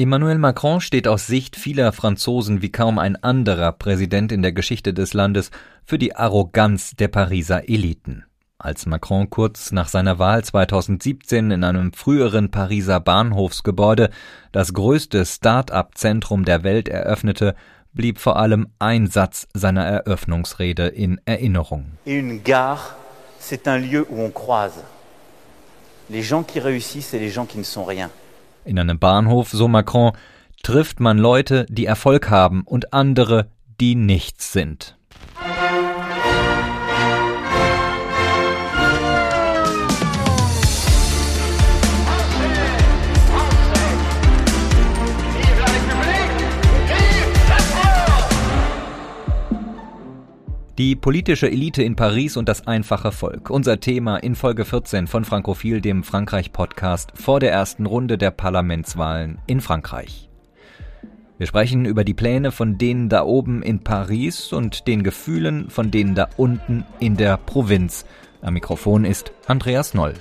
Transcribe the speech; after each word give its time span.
Emmanuel 0.00 0.38
Macron 0.38 0.80
steht 0.80 1.06
aus 1.06 1.26
Sicht 1.26 1.56
vieler 1.56 1.92
Franzosen 1.92 2.62
wie 2.62 2.72
kaum 2.72 2.98
ein 2.98 3.22
anderer 3.22 3.70
Präsident 3.72 4.32
in 4.32 4.40
der 4.40 4.52
Geschichte 4.52 4.94
des 4.94 5.12
Landes 5.12 5.50
für 5.84 5.98
die 5.98 6.16
Arroganz 6.16 6.92
der 6.96 7.08
Pariser 7.08 7.68
Eliten. 7.68 8.24
Als 8.56 8.86
Macron 8.86 9.28
kurz 9.28 9.72
nach 9.72 9.88
seiner 9.88 10.18
Wahl 10.18 10.42
2017 10.42 11.50
in 11.50 11.64
einem 11.64 11.92
früheren 11.92 12.50
Pariser 12.50 12.98
Bahnhofsgebäude 12.98 14.08
das 14.52 14.72
größte 14.72 15.26
Start-up-Zentrum 15.26 16.46
der 16.46 16.64
Welt 16.64 16.88
eröffnete, 16.88 17.54
blieb 17.92 18.20
vor 18.20 18.38
allem 18.38 18.68
ein 18.78 19.06
Satz 19.06 19.48
seiner 19.52 19.84
Eröffnungsrede 19.84 20.86
in 20.86 21.20
Erinnerung. 21.26 21.98
Une 22.06 22.42
gare, 22.42 22.96
c'est 23.38 23.68
un 23.68 23.76
lieu 23.76 24.06
où 24.08 24.18
on 24.22 24.30
croise 24.30 24.82
les 26.08 26.22
gens 26.22 26.42
qui 26.42 26.58
réussissent 26.58 27.12
et 27.12 27.18
les 27.18 27.30
gens 27.30 27.44
qui 27.44 27.58
ne 27.58 27.64
sont 27.64 27.84
rien. 27.84 28.08
In 28.64 28.78
einem 28.78 28.98
Bahnhof, 28.98 29.50
so 29.50 29.68
Macron, 29.68 30.12
trifft 30.62 31.00
man 31.00 31.18
Leute, 31.18 31.66
die 31.68 31.86
Erfolg 31.86 32.30
haben 32.30 32.62
und 32.64 32.92
andere, 32.92 33.48
die 33.80 33.94
nichts 33.94 34.52
sind. 34.52 34.96
Die 50.80 50.96
politische 50.96 51.46
Elite 51.46 51.82
in 51.82 51.94
Paris 51.94 52.38
und 52.38 52.48
das 52.48 52.66
einfache 52.66 53.12
Volk. 53.12 53.50
Unser 53.50 53.80
Thema 53.80 54.16
in 54.16 54.34
Folge 54.34 54.64
14 54.64 55.08
von 55.08 55.26
Frankophil, 55.26 55.82
dem 55.82 56.02
Frankreich-Podcast, 56.02 57.12
vor 57.16 57.38
der 57.38 57.52
ersten 57.52 57.84
Runde 57.84 58.16
der 58.16 58.30
Parlamentswahlen 58.30 59.40
in 59.46 59.60
Frankreich. 59.60 60.30
Wir 61.36 61.46
sprechen 61.46 61.84
über 61.84 62.02
die 62.02 62.14
Pläne 62.14 62.50
von 62.50 62.78
denen 62.78 63.10
da 63.10 63.24
oben 63.24 63.62
in 63.62 63.80
Paris 63.80 64.54
und 64.54 64.86
den 64.86 65.02
Gefühlen 65.02 65.68
von 65.68 65.90
denen 65.90 66.14
da 66.14 66.30
unten 66.38 66.86
in 66.98 67.18
der 67.18 67.36
Provinz. 67.36 68.06
Am 68.40 68.54
Mikrofon 68.54 69.04
ist 69.04 69.32
Andreas 69.46 69.92
Noll. 69.92 70.14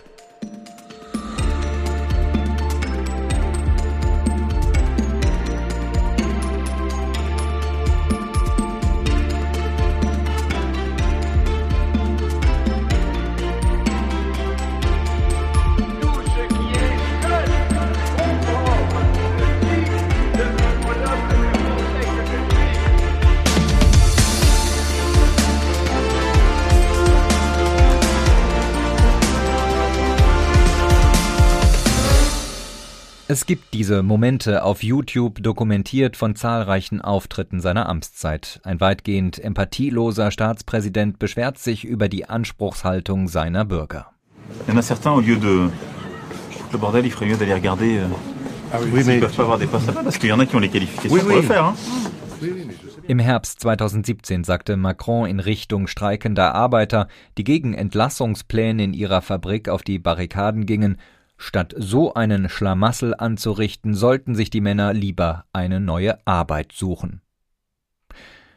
Es 33.31 33.45
gibt 33.45 33.75
diese 33.75 34.01
Momente 34.01 34.63
auf 34.63 34.81
YouTube 34.81 35.43
dokumentiert 35.43 36.17
von 36.17 36.35
zahlreichen 36.35 36.99
Auftritten 36.99 37.59
seiner 37.59 37.87
Amtszeit. 37.87 38.59
Ein 38.63 38.81
weitgehend 38.81 39.37
empathieloser 39.37 40.31
Staatspräsident 40.31 41.19
beschwert 41.19 41.59
sich 41.59 41.85
über 41.85 42.09
die 42.09 42.25
Anspruchshaltung 42.25 43.27
seiner 43.27 43.65
Bürger. 43.65 44.07
Il 44.65 44.73
y 44.73 44.75
en 44.75 44.79
a 44.79 44.81
certains, 44.81 45.11
au 45.11 45.19
lieu 45.19 45.35
de 45.35 45.69
le 46.71 46.77
bordel, 46.79 47.05
il 47.05 47.11
ferait 47.11 47.27
mieux 47.27 47.37
d'aller 47.37 47.53
regarder. 47.53 47.99
Ah 48.73 48.79
oui, 48.81 49.03
mais 49.05 49.19
peuvent 49.19 49.35
pas 49.35 49.43
avoir 49.43 49.59
des 49.59 49.67
postes 49.67 49.85
là-bas, 49.85 50.01
parce 50.03 50.17
qu'il 50.17 50.29
y 50.29 50.33
en 50.33 50.39
a 50.39 50.47
qui 50.47 50.55
ont 50.55 50.59
les 50.59 50.69
qualifications 50.69 51.13
oui, 51.13 51.19
pour 51.19 51.29
oui. 51.29 51.35
le 51.35 51.41
faire. 51.43 51.65
Hein. 51.65 51.75
Im 53.07 53.19
Herbst 53.19 53.59
2017 53.59 54.43
sagte 54.43 54.75
Macron 54.75 55.27
in 55.27 55.39
Richtung 55.39 55.85
streikender 55.85 56.55
Arbeiter, 56.55 57.07
die 57.37 57.43
gegen 57.43 57.75
Entlassungspläne 57.75 58.83
in 58.83 58.93
ihrer 58.95 59.21
Fabrik 59.21 59.69
auf 59.69 59.83
die 59.83 59.99
Barrikaden 59.99 60.65
gingen, 60.65 60.97
Statt 61.41 61.73
so 61.77 62.13
einen 62.13 62.49
Schlamassel 62.49 63.15
anzurichten, 63.17 63.95
sollten 63.95 64.35
sich 64.35 64.49
die 64.49 64.59
Männer 64.59 64.93
lieber 64.93 65.45
eine 65.53 65.79
neue 65.79 66.19
Arbeit 66.27 66.73
suchen. 66.73 67.21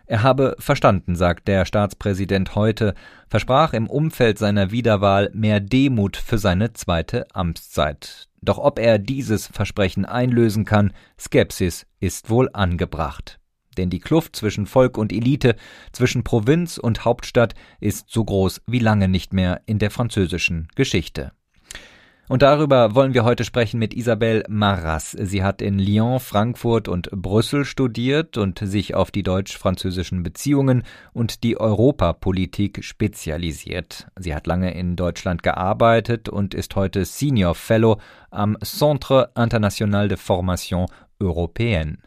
Er 0.04 0.24
habe 0.24 0.56
verstanden, 0.58 1.14
sagt 1.14 1.46
der 1.46 1.64
Staatspräsident 1.64 2.56
heute, 2.56 2.94
versprach 3.28 3.72
im 3.72 3.88
Umfeld 3.88 4.36
seiner 4.36 4.72
Wiederwahl 4.72 5.30
mehr 5.32 5.60
Demut 5.60 6.16
für 6.16 6.38
seine 6.38 6.72
zweite 6.72 7.24
Amtszeit. 7.32 8.28
Doch 8.42 8.58
ob 8.58 8.80
er 8.80 8.98
dieses 8.98 9.46
Versprechen 9.46 10.04
einlösen 10.04 10.64
kann, 10.64 10.92
Skepsis 11.18 11.86
ist 12.00 12.30
wohl 12.30 12.50
angebracht. 12.52 13.38
Denn 13.78 13.90
die 13.90 14.00
Kluft 14.00 14.34
zwischen 14.34 14.66
Volk 14.66 14.98
und 14.98 15.12
Elite, 15.12 15.54
zwischen 15.92 16.24
Provinz 16.24 16.78
und 16.78 17.04
Hauptstadt 17.04 17.54
ist 17.78 18.10
so 18.10 18.24
groß 18.24 18.60
wie 18.66 18.80
lange 18.80 19.06
nicht 19.06 19.32
mehr 19.32 19.62
in 19.66 19.78
der 19.78 19.92
französischen 19.92 20.66
Geschichte. 20.74 21.30
Und 22.28 22.42
darüber 22.42 22.94
wollen 22.94 23.14
wir 23.14 23.24
heute 23.24 23.44
sprechen 23.44 23.80
mit 23.80 23.94
Isabelle 23.94 24.44
Marras. 24.48 25.10
Sie 25.10 25.42
hat 25.42 25.60
in 25.60 25.78
Lyon, 25.78 26.20
Frankfurt 26.20 26.86
und 26.86 27.10
Brüssel 27.10 27.64
studiert 27.64 28.38
und 28.38 28.60
sich 28.60 28.94
auf 28.94 29.10
die 29.10 29.24
deutsch-französischen 29.24 30.22
Beziehungen 30.22 30.84
und 31.12 31.42
die 31.42 31.58
Europapolitik 31.58 32.84
spezialisiert. 32.84 34.06
Sie 34.16 34.34
hat 34.34 34.46
lange 34.46 34.72
in 34.72 34.94
Deutschland 34.94 35.42
gearbeitet 35.42 36.28
und 36.28 36.54
ist 36.54 36.76
heute 36.76 37.04
Senior 37.04 37.56
Fellow 37.56 37.98
am 38.30 38.56
Centre 38.62 39.30
International 39.36 40.06
de 40.06 40.16
Formation 40.16 40.86
Européenne. 41.20 41.98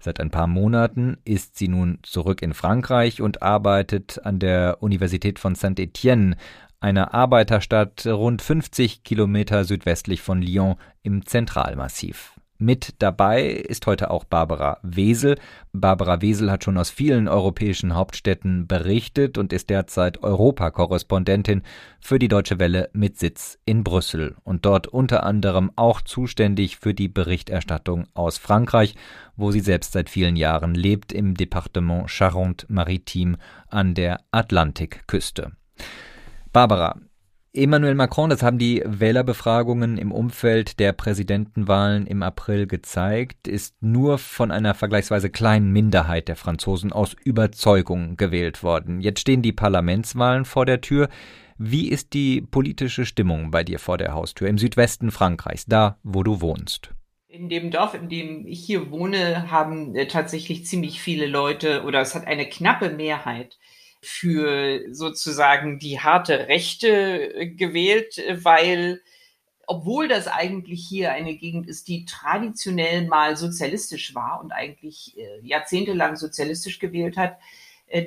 Seit 0.00 0.20
ein 0.20 0.30
paar 0.30 0.46
Monaten 0.46 1.18
ist 1.24 1.58
sie 1.58 1.68
nun 1.68 1.98
zurück 2.02 2.40
in 2.40 2.54
Frankreich 2.54 3.20
und 3.20 3.42
arbeitet 3.42 4.24
an 4.24 4.38
der 4.38 4.78
Universität 4.80 5.40
von 5.40 5.56
Saint-Étienne 5.56 6.36
einer 6.80 7.14
Arbeiterstadt 7.14 8.06
rund 8.06 8.42
50 8.42 9.02
Kilometer 9.02 9.64
südwestlich 9.64 10.22
von 10.22 10.42
Lyon 10.42 10.76
im 11.02 11.26
Zentralmassiv. 11.26 12.38
Mit 12.60 12.96
dabei 12.98 13.44
ist 13.44 13.86
heute 13.86 14.10
auch 14.10 14.24
Barbara 14.24 14.78
Wesel. 14.82 15.38
Barbara 15.72 16.20
Wesel 16.22 16.50
hat 16.50 16.64
schon 16.64 16.76
aus 16.76 16.90
vielen 16.90 17.28
europäischen 17.28 17.94
Hauptstädten 17.94 18.66
berichtet 18.66 19.38
und 19.38 19.52
ist 19.52 19.70
derzeit 19.70 20.24
Europakorrespondentin 20.24 21.62
für 22.00 22.18
die 22.18 22.26
Deutsche 22.26 22.58
Welle 22.58 22.90
mit 22.92 23.16
Sitz 23.16 23.60
in 23.64 23.84
Brüssel 23.84 24.34
und 24.42 24.66
dort 24.66 24.88
unter 24.88 25.22
anderem 25.22 25.70
auch 25.76 26.00
zuständig 26.00 26.78
für 26.78 26.94
die 26.94 27.06
Berichterstattung 27.06 28.08
aus 28.14 28.38
Frankreich, 28.38 28.96
wo 29.36 29.52
sie 29.52 29.60
selbst 29.60 29.92
seit 29.92 30.10
vielen 30.10 30.34
Jahren 30.34 30.74
lebt 30.74 31.12
im 31.12 31.34
Departement 31.34 32.10
Charente-Maritime 32.10 33.38
an 33.68 33.94
der 33.94 34.20
Atlantikküste. 34.32 35.52
Barbara, 36.52 36.96
Emmanuel 37.54 37.94
Macron, 37.94 38.30
das 38.30 38.42
haben 38.42 38.58
die 38.58 38.82
Wählerbefragungen 38.84 39.96
im 39.98 40.12
Umfeld 40.12 40.78
der 40.78 40.92
Präsidentenwahlen 40.92 42.06
im 42.06 42.22
April 42.22 42.66
gezeigt, 42.66 43.48
ist 43.48 43.82
nur 43.82 44.18
von 44.18 44.50
einer 44.50 44.74
vergleichsweise 44.74 45.30
kleinen 45.30 45.72
Minderheit 45.72 46.28
der 46.28 46.36
Franzosen 46.36 46.92
aus 46.92 47.16
Überzeugung 47.24 48.16
gewählt 48.16 48.62
worden. 48.62 49.00
Jetzt 49.00 49.20
stehen 49.20 49.42
die 49.42 49.52
Parlamentswahlen 49.52 50.44
vor 50.44 50.66
der 50.66 50.82
Tür. 50.82 51.08
Wie 51.56 51.88
ist 51.88 52.12
die 52.12 52.42
politische 52.42 53.06
Stimmung 53.06 53.50
bei 53.50 53.64
dir 53.64 53.78
vor 53.78 53.98
der 53.98 54.12
Haustür 54.12 54.48
im 54.48 54.58
Südwesten 54.58 55.10
Frankreichs, 55.10 55.66
da 55.66 55.98
wo 56.02 56.22
du 56.22 56.40
wohnst? 56.40 56.92
In 57.26 57.48
dem 57.48 57.70
Dorf, 57.70 57.94
in 57.94 58.08
dem 58.08 58.46
ich 58.46 58.64
hier 58.64 58.90
wohne, 58.90 59.50
haben 59.50 59.94
äh, 59.94 60.06
tatsächlich 60.06 60.66
ziemlich 60.66 61.00
viele 61.00 61.26
Leute 61.26 61.82
oder 61.84 62.00
es 62.00 62.14
hat 62.14 62.26
eine 62.26 62.48
knappe 62.48 62.90
Mehrheit 62.90 63.58
für 64.02 64.82
sozusagen 64.92 65.78
die 65.78 66.00
harte 66.00 66.48
Rechte 66.48 67.34
äh, 67.34 67.46
gewählt, 67.46 68.18
äh, 68.18 68.44
weil 68.44 69.02
obwohl 69.66 70.08
das 70.08 70.28
eigentlich 70.28 70.86
hier 70.88 71.12
eine 71.12 71.36
Gegend 71.36 71.68
ist, 71.68 71.88
die 71.88 72.06
traditionell 72.06 73.06
mal 73.06 73.36
sozialistisch 73.36 74.14
war 74.14 74.40
und 74.42 74.50
eigentlich 74.50 75.14
äh, 75.18 75.40
jahrzehntelang 75.42 76.16
sozialistisch 76.16 76.78
gewählt 76.78 77.16
hat, 77.16 77.36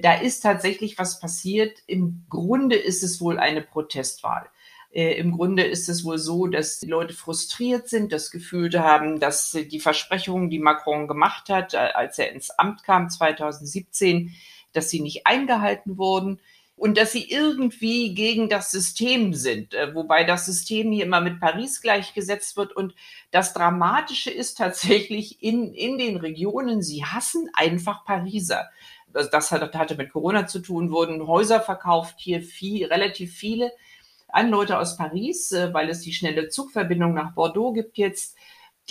da 0.03 0.13
ist 0.13 0.41
tatsächlich 0.41 0.99
was 0.99 1.19
passiert. 1.19 1.79
Im 1.87 2.25
Grunde 2.29 2.75
ist 2.75 3.01
es 3.01 3.19
wohl 3.19 3.39
eine 3.39 3.63
Protestwahl. 3.63 4.47
Im 4.91 5.31
Grunde 5.31 5.63
ist 5.63 5.89
es 5.89 6.03
wohl 6.03 6.19
so, 6.19 6.45
dass 6.45 6.77
die 6.77 6.85
Leute 6.85 7.15
frustriert 7.15 7.89
sind, 7.89 8.11
das 8.11 8.29
Gefühl 8.29 8.71
haben, 8.79 9.19
dass 9.19 9.57
die 9.71 9.79
Versprechungen, 9.79 10.51
die 10.51 10.59
Macron 10.59 11.07
gemacht 11.07 11.49
hat, 11.49 11.73
als 11.73 12.19
er 12.19 12.31
ins 12.31 12.51
Amt 12.51 12.83
kam 12.83 13.09
2017, 13.09 14.35
dass 14.73 14.89
sie 14.89 15.01
nicht 15.01 15.27
eingehalten 15.27 15.97
wurden 15.97 16.39
und 16.81 16.97
dass 16.97 17.11
sie 17.11 17.29
irgendwie 17.29 18.15
gegen 18.15 18.49
das 18.49 18.71
System 18.71 19.35
sind, 19.35 19.75
äh, 19.75 19.93
wobei 19.93 20.23
das 20.23 20.47
System 20.47 20.91
hier 20.91 21.05
immer 21.05 21.21
mit 21.21 21.39
Paris 21.39 21.79
gleichgesetzt 21.79 22.57
wird. 22.57 22.75
Und 22.75 22.95
das 23.29 23.53
Dramatische 23.53 24.31
ist 24.31 24.57
tatsächlich 24.57 25.43
in, 25.43 25.73
in 25.73 25.99
den 25.99 26.17
Regionen, 26.17 26.81
sie 26.81 27.05
hassen 27.05 27.49
einfach 27.53 28.03
Pariser. 28.03 28.69
Das, 29.13 29.29
das 29.29 29.51
hatte 29.51 29.95
mit 29.95 30.11
Corona 30.11 30.47
zu 30.47 30.59
tun, 30.59 30.89
wurden 30.89 31.27
Häuser 31.27 31.61
verkauft, 31.61 32.15
hier 32.17 32.41
viel, 32.41 32.87
relativ 32.87 33.33
viele 33.33 33.71
an 34.27 34.49
Leute 34.49 34.79
aus 34.79 34.97
Paris, 34.97 35.51
äh, 35.51 35.71
weil 35.73 35.87
es 35.89 36.01
die 36.01 36.13
schnelle 36.13 36.49
Zugverbindung 36.49 37.13
nach 37.13 37.33
Bordeaux 37.33 37.73
gibt 37.73 37.99
jetzt 37.99 38.35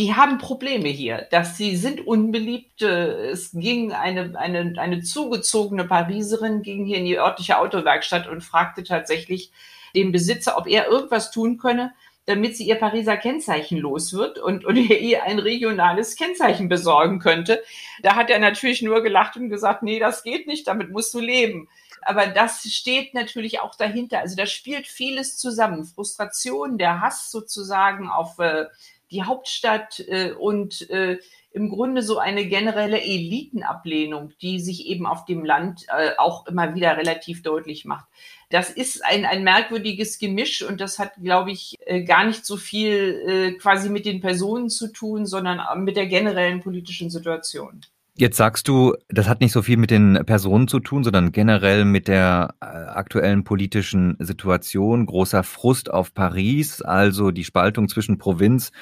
die 0.01 0.15
haben 0.15 0.39
Probleme 0.39 0.89
hier, 0.89 1.29
dass 1.31 1.59
sie 1.59 1.77
sind 1.77 2.07
unbeliebt. 2.07 2.81
Es 2.81 3.51
ging 3.53 3.93
eine, 3.93 4.33
eine, 4.39 4.73
eine 4.79 5.03
zugezogene 5.03 5.85
Pariserin, 5.85 6.63
ging 6.63 6.87
hier 6.87 6.97
in 6.97 7.05
die 7.05 7.19
örtliche 7.19 7.59
Autowerkstatt 7.59 8.27
und 8.27 8.43
fragte 8.43 8.83
tatsächlich 8.83 9.53
den 9.95 10.11
Besitzer, 10.11 10.57
ob 10.57 10.67
er 10.67 10.87
irgendwas 10.89 11.31
tun 11.31 11.59
könne, 11.59 11.93
damit 12.25 12.57
sie 12.57 12.65
ihr 12.65 12.77
Pariser 12.77 13.19
Kennzeichen 13.19 13.77
los 13.77 14.15
wird 14.15 14.39
und, 14.39 14.65
und 14.65 14.77
ihr 14.91 15.25
ein 15.25 15.39
regionales 15.39 16.17
Kennzeichen 16.17 16.71
besorgen 16.71 17.19
könnte. 17.19 17.63
Da 18.01 18.17
hat 18.17 18.31
er 18.31 18.39
natürlich 18.39 18.81
nur 18.81 19.03
gelacht 19.03 19.37
und 19.37 19.51
gesagt, 19.51 19.83
nee, 19.83 19.99
das 19.99 20.23
geht 20.23 20.47
nicht, 20.47 20.67
damit 20.67 20.89
musst 20.89 21.13
du 21.13 21.21
leben. 21.21 21.69
Aber 22.01 22.27
das 22.27 22.63
steht 22.63 23.13
natürlich 23.13 23.61
auch 23.61 23.75
dahinter. 23.75 24.21
Also 24.21 24.35
da 24.35 24.47
spielt 24.47 24.87
vieles 24.87 25.37
zusammen. 25.37 25.85
Frustration, 25.85 26.79
der 26.79 27.03
Hass 27.03 27.31
sozusagen 27.31 28.09
auf 28.09 28.39
äh, 28.39 28.65
die 29.11 29.23
Hauptstadt 29.25 30.01
äh, 30.09 30.33
und 30.33 30.89
äh, 30.91 31.19
im 31.53 31.69
Grunde 31.69 32.03
so 32.03 32.19
eine 32.19 32.47
generelle 32.47 33.01
Elitenablehnung, 33.01 34.33
die 34.41 34.61
sich 34.61 34.87
eben 34.87 35.07
auf 35.07 35.25
dem 35.25 35.45
Land 35.45 35.87
äh, 35.89 36.13
auch 36.17 36.47
immer 36.47 36.75
wieder 36.75 36.97
relativ 36.97 37.43
deutlich 37.43 37.85
macht. 37.85 38.07
Das 38.51 38.71
ist 38.71 39.05
ein, 39.05 39.25
ein 39.25 39.43
merkwürdiges 39.43 40.19
Gemisch 40.19 40.63
und 40.63 40.81
das 40.81 40.99
hat, 40.99 41.15
glaube 41.21 41.51
ich, 41.51 41.77
äh, 41.87 42.03
gar 42.03 42.25
nicht 42.25 42.47
so 42.47 42.57
viel 42.57 43.23
äh, 43.27 43.53
quasi 43.59 43.89
mit 43.89 44.07
den 44.07 44.21
Personen 44.21 44.69
zu 44.69 44.93
tun, 44.93 45.27
sondern 45.27 45.61
mit 45.83 45.97
der 45.97 46.07
generellen 46.07 46.61
politischen 46.61 47.11
Situation. 47.11 47.81
Jetzt 48.21 48.37
sagst 48.37 48.69
du, 48.69 48.97
das 49.09 49.31
hat 49.31 49.41
nicht 49.41 49.53
so 49.53 49.63
viel 49.63 49.79
mit 49.79 49.91
den 49.91 50.27
Personen 50.27 50.69
zu 50.69 50.79
tun, 50.79 51.05
sondern 51.05 51.33
generell 51.33 51.87
mit 51.87 52.07
der 52.07 52.55
äh, 52.61 52.67
aktuellen 52.67 53.45
politischen 53.45 54.15
Situation. 54.19 55.07
Großer 55.07 55.43
Frust 55.43 55.91
auf 55.91 56.13
Paris, 56.13 56.83
also 56.83 57.31
die 57.31 57.45
Spaltung 57.45 57.89
zwischen 57.89 58.19
Provinz 58.19 58.73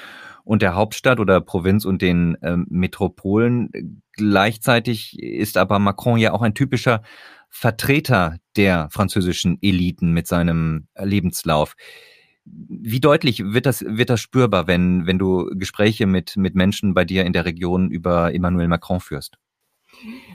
und 0.43 0.61
der 0.61 0.75
Hauptstadt 0.75 1.21
oder 1.21 1.39
Provinz 1.39 1.85
und 1.85 2.01
den 2.01 2.35
ähm, 2.41 2.67
Metropolen. 2.69 4.01
Gleichzeitig 4.11 5.17
ist 5.17 5.55
aber 5.55 5.79
Macron 5.79 6.19
ja 6.19 6.33
auch 6.33 6.41
ein 6.41 6.53
typischer 6.53 7.01
Vertreter 7.47 8.39
der 8.57 8.89
französischen 8.91 9.57
Eliten 9.61 10.11
mit 10.11 10.27
seinem 10.27 10.87
Lebenslauf. 11.01 11.77
Wie 12.51 12.99
deutlich 12.99 13.43
wird 13.43 13.65
das, 13.65 13.83
wird 13.85 14.09
das 14.09 14.21
spürbar, 14.21 14.67
wenn, 14.67 15.05
wenn 15.05 15.19
du 15.19 15.49
Gespräche 15.53 16.05
mit, 16.05 16.37
mit 16.37 16.55
Menschen 16.55 16.93
bei 16.93 17.05
dir 17.05 17.25
in 17.25 17.33
der 17.33 17.45
Region 17.45 17.91
über 17.91 18.33
Emmanuel 18.33 18.67
Macron 18.67 18.99
führst? 18.99 19.37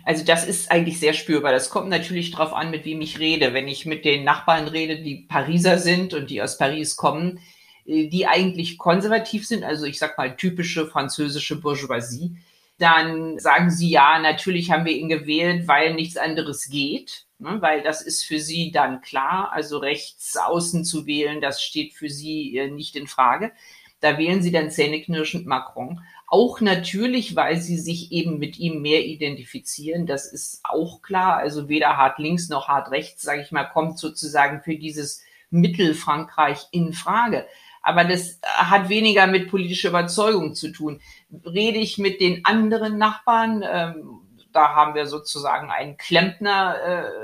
Also 0.04 0.24
das 0.24 0.46
ist 0.46 0.70
eigentlich 0.70 0.98
sehr 0.98 1.14
spürbar. 1.14 1.52
Das 1.52 1.70
kommt 1.70 1.88
natürlich 1.88 2.30
darauf 2.30 2.52
an, 2.52 2.70
mit 2.70 2.84
wem 2.84 3.00
ich 3.00 3.18
rede. 3.18 3.54
Wenn 3.54 3.68
ich 3.68 3.86
mit 3.86 4.04
den 4.04 4.24
Nachbarn 4.24 4.68
rede, 4.68 5.02
die 5.02 5.26
Pariser 5.28 5.78
sind 5.78 6.12
und 6.12 6.30
die 6.30 6.42
aus 6.42 6.58
Paris 6.58 6.96
kommen, 6.96 7.40
äh, 7.86 8.08
die 8.08 8.26
eigentlich 8.26 8.78
konservativ 8.78 9.46
sind, 9.46 9.64
also 9.64 9.86
ich 9.86 9.98
sag 9.98 10.18
mal 10.18 10.36
typische 10.36 10.86
französische 10.86 11.60
Bourgeoisie, 11.60 12.36
dann 12.78 13.38
sagen 13.38 13.70
sie 13.70 13.90
ja, 13.90 14.18
natürlich 14.18 14.70
haben 14.70 14.84
wir 14.84 14.92
ihn 14.92 15.08
gewählt, 15.08 15.68
weil 15.68 15.94
nichts 15.94 16.16
anderes 16.16 16.68
geht, 16.68 17.26
ne, 17.38 17.58
weil 17.60 17.82
das 17.82 18.02
ist 18.02 18.24
für 18.24 18.40
sie 18.40 18.72
dann 18.72 19.00
klar. 19.00 19.52
Also 19.52 19.78
rechts 19.78 20.36
außen 20.36 20.84
zu 20.84 21.06
wählen, 21.06 21.40
das 21.40 21.62
steht 21.62 21.94
für 21.94 22.08
sie 22.10 22.56
äh, 22.56 22.70
nicht 22.70 22.96
in 22.96 23.06
Frage. 23.06 23.52
Da 24.00 24.18
wählen 24.18 24.42
sie 24.42 24.52
dann 24.52 24.70
zähneknirschend 24.70 25.46
Macron. 25.46 26.00
Auch 26.26 26.60
natürlich, 26.60 27.36
weil 27.36 27.58
sie 27.58 27.78
sich 27.78 28.12
eben 28.12 28.38
mit 28.38 28.58
ihm 28.58 28.82
mehr 28.82 29.06
identifizieren. 29.06 30.06
Das 30.06 30.30
ist 30.30 30.60
auch 30.64 31.00
klar. 31.00 31.36
Also 31.36 31.68
weder 31.68 31.96
hart 31.96 32.18
links 32.18 32.48
noch 32.48 32.68
hart 32.68 32.90
rechts, 32.90 33.22
sage 33.22 33.42
ich 33.42 33.52
mal, 33.52 33.64
kommt 33.64 33.98
sozusagen 33.98 34.60
für 34.62 34.76
dieses 34.76 35.22
Mittelfrankreich 35.50 36.66
in 36.72 36.92
Frage. 36.92 37.46
Aber 37.84 38.04
das 38.04 38.40
hat 38.42 38.88
weniger 38.88 39.26
mit 39.26 39.50
politischer 39.50 39.90
Überzeugung 39.90 40.54
zu 40.54 40.72
tun. 40.72 41.00
Rede 41.44 41.78
ich 41.78 41.98
mit 41.98 42.20
den 42.20 42.44
anderen 42.46 42.96
Nachbarn, 42.96 43.62
ähm, 43.62 44.20
da 44.54 44.74
haben 44.74 44.94
wir 44.94 45.06
sozusagen 45.06 45.70
einen 45.70 45.98
Klempner 45.98 46.76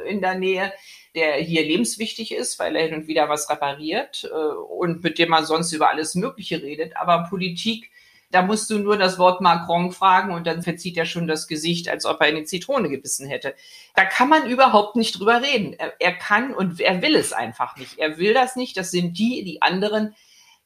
äh, 0.05 0.11
in 0.11 0.21
der 0.21 0.35
Nähe, 0.35 0.73
der 1.15 1.37
hier 1.37 1.62
lebenswichtig 1.62 2.35
ist, 2.35 2.59
weil 2.59 2.77
er 2.77 2.87
hin 2.87 2.95
und 2.95 3.07
wieder 3.07 3.29
was 3.31 3.49
repariert 3.49 4.29
äh, 4.31 4.37
und 4.37 5.03
mit 5.03 5.19
dem 5.19 5.31
man 5.31 5.47
sonst 5.47 5.73
über 5.73 5.89
alles 5.89 6.15
Mögliche 6.15 6.62
redet. 6.62 6.97
Aber 6.97 7.27
Politik, 7.31 7.91
da 8.31 8.43
musst 8.43 8.69
du 8.69 8.79
nur 8.79 8.99
das 8.99 9.19
Wort 9.19 9.41
Macron 9.41 9.93
fragen 9.93 10.35
und 10.35 10.47
dann 10.47 10.62
verzieht 10.62 10.99
er 10.99 11.07
schon 11.07 11.27
das 11.27 11.49
Gesicht, 11.49 11.89
als 11.89 12.05
ob 12.05 12.21
er 12.21 12.29
in 12.29 12.37
die 12.37 12.45
Zitrone 12.45 12.91
gebissen 12.91 13.27
hätte. 13.27 13.55
Da 13.95 14.05
kann 14.05 14.29
man 14.29 14.47
überhaupt 14.47 14.97
nicht 14.97 15.19
drüber 15.19 15.41
reden. 15.41 15.73
Er, 15.73 15.95
er 15.99 16.12
kann 16.12 16.53
und 16.53 16.81
er 16.81 17.01
will 17.01 17.17
es 17.17 17.33
einfach 17.33 17.77
nicht. 17.77 17.99
Er 17.99 18.19
will 18.19 18.35
das 18.35 18.57
nicht. 18.57 18.77
Das 18.77 18.91
sind 18.91 19.19
die, 19.19 19.43
die 19.43 19.62
anderen, 19.62 20.15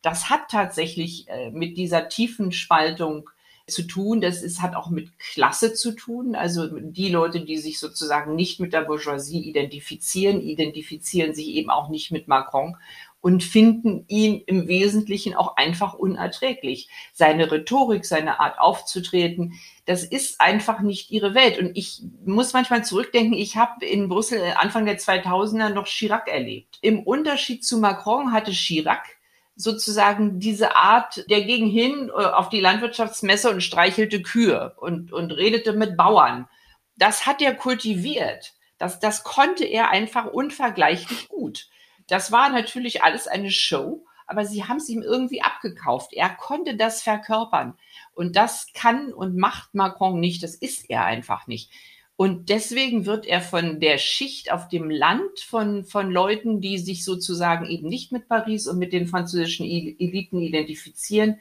das 0.04 0.28
hat 0.28 0.50
tatsächlich 0.50 1.26
äh, 1.28 1.50
mit 1.50 1.78
dieser 1.78 2.08
tiefen 2.08 2.52
Spaltung 2.52 3.30
zu 3.66 3.82
tun. 3.84 4.20
Das 4.20 4.42
ist, 4.42 4.60
hat 4.60 4.76
auch 4.76 4.90
mit 4.90 5.18
Klasse 5.18 5.72
zu 5.72 5.92
tun. 5.92 6.34
Also 6.34 6.66
die 6.68 7.08
Leute, 7.08 7.40
die 7.40 7.56
sich 7.56 7.78
sozusagen 7.78 8.34
nicht 8.34 8.60
mit 8.60 8.74
der 8.74 8.82
Bourgeoisie 8.82 9.40
identifizieren, 9.40 10.42
identifizieren 10.42 11.34
sich 11.34 11.48
eben 11.48 11.70
auch 11.70 11.88
nicht 11.88 12.10
mit 12.10 12.28
Macron 12.28 12.76
und 13.22 13.42
finden 13.42 14.04
ihn 14.08 14.42
im 14.44 14.68
Wesentlichen 14.68 15.34
auch 15.34 15.56
einfach 15.56 15.94
unerträglich. 15.94 16.90
Seine 17.14 17.50
Rhetorik, 17.50 18.04
seine 18.04 18.38
Art 18.38 18.58
aufzutreten, 18.58 19.54
das 19.86 20.04
ist 20.04 20.42
einfach 20.42 20.80
nicht 20.80 21.10
ihre 21.10 21.34
Welt. 21.34 21.58
Und 21.58 21.74
ich 21.74 22.02
muss 22.26 22.52
manchmal 22.52 22.84
zurückdenken, 22.84 23.32
ich 23.32 23.56
habe 23.56 23.86
in 23.86 24.10
Brüssel 24.10 24.42
Anfang 24.56 24.84
der 24.84 24.98
2000er 24.98 25.70
noch 25.70 25.86
Chirac 25.86 26.28
erlebt. 26.28 26.78
Im 26.82 27.02
Unterschied 27.02 27.64
zu 27.64 27.78
Macron 27.78 28.32
hatte 28.32 28.50
Chirac 28.50 29.13
sozusagen 29.56 30.40
diese 30.40 30.76
Art, 30.76 31.24
der 31.30 31.42
ging 31.42 31.68
hin 31.68 32.08
äh, 32.08 32.24
auf 32.24 32.48
die 32.48 32.60
Landwirtschaftsmesse 32.60 33.50
und 33.50 33.62
streichelte 33.62 34.22
Kühe 34.22 34.74
und, 34.76 35.12
und 35.12 35.30
redete 35.30 35.72
mit 35.72 35.96
Bauern. 35.96 36.48
Das 36.96 37.26
hat 37.26 37.40
er 37.40 37.54
kultiviert. 37.54 38.54
Das, 38.78 38.98
das 38.98 39.22
konnte 39.22 39.64
er 39.64 39.90
einfach 39.90 40.26
unvergleichlich 40.26 41.28
gut. 41.28 41.68
Das 42.08 42.32
war 42.32 42.50
natürlich 42.50 43.02
alles 43.02 43.28
eine 43.28 43.50
Show, 43.50 44.04
aber 44.26 44.44
sie 44.44 44.64
haben 44.64 44.78
es 44.78 44.88
ihm 44.88 45.02
irgendwie 45.02 45.42
abgekauft. 45.42 46.12
Er 46.12 46.30
konnte 46.30 46.76
das 46.76 47.02
verkörpern. 47.02 47.78
Und 48.12 48.36
das 48.36 48.68
kann 48.74 49.12
und 49.12 49.36
macht 49.36 49.74
Macron 49.74 50.18
nicht. 50.20 50.42
Das 50.42 50.54
ist 50.54 50.90
er 50.90 51.04
einfach 51.04 51.46
nicht. 51.46 51.70
Und 52.16 52.48
deswegen 52.48 53.06
wird 53.06 53.26
er 53.26 53.40
von 53.40 53.80
der 53.80 53.98
Schicht 53.98 54.52
auf 54.52 54.68
dem 54.68 54.88
Land, 54.88 55.40
von, 55.40 55.84
von 55.84 56.10
Leuten, 56.12 56.60
die 56.60 56.78
sich 56.78 57.04
sozusagen 57.04 57.66
eben 57.66 57.88
nicht 57.88 58.12
mit 58.12 58.28
Paris 58.28 58.68
und 58.68 58.78
mit 58.78 58.92
den 58.92 59.08
französischen 59.08 59.66
Eliten 59.66 60.40
identifizieren, 60.40 61.40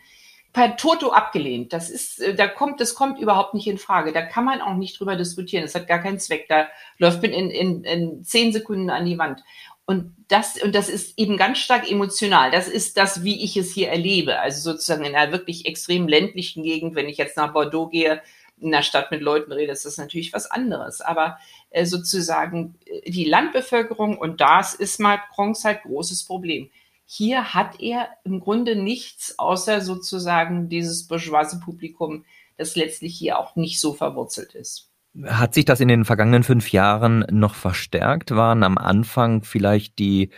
per 0.52 0.78
Toto 0.78 1.12
abgelehnt. 1.12 1.74
Das 1.74 1.90
ist, 1.90 2.20
äh, 2.22 2.36
da 2.36 2.48
kommt, 2.48 2.80
das 2.80 2.96
kommt 2.96 3.20
überhaupt 3.20 3.56
nicht 3.56 3.68
in 3.68 3.80
Frage. 3.80 4.14
Da 4.14 4.22
kann 4.22 4.46
man 4.46 4.62
auch 4.62 4.76
nicht 4.76 5.00
drüber 5.00 5.16
diskutieren. 5.16 5.64
Das 5.64 5.76
hat 5.76 5.88
gar 5.88 6.00
keinen 6.00 6.20
Zweck. 6.20 6.48
Da 6.48 6.68
läuft 7.00 7.22
man 7.24 7.32
in, 7.32 7.50
in, 7.50 7.84
in 7.84 8.24
zehn 8.24 8.54
Sekunden 8.54 8.90
an 8.90 9.06
die 9.06 9.18
Wand. 9.18 9.44
Und 9.86 10.16
das, 10.30 10.62
und 10.64 10.76
das 10.76 10.90
ist 10.90 11.20
eben 11.20 11.38
ganz 11.38 11.58
stark 11.58 11.92
emotional. 11.92 12.52
Das 12.52 12.68
ist 12.68 12.98
das, 12.98 13.24
wie 13.24 13.44
ich 13.44 13.58
es 13.58 13.74
hier 13.74 13.90
erlebe. 13.90 14.40
Also 14.40 14.72
sozusagen 14.72 15.04
in 15.04 15.16
einer 15.16 15.32
wirklich 15.32 15.66
extrem 15.66 16.08
ländlichen 16.08 16.64
Gegend, 16.64 16.96
wenn 16.96 17.10
ich 17.10 17.18
jetzt 17.18 17.36
nach 17.36 17.52
Bordeaux 17.52 17.90
gehe, 17.90 18.22
in 18.60 18.72
der 18.72 18.82
Stadt 18.82 19.12
mit 19.12 19.22
Leuten 19.22 19.52
rede, 19.52 19.72
ist 19.72 19.86
das 19.86 19.98
natürlich 19.98 20.34
was 20.34 20.50
anderes. 20.50 21.02
Aber 21.02 21.38
äh, 21.70 21.86
sozusagen 21.86 22.76
äh, 22.86 23.10
die 23.10 23.26
Landbevölkerung, 23.26 24.18
und 24.18 24.42
das 24.42 24.74
ist 24.74 25.00
Macrons 25.00 25.66
halt 25.66 25.84
großes 25.84 26.26
Problem. 26.26 26.70
Hier 27.06 27.54
hat 27.54 27.80
er 27.80 28.08
im 28.24 28.40
Grunde 28.40 28.76
nichts 28.76 29.38
außer 29.38 29.82
sozusagen 29.82 30.70
dieses 30.70 31.08
bourgeoise 31.08 31.60
Publikum, 31.60 32.26
das 32.58 32.76
letztlich 32.76 33.16
hier 33.18 33.40
auch 33.40 33.56
nicht 33.56 33.80
so 33.80 33.94
verwurzelt 33.94 34.56
ist. 34.56 34.90
Hat 35.26 35.54
sich 35.54 35.66
das 35.66 35.80
in 35.80 35.90
den 35.90 36.06
vergangenen 36.06 36.44
fünf 36.44 36.72
Jahren 36.72 37.26
noch 37.30 37.54
verstärkt? 37.54 38.32
Waren 38.32 38.64
am 38.64 38.78
Anfang 38.78 39.44
vielleicht 39.44 40.00
die 40.00 40.32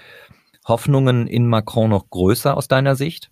Hoffnungen 0.68 1.28
in 1.28 1.48
Macron 1.48 1.92
noch 1.92 2.10
größer 2.10 2.58
aus 2.58 2.68
deiner 2.68 2.96
Sicht? 2.96 3.32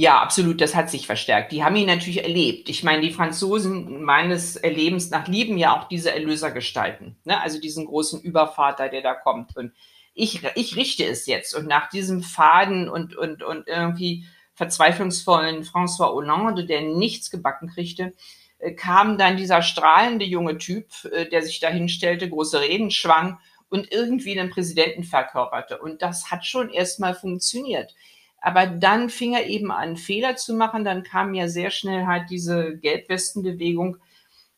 Ja, 0.00 0.20
absolut, 0.20 0.60
das 0.60 0.76
hat 0.76 0.90
sich 0.90 1.06
verstärkt. 1.08 1.50
Die 1.50 1.64
haben 1.64 1.74
ihn 1.74 1.88
natürlich 1.88 2.22
erlebt. 2.22 2.68
Ich 2.68 2.84
meine, 2.84 3.02
die 3.02 3.10
Franzosen 3.10 4.04
meines 4.04 4.54
Erlebens 4.54 5.10
nach 5.10 5.26
lieben 5.26 5.58
ja 5.58 5.76
auch 5.76 5.88
diese 5.88 6.12
Erlösergestalten, 6.12 7.16
ne? 7.24 7.40
also 7.40 7.60
diesen 7.60 7.84
großen 7.84 8.20
Übervater, 8.22 8.88
der 8.88 9.02
da 9.02 9.14
kommt. 9.14 9.56
Und 9.56 9.72
ich, 10.14 10.40
ich 10.54 10.76
richte 10.76 11.04
es 11.04 11.26
jetzt. 11.26 11.52
Und 11.52 11.66
nach 11.66 11.88
diesem 11.88 12.22
faden 12.22 12.88
und, 12.88 13.16
und, 13.16 13.42
und 13.42 13.66
irgendwie 13.66 14.24
verzweiflungsvollen 14.54 15.64
François 15.64 16.12
Hollande, 16.12 16.64
der 16.64 16.82
nichts 16.82 17.28
gebacken 17.32 17.68
kriegte, 17.68 18.14
äh, 18.60 18.74
kam 18.74 19.18
dann 19.18 19.36
dieser 19.36 19.62
strahlende 19.62 20.26
junge 20.26 20.58
Typ, 20.58 20.86
äh, 21.10 21.28
der 21.28 21.42
sich 21.42 21.58
da 21.58 21.70
hinstellte, 21.70 22.30
große 22.30 22.60
Reden 22.60 22.92
schwang 22.92 23.40
und 23.68 23.90
irgendwie 23.90 24.36
den 24.36 24.50
Präsidenten 24.50 25.02
verkörperte. 25.02 25.78
Und 25.78 26.02
das 26.02 26.30
hat 26.30 26.46
schon 26.46 26.70
erstmal 26.70 27.16
funktioniert. 27.16 27.96
Aber 28.40 28.66
dann 28.66 29.10
fing 29.10 29.34
er 29.34 29.46
eben 29.46 29.70
an, 29.70 29.96
Fehler 29.96 30.36
zu 30.36 30.54
machen. 30.54 30.84
Dann 30.84 31.02
kam 31.02 31.34
ja 31.34 31.48
sehr 31.48 31.70
schnell 31.70 32.06
halt 32.06 32.30
diese 32.30 32.76
Gelbwestenbewegung. 32.78 33.98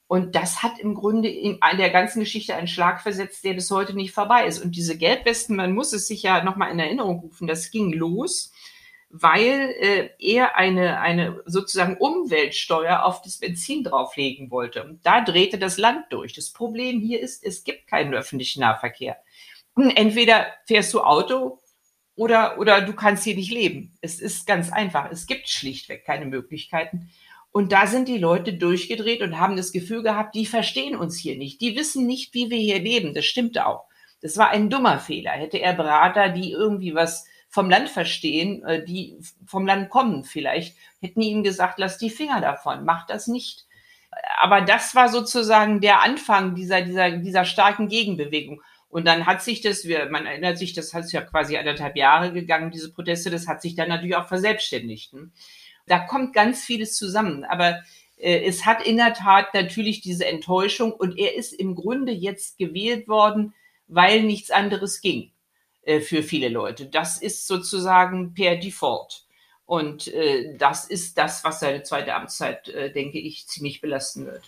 Und 0.07 0.35
das 0.35 0.63
hat 0.63 0.79
im 0.79 0.95
Grunde 0.95 1.29
in 1.29 1.59
der 1.79 1.91
ganzen 1.91 2.21
Geschichte 2.21 2.55
einen 2.55 2.67
Schlag 2.67 3.01
versetzt, 3.01 3.45
der 3.45 3.55
bis 3.55 3.71
heute 3.71 3.95
nicht 3.95 4.13
vorbei 4.13 4.47
ist. 4.47 4.63
Und 4.63 4.75
diese 4.75 4.99
Gelbwesten, 4.99 5.57
man 5.57 5.73
muss 5.73 5.93
es 5.93 6.09
sich 6.09 6.23
ja 6.23 6.43
nochmal 6.43 6.73
in 6.73 6.81
Erinnerung 6.81 7.21
rufen, 7.21 7.47
das 7.47 7.71
ging 7.71 7.93
los 7.93 8.53
weil 9.11 9.75
äh, 9.81 10.11
er 10.21 10.57
eine, 10.57 11.01
eine 11.01 11.43
sozusagen 11.45 11.97
Umweltsteuer 11.97 13.05
auf 13.05 13.23
das 13.23 13.39
Benzin 13.39 13.83
drauflegen 13.83 14.53
wollte. 14.53 14.85
Und 14.85 15.05
da 15.05 15.21
drehte 15.21 15.59
das 15.59 15.79
Land 15.79 16.07
durch. 16.11 16.33
Das 16.33 16.51
Problem 16.51 17.01
hier 17.01 17.21
ist, 17.21 17.45
es 17.45 17.65
gibt 17.65 17.89
keinen 17.89 18.15
öffentlichen 18.15 18.61
Nahverkehr. 18.61 19.17
Entweder 19.77 20.47
fährst 20.65 20.95
du 20.95 21.01
Auto 21.01 21.60
oder, 22.21 22.59
oder 22.59 22.83
du 22.83 22.93
kannst 22.93 23.25
hier 23.25 23.35
nicht 23.35 23.51
leben. 23.51 23.95
Es 24.03 24.21
ist 24.21 24.47
ganz 24.47 24.71
einfach. 24.71 25.11
Es 25.11 25.27
gibt 25.27 25.49
schlichtweg 25.49 26.05
keine 26.05 26.27
Möglichkeiten. 26.27 27.09
Und 27.51 27.73
da 27.73 27.87
sind 27.87 28.09
die 28.09 28.19
Leute 28.19 28.53
durchgedreht 28.53 29.23
und 29.23 29.41
haben 29.41 29.57
das 29.57 29.73
Gefühl 29.73 30.03
gehabt, 30.03 30.35
die 30.35 30.45
verstehen 30.45 30.95
uns 30.97 31.17
hier 31.17 31.39
nicht. 31.39 31.63
Die 31.63 31.77
wissen 31.77 32.07
nicht, 32.07 32.35
wie 32.35 32.51
wir 32.51 32.59
hier 32.59 32.79
leben. 32.79 33.15
Das 33.15 33.25
stimmte 33.25 33.65
auch. 33.67 33.87
Das 34.21 34.37
war 34.37 34.51
ein 34.51 34.69
dummer 34.69 34.99
Fehler. 34.99 35.31
Hätte 35.31 35.63
er 35.63 35.73
Berater, 35.73 36.29
die 36.29 36.53
irgendwie 36.53 36.95
was 36.95 37.25
vom 37.49 37.71
Land 37.71 37.89
verstehen, 37.89 38.63
äh, 38.65 38.85
die 38.85 39.17
vom 39.47 39.67
Land 39.67 39.89
kommen 39.89 40.25
vielleicht, 40.25 40.77
hätten 41.01 41.23
ihm 41.23 41.43
gesagt, 41.43 41.79
lass 41.79 41.97
die 41.97 42.11
Finger 42.11 42.43
davon, 42.43 42.85
mach 42.85 43.07
das 43.07 43.29
nicht. 43.29 43.65
Aber 44.43 44.61
das 44.61 44.95
war 44.95 45.09
sozusagen 45.09 45.81
der 45.81 46.03
Anfang 46.03 46.55
dieser, 46.55 46.83
dieser, 46.83 47.13
dieser 47.13 47.47
starken 47.47 47.89
Gegenbewegung. 47.89 48.61
Und 48.91 49.07
dann 49.07 49.25
hat 49.25 49.43
sich 49.43 49.61
das, 49.61 49.85
man 50.11 50.27
erinnert 50.27 50.59
sich, 50.59 50.73
das 50.73 50.93
hat 50.93 51.11
ja 51.13 51.23
quasi 51.23 51.57
anderthalb 51.57 51.97
Jahre 51.97 52.33
gegangen, 52.33 52.73
diese 52.73 52.93
Proteste, 52.93 53.31
das 53.31 53.47
hat 53.47 53.63
sich 53.63 53.77
dann 53.77 53.89
natürlich 53.89 54.17
auch 54.17 54.27
verselbstständigt. 54.27 55.15
Da 55.87 56.01
kommt 56.01 56.35
ganz 56.35 56.65
vieles 56.65 56.97
zusammen. 56.97 57.45
Aber 57.45 57.81
äh, 58.17 58.45
es 58.45 58.67
hat 58.67 58.85
in 58.85 58.97
der 58.97 59.15
Tat 59.15 59.55
natürlich 59.55 60.01
diese 60.01 60.27
Enttäuschung 60.27 60.93
und 60.93 61.19
er 61.19 61.37
ist 61.37 61.53
im 61.53 61.77
Grunde 61.77 62.13
jetzt 62.13 62.59
gewählt 62.59 63.07
worden, 63.09 63.55
weil 63.87 64.23
nichts 64.23 64.51
anderes 64.51 65.01
ging. 65.01 65.31
Äh, 65.83 66.01
für 66.01 66.23
viele 66.23 66.49
Leute. 66.49 66.87
Das 66.87 67.23
ist 67.23 67.47
sozusagen 67.47 68.35
per 68.35 68.57
Default. 68.57 69.25
Und 69.67 70.09
äh, 70.09 70.57
das 70.59 70.85
ist 70.85 71.17
das, 71.17 71.45
was 71.45 71.61
seine 71.61 71.85
zweite 71.85 72.15
Amtszeit, 72.15 72.67
denke 72.95 73.21
ich, 73.21 73.47
ziemlich 73.47 73.81
belasten 73.81 74.27
wird. 74.27 74.43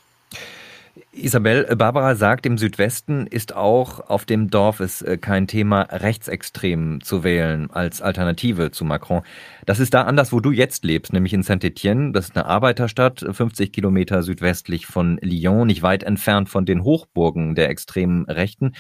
Isabel, 1.13 1.67
äh, 1.69 1.77
Barbara 1.77 2.15
sagt, 2.17 2.45
im 2.45 2.59
Südwesten 2.59 3.27
ist 3.27 3.55
auch 3.55 4.11
auf 4.11 4.25
dem 4.25 4.51
Dorf 4.51 4.81
es 4.81 5.01
äh, 5.03 5.17
kein 5.17 5.47
Thema, 5.47 5.83
rechtsextrem 5.91 7.01
zu 7.03 7.25
wählen 7.25 7.71
als 7.71 8.03
Alternative 8.03 8.71
zu 8.71 8.85
Macron. 8.85 9.23
Das 9.65 9.81
ist 9.81 9.95
da 9.95 10.03
anders, 10.03 10.33
wo 10.33 10.41
du 10.41 10.51
jetzt 10.51 10.85
lebst, 10.85 11.13
nämlich 11.13 11.33
in 11.33 11.43
Saint-Étienne. 11.43 12.13
Das 12.13 12.27
ist 12.27 12.37
eine 12.37 12.47
Arbeiterstadt, 12.47 13.25
50 13.31 13.73
Kilometer 13.73 14.23
südwestlich 14.23 14.87
von 14.87 15.19
Lyon, 15.23 15.67
nicht 15.67 15.83
weit 15.83 16.03
entfernt 16.03 16.51
von 16.51 16.67
den 16.67 16.85
Hochburgen 16.85 17.55
der 17.55 17.71
extremen 17.71 18.25
Rechten. 18.27 18.73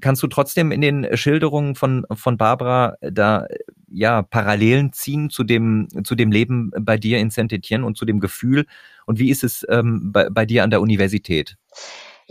Kannst 0.00 0.22
du 0.22 0.28
trotzdem 0.28 0.72
in 0.72 0.80
den 0.80 1.16
Schilderungen 1.16 1.74
von, 1.74 2.06
von 2.12 2.38
Barbara 2.38 2.94
da 3.00 3.46
ja 3.92 4.22
Parallelen 4.22 4.92
ziehen 4.92 5.30
zu 5.30 5.44
dem, 5.44 5.88
zu 6.04 6.14
dem 6.14 6.32
Leben 6.32 6.70
bei 6.80 6.96
dir 6.96 7.18
in 7.18 7.30
Saint-Étienne 7.30 7.82
und 7.82 7.96
zu 7.96 8.04
dem 8.04 8.20
Gefühl, 8.20 8.66
und 9.06 9.18
wie 9.18 9.30
ist 9.30 9.44
es 9.44 9.66
ähm, 9.68 10.12
bei, 10.12 10.30
bei 10.30 10.46
dir 10.46 10.64
an 10.64 10.70
der 10.70 10.80
Universität? 10.80 11.56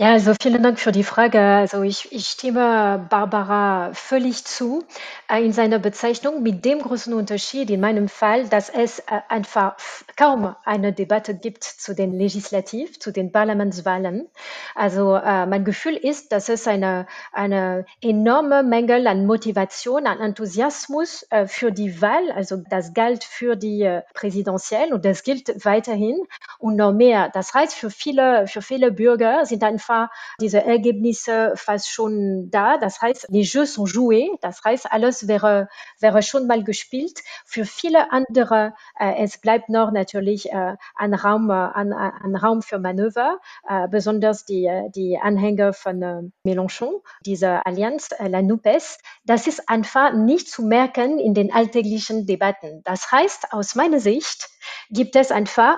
Ja, 0.02 0.14
also 0.14 0.34
vielen 0.42 0.64
Dank 0.64 0.80
für 0.80 0.92
die 0.92 1.04
Frage. 1.04 1.40
Also 1.40 1.84
ich, 1.84 2.12
ich 2.12 2.26
stimme 2.26 3.06
Barbara 3.12 3.92
völlig 3.94 4.46
zu 4.46 4.84
äh, 5.30 5.46
in 5.46 5.54
seiner 5.54 5.78
Bezeichnung 5.78 6.42
mit 6.42 6.66
dem 6.66 6.80
großen 6.80 7.14
Unterschied 7.14 7.70
in 7.70 7.82
meinem 7.82 8.10
Fall, 8.10 8.48
dass 8.48 8.70
es 8.70 8.98
äh, 8.98 9.04
einfach 9.30 9.76
kaum 10.18 10.56
eine 10.66 10.92
Debatte 10.92 11.36
gibt 11.36 11.64
zu 11.64 11.94
den 11.94 12.14
Legislativ, 12.14 13.00
zu 13.00 13.12
den 13.12 13.32
Parlamentswahlen. 13.32 14.28
Also 14.74 15.14
äh, 15.18 15.46
mein 15.46 15.66
Gefühl 15.66 15.98
ist, 15.98 16.32
dass 16.32 16.50
es 16.50 16.68
eine, 16.68 17.06
eine 17.32 17.86
enorme 18.02 18.64
Menge 18.64 19.08
an 19.08 19.28
Motivation, 19.28 20.08
an 20.08 20.20
Enthusiasmus 20.20 21.28
äh, 21.30 21.46
für 21.46 21.72
die 21.72 22.02
Wahl, 22.02 22.32
also 22.32 22.58
das 22.72 22.96
galt 22.96 23.24
für 23.24 23.56
die 23.56 23.84
äh, 23.84 24.02
Präsidentielle 24.16 24.96
und 24.96 25.06
das 25.06 25.22
gilt 25.22 25.64
weiterhin 25.64 26.26
und 26.58 26.76
noch 26.76 26.92
mehr. 26.92 27.30
Das 27.32 27.54
heißt, 27.54 27.76
für 27.76 27.92
viele, 27.92 28.48
für 28.48 28.64
viele 28.64 28.92
Bürger 28.92 29.46
sind 29.46 29.64
einfach 29.64 29.91
einfach 29.92 30.10
diese 30.40 30.64
Ergebnisse 30.64 31.54
fast 31.56 31.90
schon 31.90 32.50
da. 32.50 32.78
Das 32.78 33.02
heißt, 33.02 33.28
les 33.30 33.52
Jeux 33.54 33.66
sont 33.66 33.88
joués. 33.88 34.30
Das 34.42 34.64
heißt, 34.64 34.92
alles 34.92 35.28
wäre, 35.28 35.68
wäre 36.00 36.22
schon 36.24 36.48
mal 36.48 36.64
gespielt. 36.64 37.20
Für 37.46 37.66
viele 37.66 38.12
andere, 38.12 38.74
äh, 39.00 39.24
es 39.24 39.40
bleibt 39.40 39.70
noch 39.70 39.92
natürlich 39.92 40.52
äh, 40.52 40.76
ein, 40.96 41.14
Raum, 41.14 41.50
äh, 41.50 41.54
ein, 41.54 41.94
ein 41.94 42.36
Raum 42.36 42.62
für 42.62 42.80
Manöver, 42.80 43.40
äh, 43.68 43.88
besonders 43.88 44.46
die, 44.46 44.66
äh, 44.66 44.90
die 44.90 45.18
Anhänger 45.22 45.74
von 45.74 46.02
äh, 46.02 46.22
Mélenchon, 46.44 47.02
diese 47.26 47.66
Allianz, 47.66 48.10
äh, 48.18 48.28
la 48.28 48.42
NUPES. 48.42 49.00
Das 49.26 49.48
ist 49.48 49.70
einfach 49.70 50.14
nicht 50.14 50.50
zu 50.50 50.64
merken 50.64 51.20
in 51.20 51.34
den 51.34 51.54
alltäglichen 51.54 52.26
Debatten. 52.26 52.82
Das 52.84 53.12
heißt, 53.12 53.54
aus 53.54 53.76
meiner 53.76 54.00
Sicht 54.00 54.50
gibt 54.90 55.16
es 55.16 55.32
einfach 55.32 55.78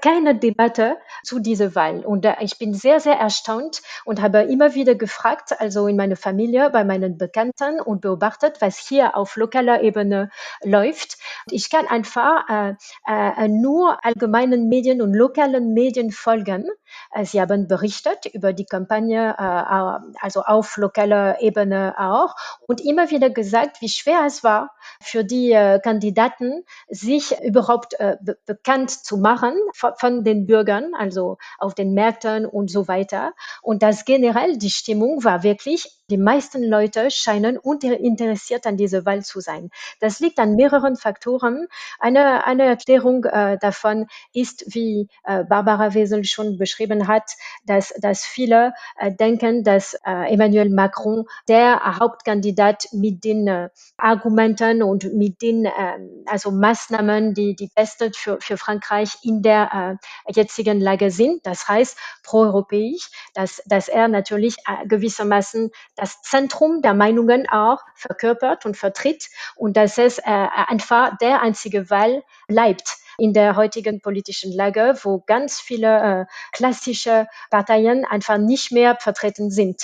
keine 0.00 0.34
Debatte 0.34 0.98
zu 1.22 1.38
dieser 1.38 1.74
Wahl. 1.74 2.04
Und 2.04 2.24
äh, 2.24 2.34
ich 2.40 2.58
bin 2.58 2.74
sehr, 2.74 3.00
sehr 3.00 3.14
erstaunt 3.14 3.82
und 4.04 4.20
habe 4.20 4.42
immer 4.42 4.74
wieder 4.74 4.94
gefragt, 4.94 5.58
also 5.58 5.86
in 5.86 5.96
meiner 5.96 6.16
Familie, 6.16 6.70
bei 6.70 6.84
meinen 6.84 7.18
Bekannten 7.18 7.80
und 7.80 8.00
beobachtet, 8.00 8.60
was 8.60 8.78
hier 8.78 9.16
auf 9.16 9.36
lokaler 9.36 9.82
Ebene 9.82 10.30
läuft. 10.62 11.18
Ich 11.50 11.70
kann 11.70 11.86
einfach 11.86 12.48
äh, 12.48 12.74
äh, 13.06 13.48
nur 13.48 14.04
allgemeinen 14.04 14.68
Medien 14.68 15.02
und 15.02 15.14
lokalen 15.14 15.72
Medien 15.72 16.10
folgen. 16.10 16.68
Äh, 17.12 17.24
sie 17.24 17.40
haben 17.40 17.68
berichtet 17.68 18.26
über 18.26 18.52
die 18.52 18.66
Kampagne, 18.66 19.34
äh, 19.38 20.20
also 20.20 20.42
auf 20.42 20.76
lokaler 20.76 21.40
Ebene 21.40 21.94
auch, 21.98 22.34
und 22.66 22.80
immer 22.80 23.10
wieder 23.10 23.30
gesagt, 23.30 23.80
wie 23.80 23.88
schwer 23.88 24.24
es 24.26 24.44
war 24.44 24.70
für 25.00 25.24
die 25.24 25.50
Kandidaten, 25.82 26.64
sich 26.88 27.38
überhaupt 27.42 27.96
be 27.98 28.38
bekannt 28.46 28.90
zu 28.90 29.16
machen 29.16 29.54
von 29.72 30.24
den 30.24 30.46
Bürgern, 30.46 30.94
also 30.94 31.38
auf 31.58 31.74
den 31.74 31.94
Märkten 31.94 32.46
und 32.46 32.70
so 32.70 32.88
weiter. 32.88 33.34
Und 33.62 33.82
das 33.82 34.04
generell, 34.04 34.56
die 34.58 34.70
Stimmung 34.70 35.24
war 35.24 35.42
wirklich, 35.42 35.97
die 36.10 36.16
meisten 36.16 36.62
Leute 36.62 37.10
scheinen 37.10 37.58
interessiert 37.58 38.66
an 38.66 38.76
dieser 38.76 39.04
Wahl 39.04 39.22
zu 39.22 39.40
sein. 39.40 39.70
Das 40.00 40.20
liegt 40.20 40.38
an 40.38 40.54
mehreren 40.54 40.96
Faktoren. 40.96 41.66
Eine, 41.98 42.46
eine 42.46 42.64
Erklärung 42.64 43.24
äh, 43.24 43.58
davon 43.58 44.06
ist, 44.32 44.74
wie 44.74 45.08
äh, 45.24 45.44
Barbara 45.44 45.92
Wesel 45.92 46.24
schon 46.24 46.56
beschrieben 46.56 47.08
hat, 47.08 47.32
dass, 47.66 47.92
dass 48.00 48.24
viele 48.24 48.72
äh, 48.98 49.12
denken, 49.12 49.64
dass 49.64 49.94
äh, 50.06 50.32
Emmanuel 50.32 50.70
Macron 50.70 51.26
der 51.46 51.98
Hauptkandidat 51.98 52.88
mit 52.92 53.24
den 53.24 53.46
äh, 53.46 53.68
Argumenten 53.98 54.82
und 54.82 55.12
mit 55.12 55.42
den 55.42 55.66
ähm, 55.66 56.24
also 56.26 56.50
Maßnahmen, 56.50 57.34
die 57.34 57.54
die 57.54 57.70
besten 57.74 58.14
für, 58.14 58.38
für 58.40 58.56
Frankreich 58.56 59.18
in 59.22 59.42
der 59.42 59.98
äh, 60.26 60.32
jetzigen 60.32 60.80
Lage 60.80 61.10
sind. 61.10 61.44
Das 61.44 61.68
heißt 61.68 61.98
proeuropäisch, 62.22 63.10
dass, 63.34 63.62
dass 63.66 63.88
er 63.88 64.08
natürlich 64.08 64.56
gewissermaßen 64.86 65.70
das 65.98 66.22
Zentrum 66.22 66.80
der 66.80 66.94
Meinungen 66.94 67.48
auch 67.48 67.80
verkörpert 67.94 68.64
und 68.64 68.76
vertritt 68.76 69.28
und 69.56 69.76
dass 69.76 69.98
es 69.98 70.18
äh, 70.18 70.22
einfach 70.24 71.18
der 71.18 71.42
einzige 71.42 71.90
Wahl 71.90 72.22
bleibt 72.46 72.98
in 73.18 73.32
der 73.32 73.56
heutigen 73.56 74.00
politischen 74.00 74.52
Lage, 74.52 74.96
wo 75.02 75.18
ganz 75.26 75.60
viele 75.60 76.22
äh, 76.22 76.26
klassische 76.52 77.26
Parteien 77.50 78.04
einfach 78.04 78.38
nicht 78.38 78.70
mehr 78.70 78.96
vertreten 78.96 79.50
sind. 79.50 79.82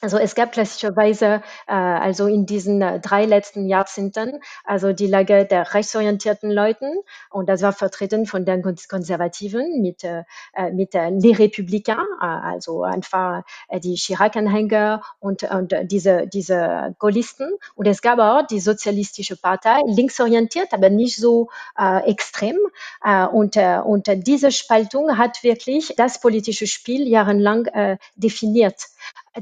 Also 0.00 0.18
es 0.18 0.34
gab 0.34 0.52
klassischerweise 0.52 1.42
äh, 1.66 1.72
also 1.72 2.26
in 2.26 2.46
diesen 2.46 2.80
äh, 2.82 3.00
drei 3.00 3.24
letzten 3.24 3.66
Jahrzehnten 3.66 4.40
also 4.64 4.92
die 4.92 5.08
Lage 5.08 5.44
der 5.44 5.74
rechtsorientierten 5.74 6.50
Leuten. 6.50 6.86
Und 7.30 7.48
das 7.48 7.62
war 7.62 7.72
vertreten 7.72 8.26
von 8.26 8.44
den 8.44 8.62
Konservativen 8.62 9.82
mit 9.82 10.04
äh, 10.04 10.22
äh 10.54 10.70
mit 10.70 10.94
äh, 10.94 11.10
les 11.10 11.36
Républicains, 11.38 12.06
äh, 12.20 12.26
also 12.26 12.84
einfach 12.84 13.42
äh, 13.68 13.80
die 13.80 13.96
Chirac-Anhänger 13.96 15.02
und 15.18 15.42
und 15.42 15.74
diese 15.90 16.28
diese 16.28 16.94
Gaullisten. 16.98 17.50
Und 17.74 17.86
es 17.86 18.00
gab 18.00 18.20
auch 18.20 18.46
die 18.46 18.60
sozialistische 18.60 19.36
Partei 19.36 19.80
linksorientiert, 19.86 20.72
aber 20.72 20.90
nicht 20.90 21.16
so 21.16 21.48
äh, 21.76 22.08
extrem. 22.08 22.56
Äh, 23.02 23.26
und 23.26 23.56
äh, 23.56 23.80
und 23.84 24.08
diese 24.26 24.52
Spaltung 24.52 25.18
hat 25.18 25.42
wirklich 25.42 25.94
das 25.96 26.20
politische 26.20 26.68
Spiel 26.68 27.08
jahrelang 27.08 27.66
äh, 27.66 27.98
definiert 28.14 28.88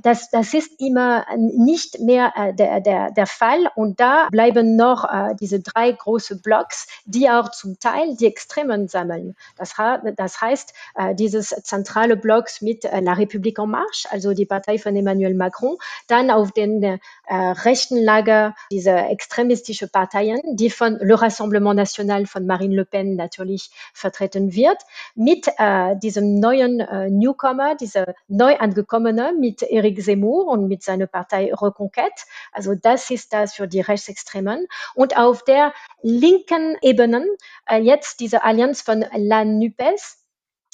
das, 0.03 0.31
das 0.31 0.55
ist 0.55 0.81
immer 0.81 1.26
nicht 1.37 2.00
mehr 2.00 2.33
äh, 2.37 2.55
der, 2.55 2.81
der, 2.81 3.11
der 3.11 3.26
Fall. 3.26 3.71
Und 3.75 4.00
da 4.00 4.29
bleiben 4.31 4.76
noch 4.76 5.05
äh, 5.05 5.35
diese 5.41 5.61
drei 5.61 5.93
große 5.93 6.41
Blocks, 6.41 6.87
die 7.05 7.29
auch 7.31 7.50
zum 7.50 7.79
Teil 7.79 8.17
die 8.17 8.26
Extremen 8.26 8.88
sammeln. 8.88 9.37
Das, 9.57 9.75
das 10.17 10.41
heißt, 10.41 10.75
äh, 10.95 11.15
dieses 11.15 11.49
zentrale 11.49 12.17
Blocks 12.17 12.61
mit 12.61 12.85
äh, 12.85 13.00
La 13.00 13.15
République 13.15 13.62
en 13.62 13.71
Marche, 13.71 14.09
also 14.11 14.35
die 14.35 14.47
Partei 14.47 14.79
von 14.79 14.95
Emmanuel 14.97 15.35
Macron, 15.35 15.76
dann 16.09 16.31
auf 16.31 16.53
den 16.53 16.83
äh, 16.83 16.99
rechten 17.29 18.03
Lager 18.03 18.55
diese 18.71 18.91
extremistische 18.91 19.88
Parteien, 19.88 20.41
die 20.57 20.71
von 20.71 20.99
Le 21.00 21.21
Rassemblement 21.21 21.76
National 21.76 22.26
von 22.26 22.47
Marine 22.47 22.75
Le 22.75 22.85
Pen 22.85 23.17
natürlich 23.17 23.71
vertreten 23.93 24.55
wird, 24.55 24.79
mit 25.15 25.47
äh, 25.59 25.97
diesem 25.97 26.41
neuen 26.41 26.76
Newcomer, 27.11 27.75
dieser 27.75 28.15
neu 28.29 28.57
angekommene, 28.57 29.33
mit 29.38 29.62
Eric 29.62 29.86
Eric 29.87 30.02
Zemmour 30.02 30.49
und 30.49 30.66
mit 30.66 30.83
seiner 30.83 31.07
Partei 31.07 31.52
Reconquête. 31.52 32.26
Also 32.50 32.75
das 32.75 33.11
ist 33.11 33.33
das 33.33 33.55
für 33.55 33.69
die 33.69 33.81
Rechtsextremen. 33.81 34.66
Und 34.95 35.16
auf 35.16 35.45
der 35.45 35.73
linken 36.02 36.76
Ebene 36.83 37.25
äh, 37.69 37.78
jetzt 37.78 38.21
diese 38.21 38.43
Allianz 38.43 38.83
von 38.83 39.05
La 39.14 39.45
NUPES, 39.45 40.25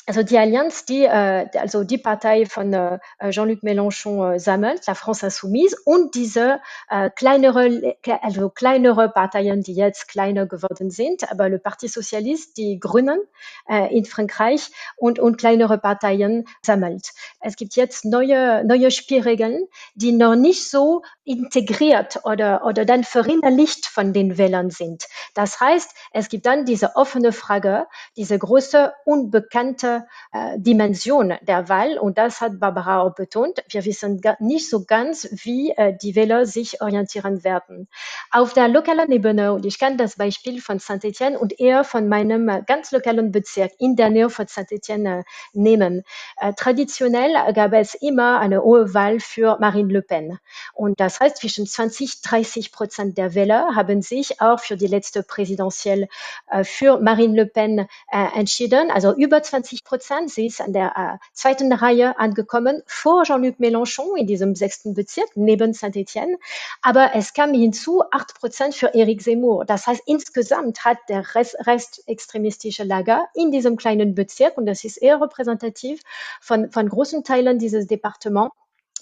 also 0.06 0.22
die 0.22 0.36
Allianz, 0.36 0.84
die, 0.84 1.04
äh, 1.04 1.46
also 1.58 1.84
die 1.84 1.98
Partei 1.98 2.46
von 2.46 2.72
äh, 2.72 2.98
Jean-Luc 3.30 3.62
Mélenchon 3.62 4.34
äh, 4.34 4.38
sammelt, 4.40 4.86
la 4.86 4.94
France 4.94 5.26
Insoumise, 5.26 5.76
und 5.84 6.14
diese 6.14 6.60
äh, 6.88 7.10
kleinere, 7.10 7.94
also 8.20 8.48
kleinere 8.48 9.10
Parteien, 9.10 9.62
die 9.62 9.74
jetzt 9.74 10.08
kleiner 10.08 10.46
geworden 10.46 10.90
sind, 10.90 11.30
aber 11.30 11.48
le 11.48 11.58
Parti 11.58 11.86
Socialiste, 11.86 12.54
die 12.56 12.80
Grünen 12.80 13.20
äh, 13.68 13.96
in 13.96 14.04
Frankreich 14.04 14.70
und, 14.96 15.18
und 15.18 15.38
kleinere 15.38 15.78
Parteien 15.78 16.46
sammelt. 16.62 17.10
Es 17.40 17.56
gibt 17.56 17.76
jetzt 17.76 18.04
neue, 18.04 18.64
neue 18.64 18.90
Spielregeln, 18.90 19.68
die 19.94 20.12
noch 20.12 20.34
nicht 20.34 20.68
so 20.68 21.02
integriert 21.24 22.20
oder, 22.24 22.64
oder 22.64 22.84
dann 22.84 23.04
verinnerlicht 23.04 23.86
von 23.86 24.12
den 24.12 24.36
Wählern 24.36 24.70
sind. 24.70 25.04
Das 25.34 25.60
heißt, 25.60 25.94
es 26.12 26.28
gibt 26.28 26.46
dann 26.46 26.64
diese 26.64 26.96
offene 26.96 27.32
Frage, 27.32 27.86
diese 28.16 28.38
große 28.38 28.92
unbekannte 29.04 29.91
äh, 30.32 30.58
Dimension 30.58 31.34
der 31.42 31.68
Wahl. 31.68 31.98
Und 31.98 32.18
das 32.18 32.40
hat 32.40 32.58
Barbara 32.58 33.02
auch 33.02 33.14
betont. 33.14 33.62
Wir 33.68 33.84
wissen 33.84 34.20
nicht 34.40 34.68
so 34.68 34.84
ganz, 34.84 35.28
wie 35.44 35.70
äh, 35.70 35.96
die 36.00 36.14
Wähler 36.14 36.46
sich 36.46 36.80
orientieren 36.80 37.44
werden. 37.44 37.88
Auf 38.30 38.52
der 38.52 38.68
lokalen 38.68 39.10
Ebene, 39.12 39.52
und 39.52 39.66
ich 39.66 39.78
kann 39.78 39.96
das 39.96 40.16
Beispiel 40.16 40.60
von 40.60 40.78
Saint-Etienne 40.78 41.38
und 41.38 41.58
eher 41.58 41.84
von 41.84 42.08
meinem 42.08 42.48
äh, 42.48 42.62
ganz 42.66 42.92
lokalen 42.92 43.32
Bezirk 43.32 43.72
in 43.78 43.96
der 43.96 44.10
Nähe 44.10 44.30
von 44.30 44.46
Saint-Etienne 44.46 45.20
äh, 45.20 45.22
nehmen. 45.52 46.04
Äh, 46.36 46.52
traditionell 46.54 47.52
gab 47.52 47.72
es 47.72 47.94
immer 47.94 48.40
eine 48.40 48.62
hohe 48.62 48.94
Wahl 48.94 49.20
für 49.20 49.58
Marine 49.60 49.92
Le 49.92 50.02
Pen. 50.02 50.38
Und 50.72 51.00
das 51.00 51.20
heißt, 51.20 51.38
zwischen 51.38 51.66
20, 51.66 52.22
30 52.22 52.72
Prozent 52.72 53.18
der 53.18 53.34
Wähler 53.34 53.74
haben 53.74 54.02
sich 54.02 54.40
auch 54.40 54.60
für 54.60 54.76
die 54.76 54.86
letzte 54.86 55.22
Präsidentielle 55.22 56.08
äh, 56.50 56.64
für 56.64 56.98
Marine 57.00 57.36
Le 57.36 57.46
Pen 57.46 57.86
entschieden. 58.10 58.90
Also 58.90 59.14
über 59.14 59.42
20 59.42 59.81
Prozent. 59.84 60.30
Sie 60.30 60.46
ist 60.46 60.60
an 60.60 60.72
der 60.72 60.96
äh, 60.96 61.18
zweiten 61.32 61.72
Reihe 61.72 62.18
angekommen 62.18 62.82
vor 62.86 63.24
Jean-Luc 63.24 63.58
Mélenchon 63.58 64.16
in 64.16 64.26
diesem 64.26 64.54
sechsten 64.54 64.94
Bezirk 64.94 65.28
neben 65.34 65.72
Saint-Etienne. 65.72 66.36
Aber 66.82 67.14
es 67.14 67.34
kam 67.34 67.52
hinzu 67.52 68.02
acht 68.10 68.34
Prozent 68.38 68.74
für 68.74 68.94
Eric 68.94 69.22
Zemmour. 69.22 69.64
Das 69.64 69.86
heißt, 69.86 70.02
insgesamt 70.06 70.84
hat 70.84 70.98
der 71.08 71.34
Rest, 71.34 71.56
rechtsextremistische 71.66 72.84
Lager 72.84 73.28
in 73.34 73.50
diesem 73.50 73.76
kleinen 73.76 74.14
Bezirk, 74.14 74.56
und 74.56 74.66
das 74.66 74.84
ist 74.84 74.96
eher 74.96 75.20
repräsentativ 75.20 76.00
von, 76.40 76.70
von 76.70 76.88
großen 76.88 77.24
Teilen 77.24 77.58
dieses 77.58 77.86
Departements, 77.86 78.54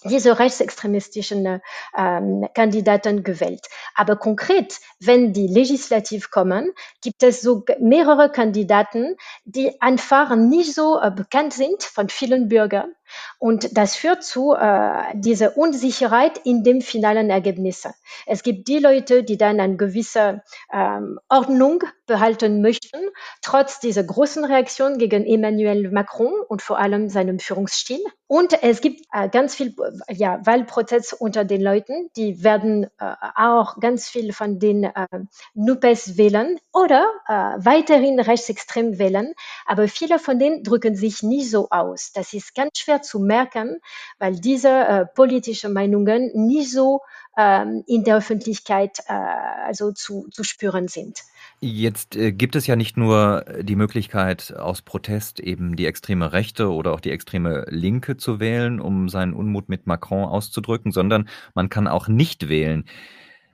diese 0.04 0.38
rechtsextremistischen 0.38 1.61
ähm, 1.97 2.49
Kandidaten 2.54 3.23
gewählt. 3.23 3.66
Aber 3.95 4.16
konkret, 4.16 4.78
wenn 4.99 5.33
die 5.33 5.47
legislativ 5.47 6.30
kommen, 6.30 6.73
gibt 7.02 7.23
es 7.23 7.42
so 7.42 7.64
mehrere 7.80 8.30
Kandidaten, 8.30 9.16
die 9.45 9.80
einfach 9.80 10.35
nicht 10.37 10.75
so 10.75 11.00
äh, 11.00 11.11
bekannt 11.11 11.52
sind 11.52 11.83
von 11.83 12.09
vielen 12.09 12.49
Bürgern 12.49 12.92
und 13.38 13.76
das 13.76 13.97
führt 13.97 14.23
zu 14.23 14.55
äh, 14.55 15.02
dieser 15.14 15.57
Unsicherheit 15.57 16.38
in 16.45 16.62
dem 16.64 16.81
finalen 16.81 17.31
Ergebnis. 17.31 17.88
Es 18.26 18.43
gibt 18.43 18.69
die 18.69 18.79
Leute, 18.79 19.23
die 19.23 19.37
dann 19.37 19.61
eine 19.61 19.76
gewisse 19.76 20.43
ähm, 20.73 21.19
Ordnung 21.29 21.83
behalten 22.07 22.61
möchten, 22.61 22.99
trotz 23.40 23.81
dieser 23.81 24.02
großen 24.02 24.45
Reaktion 24.45 24.99
gegen 24.99 25.25
Emmanuel 25.25 25.90
Macron 25.93 26.35
und 26.49 26.61
vor 26.61 26.79
allem 26.79 27.09
seinem 27.09 27.38
Führungsstil. 27.38 28.00
Und 28.26 28.62
es 28.62 28.81
gibt 28.81 29.07
äh, 29.12 29.29
ganz 29.29 29.55
viel 29.55 29.75
ja, 30.09 30.45
Wahlprozess 30.45 31.12
unter 31.12 31.45
den 31.45 31.62
Leuten, 31.62 32.11
die 32.17 32.43
werden 32.43 32.85
äh, 32.99 33.14
auch 33.37 33.79
ganz 33.81 34.09
viel 34.09 34.33
von 34.33 34.59
den 34.59 34.85
äh, 34.85 35.07
NUPES 35.55 36.17
wählen 36.17 36.59
oder 36.73 37.07
äh, 37.26 37.33
weiterhin 37.33 38.21
rechtsextrem 38.21 38.99
wählen. 38.99 39.35
Aber 39.67 39.88
viele 39.88 40.19
von 40.19 40.38
denen 40.38 40.62
drücken 40.62 40.97
sich 40.97 41.23
nicht 41.23 41.50
so 41.50 41.69
aus. 41.71 42.12
Das 42.12 42.33
ist 42.33 42.55
ganz 42.55 42.79
schwer 42.79 43.00
zu 43.02 43.19
merken, 43.19 43.80
weil 44.19 44.38
diese 44.40 44.69
äh, 44.69 45.07
politische 45.07 45.69
Meinungen 45.69 46.30
nicht 46.34 46.71
so 46.71 47.00
ähm, 47.36 47.84
in 47.86 48.04
der 48.04 48.17
Öffentlichkeit 48.17 48.99
äh, 49.06 49.13
also 49.13 49.93
zu, 49.93 50.28
zu 50.30 50.45
spüren 50.45 50.89
sind. 50.89 51.21
Jetzt 51.60 52.17
äh, 52.17 52.32
gibt 52.32 52.56
es 52.56 52.67
ja 52.67 52.76
nicht 52.76 52.97
nur 52.97 53.45
die 53.63 53.76
Möglichkeit, 53.76 54.54
aus 54.56 54.82
Protest 54.82 55.41
eben 55.41 55.76
die 55.76 55.86
extreme 55.86 56.32
Rechte 56.32 56.71
oder 56.73 56.93
auch 56.93 57.00
die 57.00 57.10
extreme 57.10 57.67
Linke 57.69 58.17
zu 58.17 58.41
wählen, 58.41 58.80
um 58.80 59.08
seinen 59.08 59.34
Unmut 59.34 59.69
mit 59.69 59.86
Macron 59.86 60.25
auszudrücken, 60.25 60.91
sondern 60.91 61.28
man 61.54 61.69
kann 61.69 61.86
auch 61.86 62.08
nicht 62.08 62.49
wählen. 62.49 62.84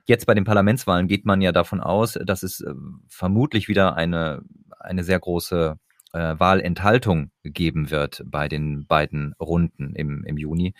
Jetzt 0.05 0.25
bei 0.25 0.33
den 0.33 0.45
Parlamentswahlen 0.45 1.07
geht 1.07 1.25
man 1.25 1.41
ja 1.41 1.51
davon 1.51 1.81
aus, 1.81 2.17
dass 2.25 2.43
es 2.43 2.61
äh, 2.61 2.73
vermutlich 3.09 3.67
wieder 3.67 3.95
eine, 3.95 4.41
eine 4.79 5.03
sehr 5.03 5.19
große 5.19 5.77
äh, 6.13 6.35
Wahlenthaltung 6.37 7.31
geben 7.43 7.91
wird 7.91 8.23
bei 8.25 8.47
den 8.47 8.85
beiden 8.85 9.33
Runden 9.39 9.93
im, 9.95 10.23
im 10.23 10.37
Juni. 10.37 10.73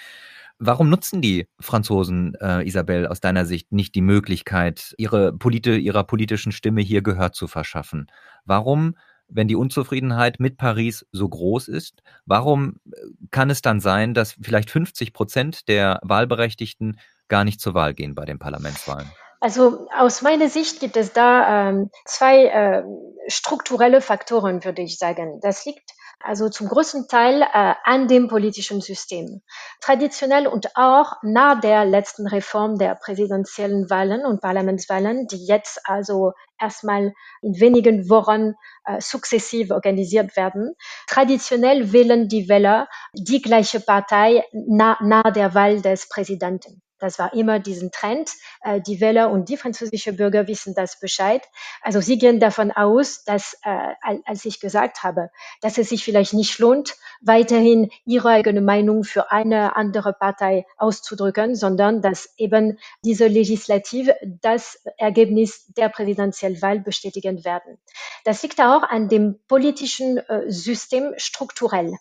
Warum 0.60 0.90
nutzen 0.90 1.22
die 1.22 1.48
Franzosen, 1.60 2.34
äh, 2.42 2.68
Isabel, 2.68 3.08
aus 3.08 3.20
deiner 3.20 3.46
Sicht 3.46 3.72
nicht 3.72 3.94
die 3.94 4.02
Möglichkeit, 4.02 4.96
ihre 4.98 5.32
politi 5.34 5.78
ihrer 5.78 6.04
politischen 6.04 6.52
Stimme 6.52 6.82
hier 6.82 7.04
Gehör 7.04 7.32
zu 7.32 7.48
verschaffen? 7.48 8.08
Warum, 8.44 8.96
wenn 9.28 9.48
die 9.48 9.56
Unzufriedenheit 9.56 10.40
mit 10.40 10.58
Paris 10.58 11.06
so 11.12 11.30
groß 11.30 11.68
ist, 11.68 12.02
warum 12.26 12.80
äh, 12.92 12.98
kann 13.30 13.52
es 13.52 13.62
dann 13.62 13.80
sein, 13.80 14.16
dass 14.16 14.36
vielleicht 14.42 14.72
50 14.72 15.14
Prozent 15.14 15.68
der 15.68 16.00
Wahlberechtigten 16.02 16.98
gar 17.28 17.44
nicht 17.44 17.62
zur 17.62 17.76
Wahl 17.76 17.94
gehen 17.94 18.16
bei 18.16 18.26
den 18.26 18.40
Parlamentswahlen? 18.40 19.08
Also 19.40 19.88
aus 19.96 20.22
meiner 20.24 20.50
Sicht 20.50 20.80
gibt 20.80 20.98
es 20.98 21.14
da 21.14 21.70
ähm, 21.70 21.92
zwei 22.06 22.46
äh, 22.46 22.84
strukturelle 23.28 24.02
Faktoren, 24.02 24.64
würde 24.64 24.82
ich 24.82 24.98
sagen. 24.98 25.40
Das 25.42 25.66
liegt 25.66 25.92
also 26.20 26.50
zum 26.50 26.68
größten 26.68 27.08
Teil 27.08 27.44
äh, 27.44 27.74
an 27.84 28.08
dem 28.08 28.28
politischen 28.28 28.82
System. 28.82 29.44
Traditionell 29.82 30.48
und 30.48 30.76
auch 30.76 31.14
nach 31.22 31.62
der 31.62 31.86
letzten 31.86 32.28
Reform 32.28 32.80
der 32.80 32.96
präsidentiellen 32.96 33.90
Wahlen 33.92 34.26
und 34.26 34.42
Parlamentswahlen, 34.42 35.28
die 35.28 35.46
jetzt 35.46 35.80
also 35.84 36.34
erstmal 36.60 37.14
in 37.42 37.60
wenigen 37.60 38.10
Wochen 38.10 38.56
äh, 38.86 39.00
sukzessiv 39.00 39.70
organisiert 39.70 40.36
werden. 40.36 40.74
Traditionell 41.06 41.94
wählen 41.94 42.28
die 42.28 42.50
Wähler 42.50 42.88
die 43.14 43.42
gleiche 43.42 43.80
Partei 43.80 44.44
nach, 44.52 45.00
nach 45.02 45.32
der 45.32 45.54
Wahl 45.54 45.82
des 45.82 46.10
Präsidenten. 46.10 46.82
Das 47.00 47.20
war 47.20 47.34
immer 47.34 47.60
diesen 47.60 47.92
Trend. 47.92 48.32
Äh, 48.62 48.82
die 48.82 49.00
Wähler 49.00 49.30
und 49.30 49.50
die 49.50 49.58
französische 49.58 50.14
Bürger 50.14 50.48
wissen 50.48 50.74
das 50.74 51.00
Bescheid. 51.00 51.44
Also 51.82 52.02
sie 52.02 52.18
gehen 52.18 52.40
davon 52.40 52.72
aus, 52.72 53.24
dass, 53.24 53.58
äh, 53.64 53.94
als 54.26 54.46
ich 54.46 54.60
gesagt 54.60 55.04
habe, 55.04 55.30
dass 55.62 55.78
es 55.78 55.90
sich 55.90 56.04
vielleicht 56.04 56.34
nicht 56.34 56.58
lohnt, 56.60 56.96
weiterhin 57.22 57.92
ihre 58.06 58.30
eigene 58.30 58.62
Meinung 58.62 59.04
für 59.04 59.32
eine 59.32 59.76
andere 59.76 60.14
Partei 60.14 60.66
auszudrücken, 60.78 61.56
sondern 61.56 62.02
dass 62.02 62.34
eben 62.38 62.80
diese 63.04 63.28
Legislative 63.28 64.16
das 64.42 64.82
Ergebnis 64.98 65.68
der 65.74 65.90
Präsidentialwahl 65.90 66.80
bestätigen 66.80 67.46
werden. 67.46 67.78
Das 68.24 68.42
liegt 68.44 68.60
auch 68.60 68.84
an 68.84 69.10
dem 69.10 69.40
politischen 69.48 70.18
äh, 70.18 70.52
System 70.52 71.14
strukturell, 71.18 71.94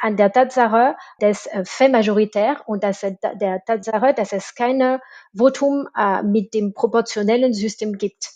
an 0.00 0.16
der 0.16 0.32
Tatsache 0.32 0.96
des 1.20 1.48
Fait 1.64 1.88
majoritaire 1.88 2.62
und 2.66 2.82
der 2.82 3.64
Tatsache, 3.64 4.14
dass 4.14 4.32
es 4.32 4.39
keine 4.54 5.00
Votum 5.34 5.88
äh, 5.96 6.22
mit 6.22 6.54
dem 6.54 6.74
proportionellen 6.74 7.52
System 7.52 7.98
gibt. 7.98 8.30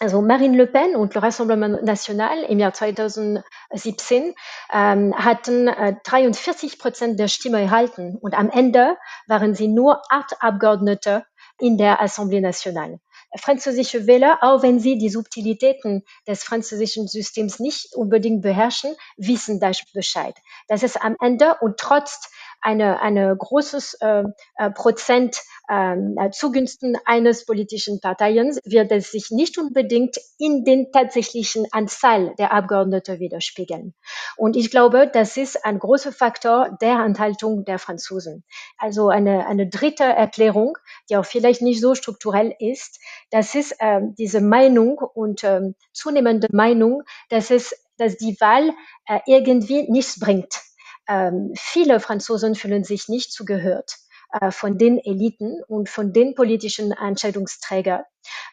Also 0.00 0.20
Marine 0.20 0.56
Le 0.56 0.66
Pen 0.66 0.96
und 0.96 1.14
le 1.14 1.22
Rassemblement 1.22 1.82
National 1.84 2.42
im 2.42 2.58
Jahr 2.58 2.74
2017 2.74 4.34
ähm, 4.72 5.14
hatten 5.16 5.68
äh, 5.68 5.94
43 6.04 6.78
Prozent 6.78 7.20
der 7.20 7.28
Stimme 7.28 7.60
erhalten 7.60 8.18
und 8.20 8.34
am 8.36 8.50
Ende 8.50 8.96
waren 9.28 9.54
sie 9.54 9.68
nur 9.68 10.02
acht 10.10 10.42
Abgeordnete 10.42 11.24
in 11.60 11.78
der 11.78 12.02
Assemblée 12.02 12.40
nationale. 12.40 12.98
Französische 13.36 14.06
Wähler, 14.06 14.38
auch 14.42 14.62
wenn 14.62 14.78
sie 14.78 14.98
die 14.98 15.08
Subtilitäten 15.08 16.04
des 16.26 16.44
französischen 16.44 17.08
Systems 17.08 17.58
nicht 17.58 17.94
unbedingt 17.94 18.42
beherrschen, 18.42 18.94
wissen 19.16 19.58
das 19.58 19.82
Bescheid. 19.92 20.36
Das 20.68 20.82
ist 20.82 21.02
am 21.02 21.16
Ende 21.20 21.56
und 21.60 21.78
trotz 21.78 22.30
eine, 22.64 23.00
eine 23.02 23.36
großes 23.36 23.98
äh, 24.00 24.24
äh, 24.56 24.70
Prozent 24.70 25.38
ähm, 25.70 26.16
äh, 26.18 26.30
zugunsten 26.30 26.96
eines 27.04 27.44
politischen 27.44 28.00
Parteien 28.00 28.58
wird 28.64 28.90
es 28.90 29.12
sich 29.12 29.30
nicht 29.30 29.58
unbedingt 29.58 30.16
in 30.38 30.64
den 30.64 30.90
tatsächlichen 30.90 31.66
Anzahl 31.72 32.34
der 32.38 32.52
Abgeordneten 32.52 33.20
widerspiegeln. 33.20 33.94
Und 34.36 34.56
ich 34.56 34.70
glaube, 34.70 35.10
das 35.12 35.36
ist 35.36 35.64
ein 35.64 35.78
großer 35.78 36.10
Faktor 36.10 36.76
der 36.80 37.04
Enthaltung 37.04 37.66
der 37.66 37.78
Franzosen. 37.78 38.44
Also 38.78 39.08
eine, 39.08 39.46
eine 39.46 39.68
dritte 39.68 40.04
Erklärung, 40.04 40.78
die 41.10 41.18
auch 41.18 41.26
vielleicht 41.26 41.60
nicht 41.60 41.80
so 41.80 41.94
strukturell 41.94 42.54
ist, 42.58 42.98
das 43.30 43.54
ist 43.54 43.76
äh, 43.78 44.00
diese 44.18 44.40
Meinung 44.40 44.98
und 44.98 45.44
äh, 45.44 45.60
zunehmende 45.92 46.48
Meinung, 46.50 47.02
dass 47.28 47.50
es, 47.50 47.74
dass 47.98 48.16
die 48.16 48.36
Wahl 48.40 48.72
äh, 49.06 49.20
irgendwie 49.26 49.90
nichts 49.90 50.18
bringt 50.18 50.62
ähm, 51.08 51.52
viele 51.56 52.00
Franzosen 52.00 52.54
fühlen 52.54 52.84
sich 52.84 53.08
nicht 53.08 53.32
zugehört. 53.32 53.96
äh, 54.40 54.50
von 54.50 54.78
den 54.78 54.98
Eliten 54.98 55.62
und 55.68 55.88
von 55.88 56.12
den 56.12 56.34
politischen 56.34 56.92
Entscheidungsträgern. 56.92 58.02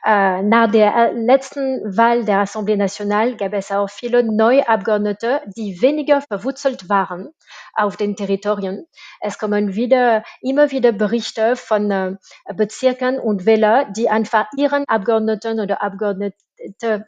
Äh, 0.06 0.42
nach 0.44 0.70
der 0.72 0.96
äh, 0.96 1.14
letzten 1.14 1.98
Wahl 1.98 2.26
der 2.26 2.44
Assemblée 2.44 2.76
Nationale 2.76 3.36
gab 3.38 3.54
es 3.54 3.72
auch 3.72 3.90
viele 3.90 4.24
neue 4.24 4.68
Abgeordnete, 4.68 5.42
die 5.56 5.82
weniger 5.82 6.22
verwurzelt 6.22 6.90
waren 6.90 7.30
auf 7.74 7.98
den 7.98 8.16
Territorien. 8.16 8.86
Es 9.22 9.38
kommen 9.40 9.76
wieder, 9.76 10.24
immer 10.42 10.72
wieder 10.72 10.92
Berichte 10.92 11.56
von 11.56 11.90
äh, 11.92 12.16
Bezirken 12.56 13.20
und 13.20 13.46
Wähler, 13.46 13.86
die 13.96 14.10
einfach 14.10 14.48
ihren 14.58 14.86
Abgeordneten 14.88 15.60
oder 15.60 15.82
Abgeordnete, 15.82 16.38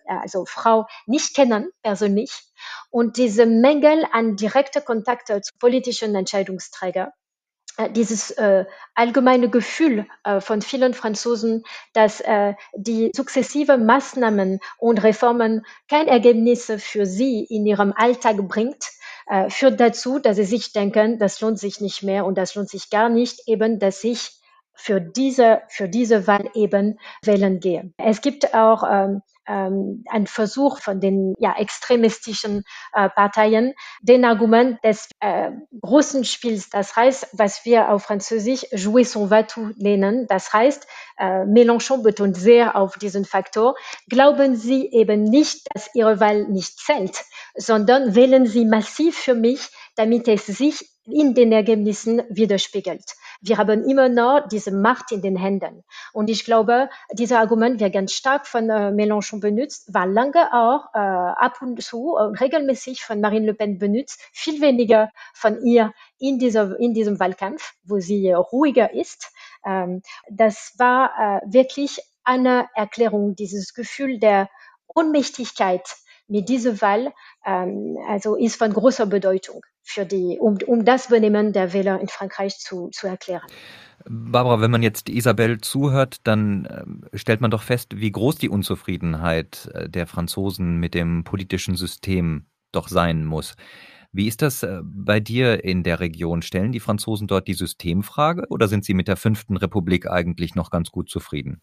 also 0.06 0.46
Frau, 0.46 0.88
nicht 1.06 1.36
kennen 1.36 1.72
persönlich. 1.82 2.32
Und 2.90 3.18
diese 3.18 3.46
Mängel 3.46 4.06
an 4.12 4.36
direkte 4.36 4.82
Kontakte 4.82 5.42
zu 5.42 5.52
politischen 5.60 6.16
Entscheidungsträgern 6.16 7.12
äh, 7.78 7.90
dieses 7.90 8.32
äh, 8.32 8.66
allgemeine 8.94 9.50
Gefühl 9.50 10.06
äh, 10.24 10.40
von 10.42 10.62
vielen 10.62 10.94
Franzosen, 10.94 11.64
dass 11.94 12.22
äh, 12.22 12.54
die 12.76 13.12
sukzessive 13.16 13.78
Maßnahmen 13.78 14.60
und 14.78 15.04
Reformen 15.04 15.66
kein 15.90 16.08
Ergebnis 16.08 16.72
für 16.78 17.06
sie 17.06 17.44
in 17.44 17.66
ihrem 17.66 17.94
Alltag 17.96 18.38
bringt, 18.48 18.92
äh, 19.26 19.50
führt 19.50 19.80
dazu, 19.80 20.20
dass 20.20 20.36
sie 20.36 20.44
sich 20.44 20.72
denken, 20.72 21.18
das 21.18 21.42
lohnt 21.42 21.58
sich 21.58 21.82
nicht 21.82 22.04
mehr 22.04 22.26
und 22.26 22.38
das 22.38 22.54
lohnt 22.54 22.70
sich 22.70 22.92
gar 22.92 23.10
nicht, 23.10 23.48
eben, 23.48 23.80
dass 23.80 24.04
ich 24.04 24.32
für 24.76 25.00
diese, 25.00 25.62
für 25.70 25.90
diese 25.90 26.28
Wahl 26.28 26.50
eben 26.54 27.00
wählen 27.24 27.60
gehe. 27.60 27.92
Es 27.98 28.22
gibt 28.22 28.54
auch 28.54 28.84
ähm, 28.90 29.22
ähm, 29.48 30.04
ein 30.10 30.28
Versuch 30.28 30.80
von 30.80 31.00
den 31.00 31.34
ja, 31.38 31.56
extremistischen 31.58 32.64
äh, 32.94 33.10
Parteien, 33.10 33.74
den 34.02 34.26
Argument 34.26 34.84
des 34.84 35.10
äh, 35.20 35.52
großen 35.82 36.26
Spiels, 36.26 36.70
das 36.70 36.96
heißt, 36.96 37.30
was 37.34 37.66
wir 37.66 37.90
auf 37.90 38.04
Französisch 38.04 38.66
jouer 38.72 39.06
son 39.06 39.30
Vatou 39.30 39.72
nennen, 39.78 40.28
das 40.28 40.54
heißt, 40.54 40.88
äh, 41.18 41.46
Mélenchon 41.46 42.04
betont 42.04 42.38
sehr 42.38 42.76
auf 42.76 42.98
diesen 42.98 43.26
Faktor, 43.26 43.76
glauben 44.10 44.56
Sie 44.56 44.90
eben 44.92 45.24
nicht, 45.24 45.68
dass 45.74 45.94
Ihre 45.94 46.20
Wahl 46.20 46.44
nicht 46.46 46.80
zählt, 46.80 47.24
sondern 47.56 48.16
wählen 48.16 48.46
Sie 48.46 48.66
massiv 48.66 49.18
für 49.18 49.36
mich, 49.36 49.70
damit 49.96 50.28
es 50.28 50.46
sich 50.46 50.93
in 51.06 51.34
den 51.34 51.52
Ergebnissen 51.52 52.22
widerspiegelt. 52.30 53.04
Wir 53.42 53.58
haben 53.58 53.84
immer 53.90 54.08
noch 54.10 54.48
diese 54.48 54.72
Macht 54.72 55.12
in 55.12 55.22
den 55.22 55.36
Händen. 55.36 55.84
Und 56.14 56.30
ich 56.30 56.46
glaube, 56.46 56.90
dieses 57.12 57.36
Argument 57.36 57.80
wird 57.80 57.94
ganz 57.94 58.14
stark 58.14 58.48
von 58.48 58.70
äh, 58.70 58.92
Mélenchon 58.92 59.42
benutzt, 59.42 59.94
war 59.94 60.08
lange 60.08 60.54
auch 60.54 60.94
äh, 60.94 61.00
ab 61.00 61.62
und 61.62 61.82
zu 61.82 62.16
äh, 62.16 62.24
regelmäßig 62.42 63.04
von 63.04 63.20
Marine 63.20 63.48
Le 63.48 63.54
Pen 63.54 63.80
benutzt, 63.80 64.22
viel 64.32 64.62
weniger 64.62 65.12
von 65.34 65.62
ihr 65.66 65.94
in, 66.20 66.40
dieser, 66.40 66.80
in 66.80 66.94
diesem 66.94 67.20
Wahlkampf, 67.20 67.74
wo 67.84 68.00
sie 68.00 68.28
äh, 68.28 68.36
ruhiger 68.36 68.94
ist. 68.94 69.32
Ähm, 69.66 70.02
das 70.30 70.74
war 70.78 71.42
äh, 71.44 71.54
wirklich 71.54 72.00
eine 72.24 72.68
Erklärung, 72.76 73.36
dieses 73.36 73.74
Gefühl 73.74 74.20
der 74.20 74.50
Ohnmächtigkeit 74.88 75.86
mit 76.28 76.48
dieser 76.48 76.80
Wahl, 76.82 77.14
ähm, 77.46 77.98
also 78.08 78.36
ist 78.36 78.56
von 78.56 78.72
großer 78.72 79.06
Bedeutung 79.06 79.62
für 79.84 80.06
die, 80.06 80.38
um, 80.40 80.58
um 80.66 80.86
das 80.86 81.10
Benehmen 81.10 81.54
der 81.54 81.74
Wähler 81.74 82.00
in 82.00 82.08
Frankreich 82.08 82.58
zu, 82.58 82.90
zu 82.90 83.08
erklären. 83.08 83.48
Barbara, 84.06 84.62
wenn 84.62 84.72
man 84.72 84.84
jetzt 84.84 85.10
Isabel 85.10 85.62
zuhört, 85.62 86.18
dann 86.24 86.66
äh, 86.66 87.18
stellt 87.18 87.42
man 87.42 87.52
doch 87.52 87.64
fest, 87.64 87.96
wie 87.96 88.12
groß 88.12 88.38
die 88.38 88.50
Unzufriedenheit 88.50 89.70
äh, 89.74 89.90
der 89.90 90.08
Franzosen 90.08 90.78
mit 90.78 90.94
dem 90.94 91.24
politischen 91.24 91.76
System 91.76 92.46
doch 92.72 92.88
sein 92.88 93.26
muss. 93.26 93.56
Wie 94.12 94.28
ist 94.28 94.42
das 94.42 94.64
äh, 94.64 94.80
bei 94.84 95.20
dir 95.20 95.64
in 95.64 95.84
der 95.84 96.00
Region? 96.00 96.42
Stellen 96.42 96.72
die 96.72 96.80
Franzosen 96.80 97.28
dort 97.28 97.48
die 97.48 97.54
Systemfrage 97.54 98.46
oder 98.50 98.68
sind 98.68 98.86
sie 98.86 98.94
mit 98.94 99.08
der 99.08 99.18
fünften 99.18 99.58
Republik 99.58 100.10
eigentlich 100.10 100.56
noch 100.56 100.70
ganz 100.70 100.92
gut 100.92 101.10
zufrieden? 101.10 101.62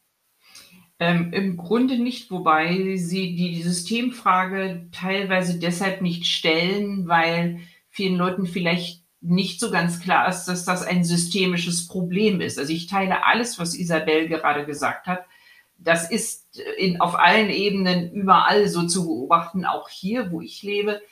Ähm, 0.98 1.33
Im 1.33 1.56
Grunde 1.56 1.98
nicht, 1.98 2.30
wobei 2.30 2.96
sie 2.96 3.35
die 3.35 3.62
Systemfrage 3.62 4.88
teilweise 4.92 5.59
deshalb 5.59 6.02
nicht 6.02 6.26
stellen, 6.26 7.09
weil 7.09 7.61
vielen 8.00 8.16
Leuten 8.16 8.46
vielleicht 8.46 9.04
nicht 9.20 9.60
so 9.60 9.70
ganz 9.70 10.00
klar 10.00 10.26
ist, 10.26 10.46
dass 10.46 10.64
das 10.64 10.82
ein 10.82 11.04
systemisches 11.04 11.86
Problem 11.86 12.40
ist. 12.40 12.58
Also 12.58 12.72
ich 12.72 12.86
teile 12.86 13.26
alles, 13.26 13.58
was 13.58 13.74
Isabel 13.74 14.26
gerade 14.26 14.64
gesagt 14.64 15.06
hat. 15.06 15.26
Das 15.76 16.10
ist 16.10 16.58
in, 16.78 17.02
auf 17.02 17.18
allen 17.18 17.50
Ebenen 17.50 18.10
überall 18.12 18.68
so 18.68 18.86
zu 18.86 19.04
beobachten, 19.04 19.66
auch 19.66 19.90
hier, 19.90 20.32
wo 20.32 20.40
ich 20.40 20.62
lebe. 20.62 21.02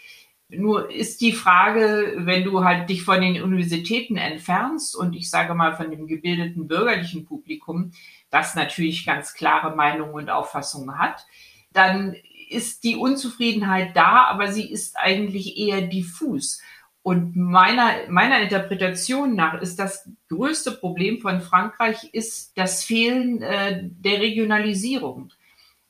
Nur 0.48 0.90
ist 0.90 1.20
die 1.20 1.32
Frage, 1.32 2.14
wenn 2.20 2.44
du 2.44 2.64
halt 2.64 2.88
dich 2.88 3.02
von 3.02 3.20
den 3.20 3.42
Universitäten 3.42 4.16
entfernst 4.16 4.96
und 4.96 5.14
ich 5.14 5.28
sage 5.28 5.52
mal 5.52 5.76
von 5.76 5.90
dem 5.90 6.06
gebildeten 6.06 6.68
bürgerlichen 6.68 7.26
Publikum, 7.26 7.92
das 8.30 8.54
natürlich 8.54 9.04
ganz 9.04 9.34
klare 9.34 9.76
Meinungen 9.76 10.14
und 10.14 10.30
Auffassungen 10.30 10.98
hat, 10.98 11.26
dann 11.74 12.16
ist 12.48 12.84
die 12.84 12.96
Unzufriedenheit 12.96 13.94
da, 13.94 14.24
aber 14.24 14.50
sie 14.50 14.70
ist 14.70 14.96
eigentlich 14.96 15.58
eher 15.58 15.82
diffus. 15.82 16.62
Und 17.02 17.36
meiner, 17.36 17.92
meiner 18.08 18.40
Interpretation 18.40 19.34
nach 19.34 19.60
ist 19.60 19.78
das 19.78 20.08
größte 20.28 20.72
Problem 20.72 21.20
von 21.20 21.40
Frankreich 21.40 22.10
ist 22.12 22.58
das 22.58 22.84
Fehlen 22.84 23.40
äh, 23.40 23.80
der 23.82 24.20
Regionalisierung. 24.20 25.32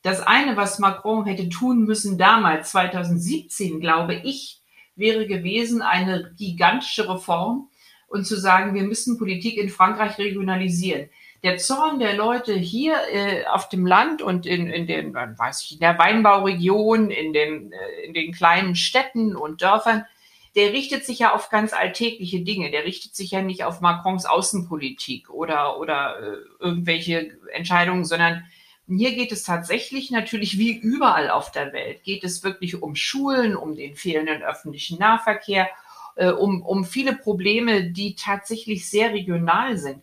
Das 0.03 0.21
eine, 0.21 0.57
was 0.57 0.79
Macron 0.79 1.27
hätte 1.27 1.49
tun 1.49 1.85
müssen 1.85 2.19
damals, 2.19 2.71
2017, 2.71 3.81
glaube 3.81 4.15
ich, 4.15 4.61
wäre 4.95 5.27
gewesen, 5.27 5.83
eine 5.83 6.33
gigantische 6.37 7.09
Reform 7.09 7.69
und 8.07 8.25
zu 8.25 8.37
sagen, 8.37 8.75
wir 8.75 8.85
müssen 8.85 9.19
Politik 9.19 9.57
in 9.57 9.71
Frankreich 9.71 10.19
regionalisieren 10.19 11.09
der 11.43 11.59
Zorn 11.59 12.01
der 12.01 12.15
Leute 12.15 12.55
hier 12.55 12.97
äh, 13.13 13.47
auf 13.47 13.69
dem 13.69 13.87
Land 13.87 14.23
und 14.23 14.47
in, 14.47 14.69
in 14.69 14.87
den, 14.87 15.15
weiß 15.15 15.63
ich, 15.63 15.73
in 15.75 15.81
der 15.81 15.99
Weinbauregion, 15.99 17.11
in 17.11 17.33
den, 17.33 17.73
äh, 17.73 18.07
in 18.07 18.15
den 18.15 18.33
kleinen 18.33 18.75
Städten 18.75 19.37
und 19.37 19.63
Dörfern, 19.63 20.05
der 20.55 20.73
richtet 20.73 21.05
sich 21.05 21.21
ja 21.21 21.35
auf 21.35 21.51
ganz 21.51 21.73
alltägliche 21.73 22.41
Dinge. 22.41 22.71
Der 22.71 22.85
richtet 22.85 23.15
sich 23.15 23.31
ja 23.31 23.43
nicht 23.43 23.65
auf 23.65 23.81
Macrons 23.81 24.27
Außenpolitik 24.27 25.31
oder, 25.31 25.79
oder 25.79 26.19
äh, 26.21 26.65
irgendwelche 26.65 27.39
Entscheidungen, 27.53 28.05
sondern 28.05 28.45
hier 28.87 29.15
geht 29.15 29.33
es 29.33 29.43
tatsächlich 29.43 30.11
natürlich 30.11 30.59
wie 30.59 30.73
überall 30.73 31.31
auf 31.31 31.53
der 31.53 31.73
Welt, 31.73 32.03
geht 32.05 32.25
es 32.25 32.43
wirklich 32.43 32.83
um 32.83 32.97
Schulen, 32.97 33.55
um 33.55 33.75
den 33.75 33.95
fehlenden 33.95 34.43
öffentlichen 34.43 34.99
Nahverkehr, 34.99 35.69
äh, 36.17 36.31
um, 36.31 36.63
um 36.63 36.85
viele 36.85 37.15
Probleme, 37.15 37.91
die 37.91 38.15
tatsächlich 38.15 38.89
sehr 38.89 39.13
regional 39.13 39.77
sind 39.77 40.03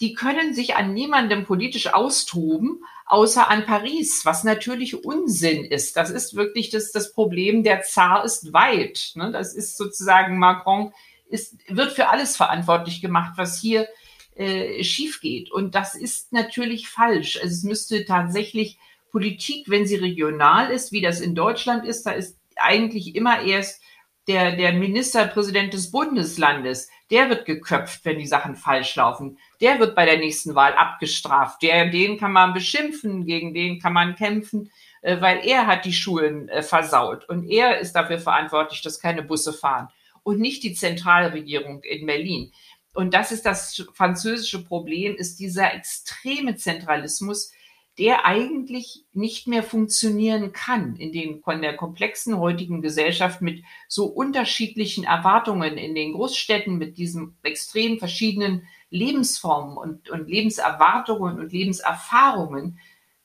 die 0.00 0.14
können 0.14 0.54
sich 0.54 0.76
an 0.76 0.94
niemandem 0.94 1.44
politisch 1.44 1.92
austoben, 1.92 2.82
außer 3.06 3.50
an 3.50 3.66
Paris, 3.66 4.24
was 4.24 4.44
natürlich 4.44 5.04
Unsinn 5.04 5.64
ist. 5.64 5.96
Das 5.96 6.10
ist 6.10 6.36
wirklich 6.36 6.70
das, 6.70 6.92
das 6.92 7.12
Problem, 7.12 7.62
der 7.62 7.82
Zar 7.82 8.24
ist 8.24 8.52
weit. 8.52 9.12
Ne? 9.14 9.30
Das 9.32 9.54
ist 9.54 9.76
sozusagen, 9.76 10.38
Macron 10.38 10.92
ist, 11.28 11.56
wird 11.68 11.92
für 11.92 12.08
alles 12.08 12.36
verantwortlich 12.36 13.00
gemacht, 13.00 13.34
was 13.36 13.60
hier 13.60 13.88
äh, 14.36 14.82
schief 14.84 15.20
geht. 15.20 15.50
Und 15.50 15.74
das 15.74 15.94
ist 15.94 16.32
natürlich 16.32 16.88
falsch. 16.88 17.36
Also 17.36 17.52
es 17.54 17.62
müsste 17.62 18.04
tatsächlich 18.04 18.78
Politik, 19.10 19.68
wenn 19.68 19.86
sie 19.86 19.96
regional 19.96 20.70
ist, 20.70 20.92
wie 20.92 21.00
das 21.00 21.20
in 21.20 21.34
Deutschland 21.34 21.84
ist, 21.84 22.04
da 22.04 22.12
ist 22.12 22.38
eigentlich 22.56 23.16
immer 23.16 23.42
erst 23.42 23.82
der, 24.28 24.56
der 24.56 24.72
Ministerpräsident 24.72 25.74
des 25.74 25.90
Bundeslandes, 25.90 26.88
der 27.10 27.28
wird 27.28 27.44
geköpft, 27.44 28.04
wenn 28.04 28.18
die 28.18 28.26
Sachen 28.26 28.54
falsch 28.54 28.94
laufen. 28.96 29.38
Der 29.60 29.78
wird 29.78 29.94
bei 29.94 30.06
der 30.06 30.18
nächsten 30.18 30.54
Wahl 30.54 30.74
abgestraft. 30.74 31.62
Der, 31.62 31.88
den 31.90 32.18
kann 32.18 32.32
man 32.32 32.54
beschimpfen, 32.54 33.26
gegen 33.26 33.52
den 33.52 33.80
kann 33.80 33.92
man 33.92 34.14
kämpfen, 34.14 34.70
äh, 35.02 35.20
weil 35.20 35.44
er 35.44 35.66
hat 35.66 35.84
die 35.84 35.92
Schulen 35.92 36.48
äh, 36.48 36.62
versaut. 36.62 37.28
Und 37.28 37.48
er 37.48 37.78
ist 37.78 37.92
dafür 37.92 38.18
verantwortlich, 38.18 38.82
dass 38.82 39.00
keine 39.00 39.22
Busse 39.22 39.52
fahren. 39.52 39.88
Und 40.22 40.38
nicht 40.38 40.62
die 40.62 40.74
Zentralregierung 40.74 41.82
in 41.82 42.06
Berlin. 42.06 42.52
Und 42.92 43.14
das 43.14 43.32
ist 43.32 43.46
das 43.46 43.84
französische 43.94 44.64
Problem, 44.64 45.14
ist 45.16 45.38
dieser 45.38 45.74
extreme 45.74 46.56
Zentralismus, 46.56 47.52
der 47.98 48.24
eigentlich 48.24 49.04
nicht 49.12 49.46
mehr 49.46 49.62
funktionieren 49.62 50.52
kann 50.52 50.96
in 50.96 51.12
den 51.12 51.42
von 51.42 51.60
der 51.60 51.76
komplexen 51.76 52.38
heutigen 52.38 52.82
Gesellschaft 52.82 53.42
mit 53.42 53.62
so 53.88 54.06
unterschiedlichen 54.06 55.04
Erwartungen 55.04 55.76
in 55.76 55.94
den 55.94 56.12
Großstädten, 56.12 56.78
mit 56.78 56.96
diesen 56.96 57.36
extrem 57.42 57.98
verschiedenen 57.98 58.66
Lebensformen 58.90 59.76
und, 59.76 60.08
und 60.10 60.28
Lebenserwartungen 60.28 61.38
und 61.38 61.52
Lebenserfahrungen, 61.52 62.78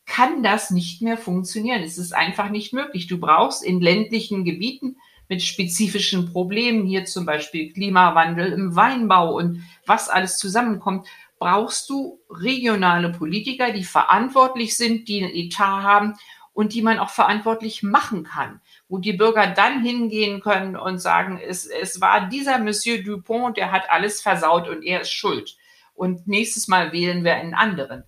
kann 0.05 0.43
das 0.43 0.69
nicht 0.71 1.01
mehr 1.01 1.17
funktionieren. 1.17 1.81
Es 1.81 1.97
ist 1.97 2.13
einfach 2.13 2.49
nicht 2.49 2.73
möglich. 2.73 3.07
Du 3.07 3.19
brauchst 3.19 3.63
in 3.63 3.81
ländlichen 3.81 4.45
Gebieten 4.45 4.97
mit 5.27 5.41
spezifischen 5.41 6.31
Problemen, 6.31 6.85
hier 6.85 7.05
zum 7.05 7.25
Beispiel 7.25 7.73
Klimawandel 7.73 8.51
im 8.51 8.75
Weinbau 8.75 9.35
und 9.35 9.63
was 9.85 10.09
alles 10.09 10.37
zusammenkommt, 10.37 11.07
brauchst 11.39 11.89
du 11.89 12.19
regionale 12.29 13.11
Politiker, 13.11 13.71
die 13.71 13.83
verantwortlich 13.83 14.77
sind, 14.77 15.07
die 15.07 15.23
einen 15.23 15.33
Etat 15.33 15.83
haben 15.83 16.13
und 16.53 16.73
die 16.73 16.81
man 16.81 16.99
auch 16.99 17.09
verantwortlich 17.09 17.83
machen 17.83 18.23
kann, 18.23 18.61
wo 18.87 18.97
die 18.97 19.13
Bürger 19.13 19.47
dann 19.47 19.83
hingehen 19.83 20.39
können 20.39 20.77
und 20.77 20.99
sagen, 20.99 21.37
es, 21.37 21.65
es 21.65 21.99
war 21.99 22.29
dieser 22.29 22.59
Monsieur 22.59 23.03
Dupont, 23.03 23.57
der 23.57 23.71
hat 23.71 23.89
alles 23.89 24.21
versaut 24.21 24.69
und 24.69 24.83
er 24.83 25.01
ist 25.01 25.11
schuld. 25.11 25.57
und 25.93 26.27
nächstes 26.27 26.67
Mal 26.67 26.91
wählen 26.91 27.23
wir 27.23 27.35
einen 27.35 27.53
anderen. 27.53 28.03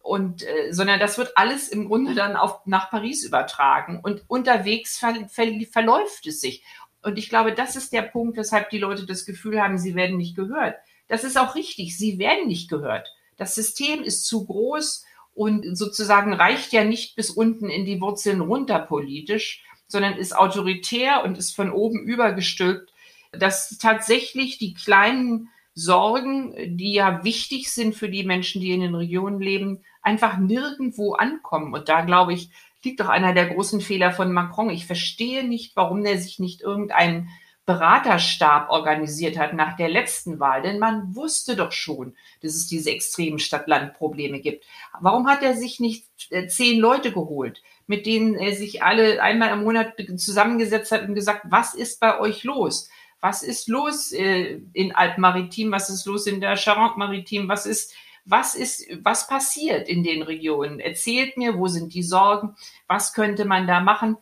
Und, 0.00 0.42
äh, 0.42 0.72
sondern 0.72 0.98
das 0.98 1.16
wird 1.16 1.36
alles 1.36 1.68
im 1.68 1.86
Grunde 1.86 2.14
dann 2.14 2.34
auf, 2.36 2.66
nach 2.66 2.90
Paris 2.90 3.24
übertragen 3.24 4.00
und 4.02 4.24
unterwegs 4.26 4.98
ver, 4.98 5.14
ver, 5.28 5.46
verläuft 5.70 6.26
es 6.26 6.40
sich. 6.40 6.64
Und 7.02 7.18
ich 7.18 7.28
glaube, 7.28 7.52
das 7.52 7.76
ist 7.76 7.92
der 7.92 8.02
Punkt, 8.02 8.36
weshalb 8.36 8.70
die 8.70 8.78
Leute 8.78 9.06
das 9.06 9.24
Gefühl 9.24 9.60
haben, 9.60 9.78
sie 9.78 9.94
werden 9.94 10.16
nicht 10.16 10.34
gehört. 10.34 10.76
Das 11.12 11.24
ist 11.24 11.36
auch 11.36 11.56
richtig, 11.56 11.98
sie 11.98 12.18
werden 12.18 12.48
nicht 12.48 12.70
gehört. 12.70 13.06
Das 13.36 13.54
System 13.54 14.02
ist 14.02 14.24
zu 14.24 14.46
groß 14.46 15.04
und 15.34 15.76
sozusagen 15.76 16.32
reicht 16.32 16.72
ja 16.72 16.84
nicht 16.84 17.16
bis 17.16 17.28
unten 17.28 17.68
in 17.68 17.84
die 17.84 18.00
Wurzeln 18.00 18.40
runter 18.40 18.78
politisch, 18.78 19.62
sondern 19.86 20.16
ist 20.16 20.34
autoritär 20.34 21.22
und 21.22 21.36
ist 21.36 21.54
von 21.54 21.70
oben 21.70 22.02
übergestülpt, 22.02 22.94
dass 23.30 23.76
tatsächlich 23.76 24.56
die 24.56 24.72
kleinen 24.72 25.50
Sorgen, 25.74 26.78
die 26.78 26.94
ja 26.94 27.22
wichtig 27.24 27.70
sind 27.70 27.94
für 27.94 28.08
die 28.08 28.24
Menschen, 28.24 28.62
die 28.62 28.72
in 28.72 28.80
den 28.80 28.94
Regionen 28.94 29.38
leben, 29.38 29.82
einfach 30.00 30.38
nirgendwo 30.38 31.12
ankommen. 31.12 31.74
Und 31.74 31.90
da 31.90 32.00
glaube 32.00 32.32
ich, 32.32 32.48
liegt 32.82 33.00
doch 33.00 33.10
einer 33.10 33.34
der 33.34 33.52
großen 33.52 33.82
Fehler 33.82 34.12
von 34.12 34.32
Macron. 34.32 34.70
Ich 34.70 34.86
verstehe 34.86 35.46
nicht, 35.46 35.76
warum 35.76 36.06
er 36.06 36.16
sich 36.16 36.38
nicht 36.38 36.62
irgendeinen 36.62 37.28
Beraterstab 37.64 38.70
organisiert 38.70 39.38
hat 39.38 39.52
nach 39.52 39.76
der 39.76 39.88
letzten 39.88 40.40
Wahl, 40.40 40.62
denn 40.62 40.80
man 40.80 41.14
wusste 41.14 41.54
doch 41.54 41.70
schon, 41.70 42.16
dass 42.40 42.54
es 42.54 42.66
diese 42.66 42.90
extremen 42.90 43.38
Stadt-Land-Probleme 43.38 44.40
gibt. 44.40 44.64
Warum 45.00 45.28
hat 45.28 45.42
er 45.42 45.54
sich 45.54 45.78
nicht 45.78 46.06
äh, 46.30 46.48
zehn 46.48 46.80
Leute 46.80 47.12
geholt, 47.12 47.62
mit 47.86 48.06
denen 48.06 48.34
er 48.34 48.56
sich 48.56 48.82
alle 48.82 49.22
einmal 49.22 49.52
im 49.52 49.62
Monat 49.62 49.94
zusammengesetzt 50.16 50.90
hat 50.90 51.06
und 51.06 51.14
gesagt, 51.14 51.42
was 51.50 51.74
ist 51.74 52.00
bei 52.00 52.18
euch 52.18 52.42
los? 52.42 52.88
Was 53.20 53.44
ist 53.44 53.68
los 53.68 54.10
äh, 54.10 54.60
in 54.72 54.92
Alpmaritim? 54.92 55.70
Was 55.70 55.88
ist 55.88 56.06
los 56.06 56.26
in 56.26 56.40
der 56.40 56.56
Charente-Maritim? 56.56 57.48
Was 57.48 57.66
ist 57.66 57.94
was 58.24 58.54
ist, 58.54 58.86
was 59.02 59.26
passiert 59.26 59.88
in 59.88 60.04
den 60.04 60.22
Regionen? 60.22 60.78
Erzählt 60.78 61.36
mir, 61.36 61.58
wo 61.58 61.66
sind 61.66 61.92
die 61.92 62.04
Sorgen? 62.04 62.54
Was 62.86 63.14
könnte 63.14 63.44
man 63.44 63.66
da 63.66 63.80
machen? 63.80 64.16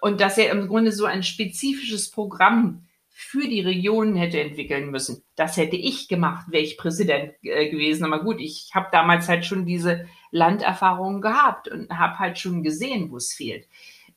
Und 0.00 0.20
dass 0.20 0.38
er 0.38 0.50
im 0.50 0.68
Grunde 0.68 0.92
so 0.92 1.04
ein 1.04 1.22
spezifisches 1.22 2.10
Programm 2.10 2.86
für 3.22 3.46
die 3.46 3.60
Regionen 3.60 4.16
hätte 4.16 4.40
entwickeln 4.40 4.90
müssen. 4.90 5.22
Das 5.36 5.58
hätte 5.58 5.76
ich 5.76 6.08
gemacht, 6.08 6.46
wäre 6.48 6.62
ich 6.62 6.78
Präsident 6.78 7.34
äh, 7.42 7.68
gewesen. 7.68 8.04
Aber 8.04 8.24
gut, 8.24 8.40
ich 8.40 8.70
habe 8.74 8.88
damals 8.90 9.28
halt 9.28 9.44
schon 9.44 9.66
diese 9.66 10.06
Landerfahrung 10.30 11.20
gehabt 11.20 11.68
und 11.68 11.90
habe 11.90 12.18
halt 12.18 12.38
schon 12.38 12.62
gesehen, 12.62 13.10
wo 13.10 13.18
es 13.18 13.34
fehlt. 13.34 13.68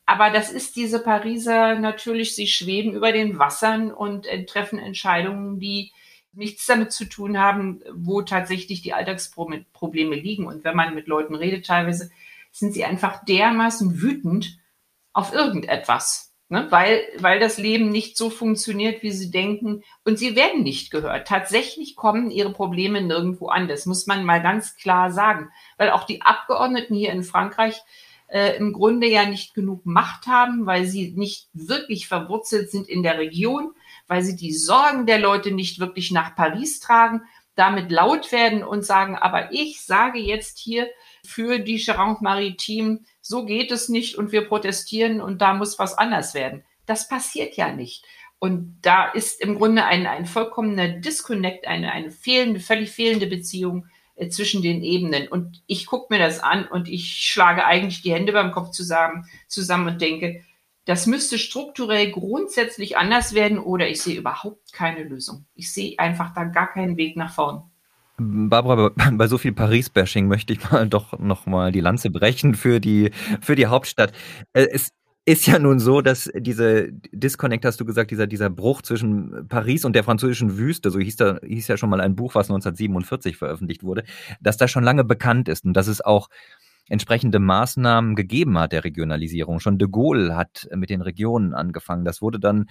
Aber 0.06 0.30
das 0.30 0.50
ist 0.50 0.76
diese 0.76 1.02
Pariser 1.02 1.78
natürlich, 1.78 2.34
sie 2.34 2.46
schweben 2.46 2.94
über 2.94 3.12
den 3.12 3.38
Wassern 3.38 3.92
und 3.92 4.26
äh, 4.26 4.46
treffen 4.46 4.78
Entscheidungen, 4.78 5.60
die 5.60 5.92
nichts 6.32 6.64
damit 6.66 6.90
zu 6.90 7.04
tun 7.04 7.38
haben, 7.38 7.82
wo 7.92 8.22
tatsächlich 8.22 8.80
die 8.80 8.94
Alltagsprobleme 8.94 10.16
liegen. 10.16 10.46
Und 10.46 10.64
wenn 10.64 10.76
man 10.76 10.94
mit 10.94 11.08
Leuten 11.08 11.34
redet, 11.34 11.66
teilweise 11.66 12.10
sind 12.52 12.72
sie 12.72 12.84
einfach 12.84 13.24
dermaßen 13.24 14.00
wütend 14.00 14.58
auf 15.14 15.32
irgendetwas, 15.32 16.34
ne? 16.50 16.66
weil, 16.70 17.02
weil 17.18 17.40
das 17.40 17.56
Leben 17.56 17.88
nicht 17.88 18.18
so 18.18 18.28
funktioniert, 18.28 19.02
wie 19.02 19.12
sie 19.12 19.30
denken. 19.30 19.82
Und 20.04 20.18
sie 20.18 20.36
werden 20.36 20.62
nicht 20.62 20.90
gehört. 20.90 21.26
Tatsächlich 21.26 21.96
kommen 21.96 22.30
ihre 22.30 22.52
Probleme 22.52 23.00
nirgendwo 23.00 23.48
an. 23.48 23.66
Das 23.66 23.86
muss 23.86 24.06
man 24.06 24.24
mal 24.24 24.42
ganz 24.42 24.76
klar 24.76 25.10
sagen. 25.10 25.50
Weil 25.78 25.90
auch 25.90 26.04
die 26.04 26.20
Abgeordneten 26.20 26.94
hier 26.94 27.12
in 27.12 27.22
Frankreich 27.22 27.80
äh, 28.26 28.56
im 28.58 28.74
Grunde 28.74 29.06
ja 29.06 29.24
nicht 29.24 29.54
genug 29.54 29.86
Macht 29.86 30.26
haben, 30.26 30.66
weil 30.66 30.84
sie 30.84 31.12
nicht 31.16 31.48
wirklich 31.54 32.06
verwurzelt 32.06 32.70
sind 32.70 32.88
in 32.88 33.02
der 33.02 33.18
Region 33.18 33.72
weil 34.06 34.22
sie 34.22 34.36
die 34.36 34.52
Sorgen 34.52 35.06
der 35.06 35.18
Leute 35.18 35.50
nicht 35.50 35.78
wirklich 35.78 36.10
nach 36.10 36.34
Paris 36.34 36.80
tragen, 36.80 37.22
damit 37.54 37.90
laut 37.90 38.32
werden 38.32 38.64
und 38.64 38.84
sagen, 38.84 39.16
aber 39.16 39.52
ich 39.52 39.84
sage 39.84 40.18
jetzt 40.18 40.58
hier 40.58 40.88
für 41.24 41.58
die 41.58 41.78
Charente-Maritime, 41.78 43.00
so 43.20 43.44
geht 43.44 43.70
es 43.72 43.88
nicht 43.88 44.16
und 44.16 44.32
wir 44.32 44.46
protestieren 44.46 45.20
und 45.20 45.40
da 45.40 45.54
muss 45.54 45.78
was 45.78 45.96
anders 45.96 46.34
werden. 46.34 46.64
Das 46.86 47.08
passiert 47.08 47.56
ja 47.56 47.72
nicht. 47.72 48.04
Und 48.38 48.78
da 48.82 49.06
ist 49.06 49.40
im 49.40 49.56
Grunde 49.56 49.84
ein, 49.84 50.06
ein 50.06 50.26
vollkommener 50.26 50.88
Disconnect, 50.88 51.66
eine, 51.66 51.92
eine 51.92 52.10
fehlende, 52.10 52.60
völlig 52.60 52.90
fehlende 52.90 53.26
Beziehung 53.26 53.86
äh, 54.16 54.28
zwischen 54.28 54.60
den 54.60 54.82
Ebenen. 54.82 55.28
Und 55.28 55.62
ich 55.66 55.86
gucke 55.86 56.12
mir 56.12 56.18
das 56.18 56.40
an 56.40 56.68
und 56.68 56.88
ich 56.88 57.26
schlage 57.26 57.64
eigentlich 57.64 58.02
die 58.02 58.12
Hände 58.12 58.32
beim 58.32 58.52
Kopf 58.52 58.70
zusammen, 58.70 59.26
zusammen 59.48 59.94
und 59.94 60.02
denke, 60.02 60.44
das 60.84 61.06
müsste 61.06 61.38
strukturell 61.38 62.10
grundsätzlich 62.10 62.98
anders 62.98 63.32
werden 63.32 63.58
oder 63.58 63.88
ich 63.88 64.02
sehe 64.02 64.18
überhaupt 64.18 64.72
keine 64.72 65.02
Lösung. 65.04 65.46
Ich 65.54 65.72
sehe 65.72 65.98
einfach 65.98 66.34
da 66.34 66.44
gar 66.44 66.70
keinen 66.70 66.98
Weg 66.98 67.16
nach 67.16 67.32
vorn. 67.32 67.70
Barbara, 68.16 68.92
bei 69.12 69.26
so 69.26 69.38
viel 69.38 69.52
Paris-Bashing 69.52 70.28
möchte 70.28 70.52
ich 70.52 70.70
mal 70.70 70.88
doch 70.88 71.18
noch 71.18 71.46
mal 71.46 71.72
die 71.72 71.80
Lanze 71.80 72.10
brechen 72.10 72.54
für 72.54 72.80
die, 72.80 73.10
für 73.40 73.56
die 73.56 73.66
Hauptstadt. 73.66 74.12
Äh, 74.52 74.68
es 74.72 74.90
ist 75.26 75.46
ja 75.46 75.58
nun 75.58 75.78
so, 75.78 76.02
dass 76.02 76.30
diese 76.36 76.92
Disconnect, 77.12 77.64
hast 77.64 77.80
du 77.80 77.86
gesagt, 77.86 78.10
dieser, 78.10 78.26
dieser 78.26 78.50
Bruch 78.50 78.82
zwischen 78.82 79.48
Paris 79.48 79.84
und 79.84 79.96
der 79.96 80.04
französischen 80.04 80.58
Wüste, 80.58 80.90
so 80.90 80.98
hieß, 80.98 81.16
da, 81.16 81.38
hieß 81.42 81.66
ja 81.68 81.76
schon 81.78 81.88
mal 81.88 82.00
ein 82.00 82.14
Buch, 82.14 82.34
was 82.34 82.50
1947 82.50 83.36
veröffentlicht 83.38 83.82
wurde, 83.82 84.04
dass 84.40 84.58
das 84.58 84.70
schon 84.70 84.84
lange 84.84 85.02
bekannt 85.02 85.48
ist 85.48 85.64
und 85.64 85.72
dass 85.72 85.86
es 85.86 86.02
auch 86.02 86.28
entsprechende 86.90 87.38
Maßnahmen 87.38 88.14
gegeben 88.14 88.58
hat 88.58 88.72
der 88.72 88.84
Regionalisierung. 88.84 89.60
Schon 89.60 89.78
de 89.78 89.88
Gaulle 89.90 90.36
hat 90.36 90.68
mit 90.74 90.90
den 90.90 91.00
Regionen 91.00 91.54
angefangen. 91.54 92.04
Das 92.04 92.20
wurde 92.20 92.38
dann 92.38 92.66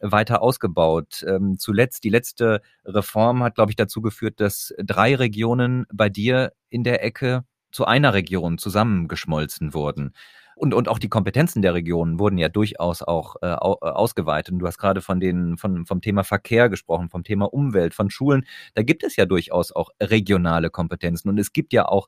weiter 0.00 0.42
ausgebaut. 0.42 1.24
Ähm, 1.26 1.56
zuletzt, 1.58 2.04
die 2.04 2.10
letzte 2.10 2.60
Reform 2.84 3.42
hat, 3.42 3.54
glaube 3.54 3.72
ich, 3.72 3.76
dazu 3.76 4.00
geführt, 4.00 4.40
dass 4.40 4.74
drei 4.78 5.14
Regionen 5.14 5.86
bei 5.92 6.08
dir 6.08 6.52
in 6.68 6.84
der 6.84 7.04
Ecke 7.04 7.44
zu 7.72 7.84
einer 7.84 8.14
Region 8.14 8.58
zusammengeschmolzen 8.58 9.74
wurden. 9.74 10.14
Und, 10.56 10.72
und 10.72 10.88
auch 10.88 10.98
die 11.00 11.08
Kompetenzen 11.08 11.62
der 11.62 11.74
Regionen 11.74 12.18
wurden 12.20 12.38
ja 12.38 12.48
durchaus 12.48 13.02
auch 13.02 13.36
äh, 13.42 13.46
ausgeweitet. 13.46 14.52
Und 14.52 14.60
du 14.60 14.66
hast 14.66 14.78
gerade 14.78 15.00
von 15.00 15.18
den, 15.18 15.56
von, 15.56 15.84
vom 15.84 16.00
Thema 16.00 16.22
Verkehr 16.22 16.68
gesprochen, 16.68 17.08
vom 17.08 17.24
Thema 17.24 17.52
Umwelt, 17.52 17.94
von 17.94 18.08
Schulen. 18.10 18.46
Da 18.74 18.82
gibt 18.82 19.02
es 19.02 19.16
ja 19.16 19.26
durchaus 19.26 19.72
auch 19.72 19.90
regionale 20.00 20.70
Kompetenzen. 20.70 21.28
Und 21.28 21.38
es 21.38 21.52
gibt 21.52 21.72
ja 21.72 21.86
auch 21.86 22.06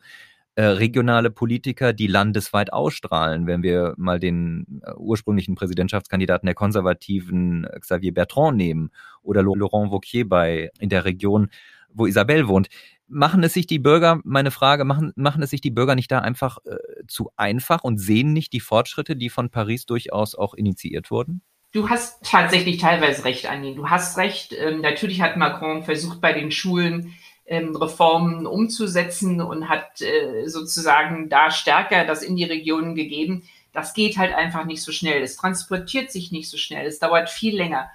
äh, 0.57 0.65
regionale 0.65 1.31
Politiker, 1.31 1.93
die 1.93 2.07
landesweit 2.07 2.73
ausstrahlen. 2.73 3.47
Wenn 3.47 3.63
wir 3.63 3.93
mal 3.99 4.19
den 4.19 4.81
äh, 4.83 4.93
ursprünglichen 4.97 5.55
Präsidentschaftskandidaten 5.55 6.47
der 6.47 6.55
Konservativen 6.55 7.65
äh, 7.65 7.79
Xavier 7.79 8.15
Bertrand 8.15 8.57
nehmen 8.57 8.91
oder 9.23 9.43
Laurent 9.43 9.93
Wauquiez 9.93 10.27
bei 10.27 10.71
in 10.79 10.89
der 10.89 11.05
Region, 11.05 11.51
wo 11.93 12.07
Isabelle 12.07 12.49
wohnt. 12.49 12.69
Machen 13.07 13.43
es 13.45 13.53
sich 13.53 13.67
die 13.67 13.79
Bürger, 13.79 14.21
meine 14.25 14.51
Frage, 14.51 14.87
machen, 14.87 15.13
machen 15.15 15.43
es 15.43 15.51
sich 15.51 15.61
die 15.61 15.71
Bürger 15.71 15.95
nicht 15.95 16.11
da 16.11 16.21
einfach 16.21 16.57
äh, 16.65 16.77
zu 17.07 17.31
einfach 17.37 17.85
und 17.85 17.99
sehen 17.99 18.33
nicht 18.33 18.55
die 18.55 18.61
Fortschritte, 18.61 19.15
die 19.15 19.29
von 19.29 19.51
Paris 19.51 19.85
durchaus 19.85 20.35
auch 20.35 20.55
initiiert 20.55 21.11
wurden? 21.11 21.43
Du 21.73 21.91
hast 21.91 22.25
tatsächlich 22.25 22.79
teilweise 22.79 23.27
recht, 23.27 23.45
Anni. 23.45 23.75
Du 23.75 23.91
hast 23.91 24.17
recht. 24.17 24.55
Ähm, 24.59 24.81
natürlich 24.81 25.21
hat 25.21 25.37
Macron 25.37 25.83
versucht, 25.83 26.23
bei 26.23 26.33
den 26.33 26.51
Schulen 26.51 27.13
ähm, 27.47 27.77
Reformen 27.77 28.47
umzusetzen 28.47 29.41
und 29.41 29.69
hat 29.69 30.01
äh, 30.01 30.47
sozusagen 30.47 31.29
da 31.29 31.51
stärker 31.51 32.05
das 32.05 32.23
in 32.23 32.37
die 32.37 32.45
Regionen 32.45 32.95
gegeben. 32.95 33.49
Das 33.73 33.95
geht 33.95 34.19
halt 34.19 34.35
einfach 34.35 34.65
nicht 34.65 34.83
so 34.83 34.91
schnell. 34.91 35.23
Es 35.23 35.37
transportiert 35.37 36.11
sich 36.11 36.33
nicht 36.33 36.49
so 36.49 36.57
schnell. 36.57 36.87
Es 36.87 36.99
dauert 36.99 37.31
viel 37.31 37.57
länger. 37.57 37.91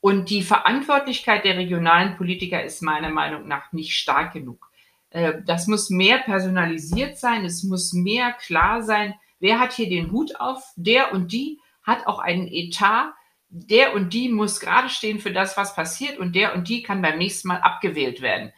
Und 0.00 0.30
die 0.30 0.42
Verantwortlichkeit 0.42 1.44
der 1.44 1.56
regionalen 1.56 2.16
Politiker 2.16 2.62
ist 2.62 2.80
meiner 2.80 3.10
Meinung 3.10 3.48
nach 3.48 3.72
nicht 3.72 3.94
stark 3.94 4.32
genug. 4.32 4.70
Äh, 5.10 5.34
das 5.44 5.66
muss 5.66 5.90
mehr 5.90 6.18
personalisiert 6.18 7.18
sein. 7.18 7.44
Es 7.44 7.64
muss 7.64 7.92
mehr 7.92 8.32
klar 8.32 8.82
sein, 8.82 9.14
wer 9.40 9.58
hat 9.58 9.72
hier 9.72 9.88
den 9.88 10.10
Hut 10.12 10.38
auf. 10.38 10.62
Der 10.76 11.12
und 11.12 11.32
die 11.32 11.58
hat 11.82 12.06
auch 12.06 12.18
einen 12.18 12.48
Etat. 12.48 13.12
Der 13.48 13.94
und 13.94 14.12
die 14.12 14.28
muss 14.28 14.60
gerade 14.60 14.88
stehen 14.88 15.18
für 15.18 15.32
das, 15.32 15.56
was 15.56 15.74
passiert. 15.74 16.18
Und 16.18 16.34
der 16.34 16.54
und 16.54 16.68
die 16.68 16.82
kann 16.82 17.02
beim 17.02 17.18
nächsten 17.18 17.48
Mal 17.48 17.60
abgewählt 17.60 18.22
werden. 18.22 18.52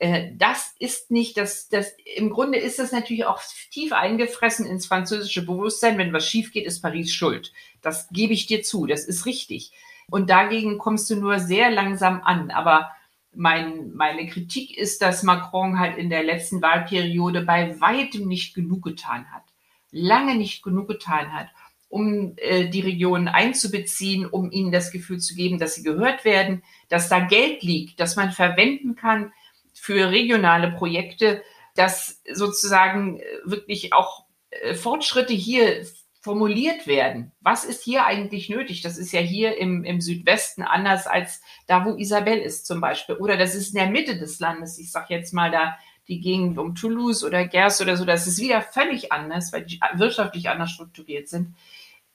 Äh, 0.00 0.32
das 0.34 0.74
ist 0.78 1.10
nicht 1.10 1.36
das, 1.36 1.68
das, 1.68 1.94
im 2.16 2.30
Grunde 2.30 2.58
ist 2.58 2.78
das 2.78 2.90
natürlich 2.90 3.26
auch 3.26 3.40
tief 3.70 3.92
eingefressen 3.92 4.66
ins 4.66 4.86
französische 4.86 5.44
Bewusstsein. 5.44 5.98
Wenn 5.98 6.12
was 6.12 6.26
schief 6.26 6.52
geht, 6.52 6.66
ist 6.66 6.80
Paris 6.80 7.12
schuld. 7.12 7.52
Das 7.82 8.08
gebe 8.08 8.32
ich 8.32 8.46
dir 8.46 8.62
zu. 8.62 8.86
Das 8.86 9.04
ist 9.04 9.26
richtig. 9.26 9.72
Und 10.08 10.30
dagegen 10.30 10.78
kommst 10.78 11.08
du 11.10 11.16
nur 11.16 11.38
sehr 11.38 11.70
langsam 11.70 12.22
an. 12.22 12.50
Aber 12.50 12.90
mein, 13.34 13.92
meine 13.92 14.26
Kritik 14.26 14.76
ist, 14.76 15.02
dass 15.02 15.22
Macron 15.22 15.78
halt 15.78 15.98
in 15.98 16.08
der 16.08 16.22
letzten 16.22 16.62
Wahlperiode 16.62 17.42
bei 17.42 17.78
weitem 17.80 18.26
nicht 18.26 18.54
genug 18.54 18.82
getan 18.82 19.30
hat. 19.30 19.44
Lange 19.92 20.34
nicht 20.34 20.62
genug 20.62 20.88
getan 20.88 21.32
hat, 21.34 21.48
um 21.90 22.32
äh, 22.36 22.70
die 22.70 22.80
Regionen 22.80 23.28
einzubeziehen, 23.28 24.24
um 24.24 24.50
ihnen 24.50 24.72
das 24.72 24.92
Gefühl 24.92 25.18
zu 25.18 25.34
geben, 25.34 25.58
dass 25.58 25.74
sie 25.74 25.82
gehört 25.82 26.24
werden, 26.24 26.62
dass 26.88 27.10
da 27.10 27.20
Geld 27.20 27.62
liegt, 27.62 28.00
dass 28.00 28.16
man 28.16 28.32
verwenden 28.32 28.94
kann, 28.94 29.32
für 29.74 30.10
regionale 30.10 30.72
Projekte, 30.72 31.42
dass 31.74 32.20
sozusagen 32.32 33.20
äh, 33.20 33.24
wirklich 33.44 33.92
auch 33.92 34.24
äh, 34.50 34.74
Fortschritte 34.74 35.32
hier 35.32 35.84
formuliert 36.20 36.86
werden. 36.86 37.32
Was 37.40 37.64
ist 37.64 37.82
hier 37.82 38.04
eigentlich 38.04 38.50
nötig? 38.50 38.82
Das 38.82 38.98
ist 38.98 39.12
ja 39.12 39.20
hier 39.20 39.56
im, 39.56 39.84
im 39.84 40.00
Südwesten 40.02 40.62
anders 40.62 41.06
als 41.06 41.40
da, 41.66 41.86
wo 41.86 41.94
Isabel 41.94 42.38
ist 42.38 42.66
zum 42.66 42.80
Beispiel. 42.80 43.16
Oder 43.16 43.38
das 43.38 43.54
ist 43.54 43.70
in 43.70 43.76
der 43.76 43.90
Mitte 43.90 44.18
des 44.18 44.38
Landes. 44.38 44.78
Ich 44.78 44.92
sage 44.92 45.14
jetzt 45.14 45.32
mal 45.32 45.50
da 45.50 45.78
die 46.08 46.20
Gegend 46.20 46.58
um 46.58 46.74
Toulouse 46.74 47.24
oder 47.24 47.46
Gers 47.46 47.80
oder 47.80 47.96
so. 47.96 48.04
Das 48.04 48.26
ist 48.26 48.38
wieder 48.38 48.60
völlig 48.60 49.12
anders, 49.12 49.52
weil 49.52 49.64
die 49.64 49.80
wirtschaftlich 49.94 50.50
anders 50.50 50.70
strukturiert 50.70 51.28
sind. 51.28 51.54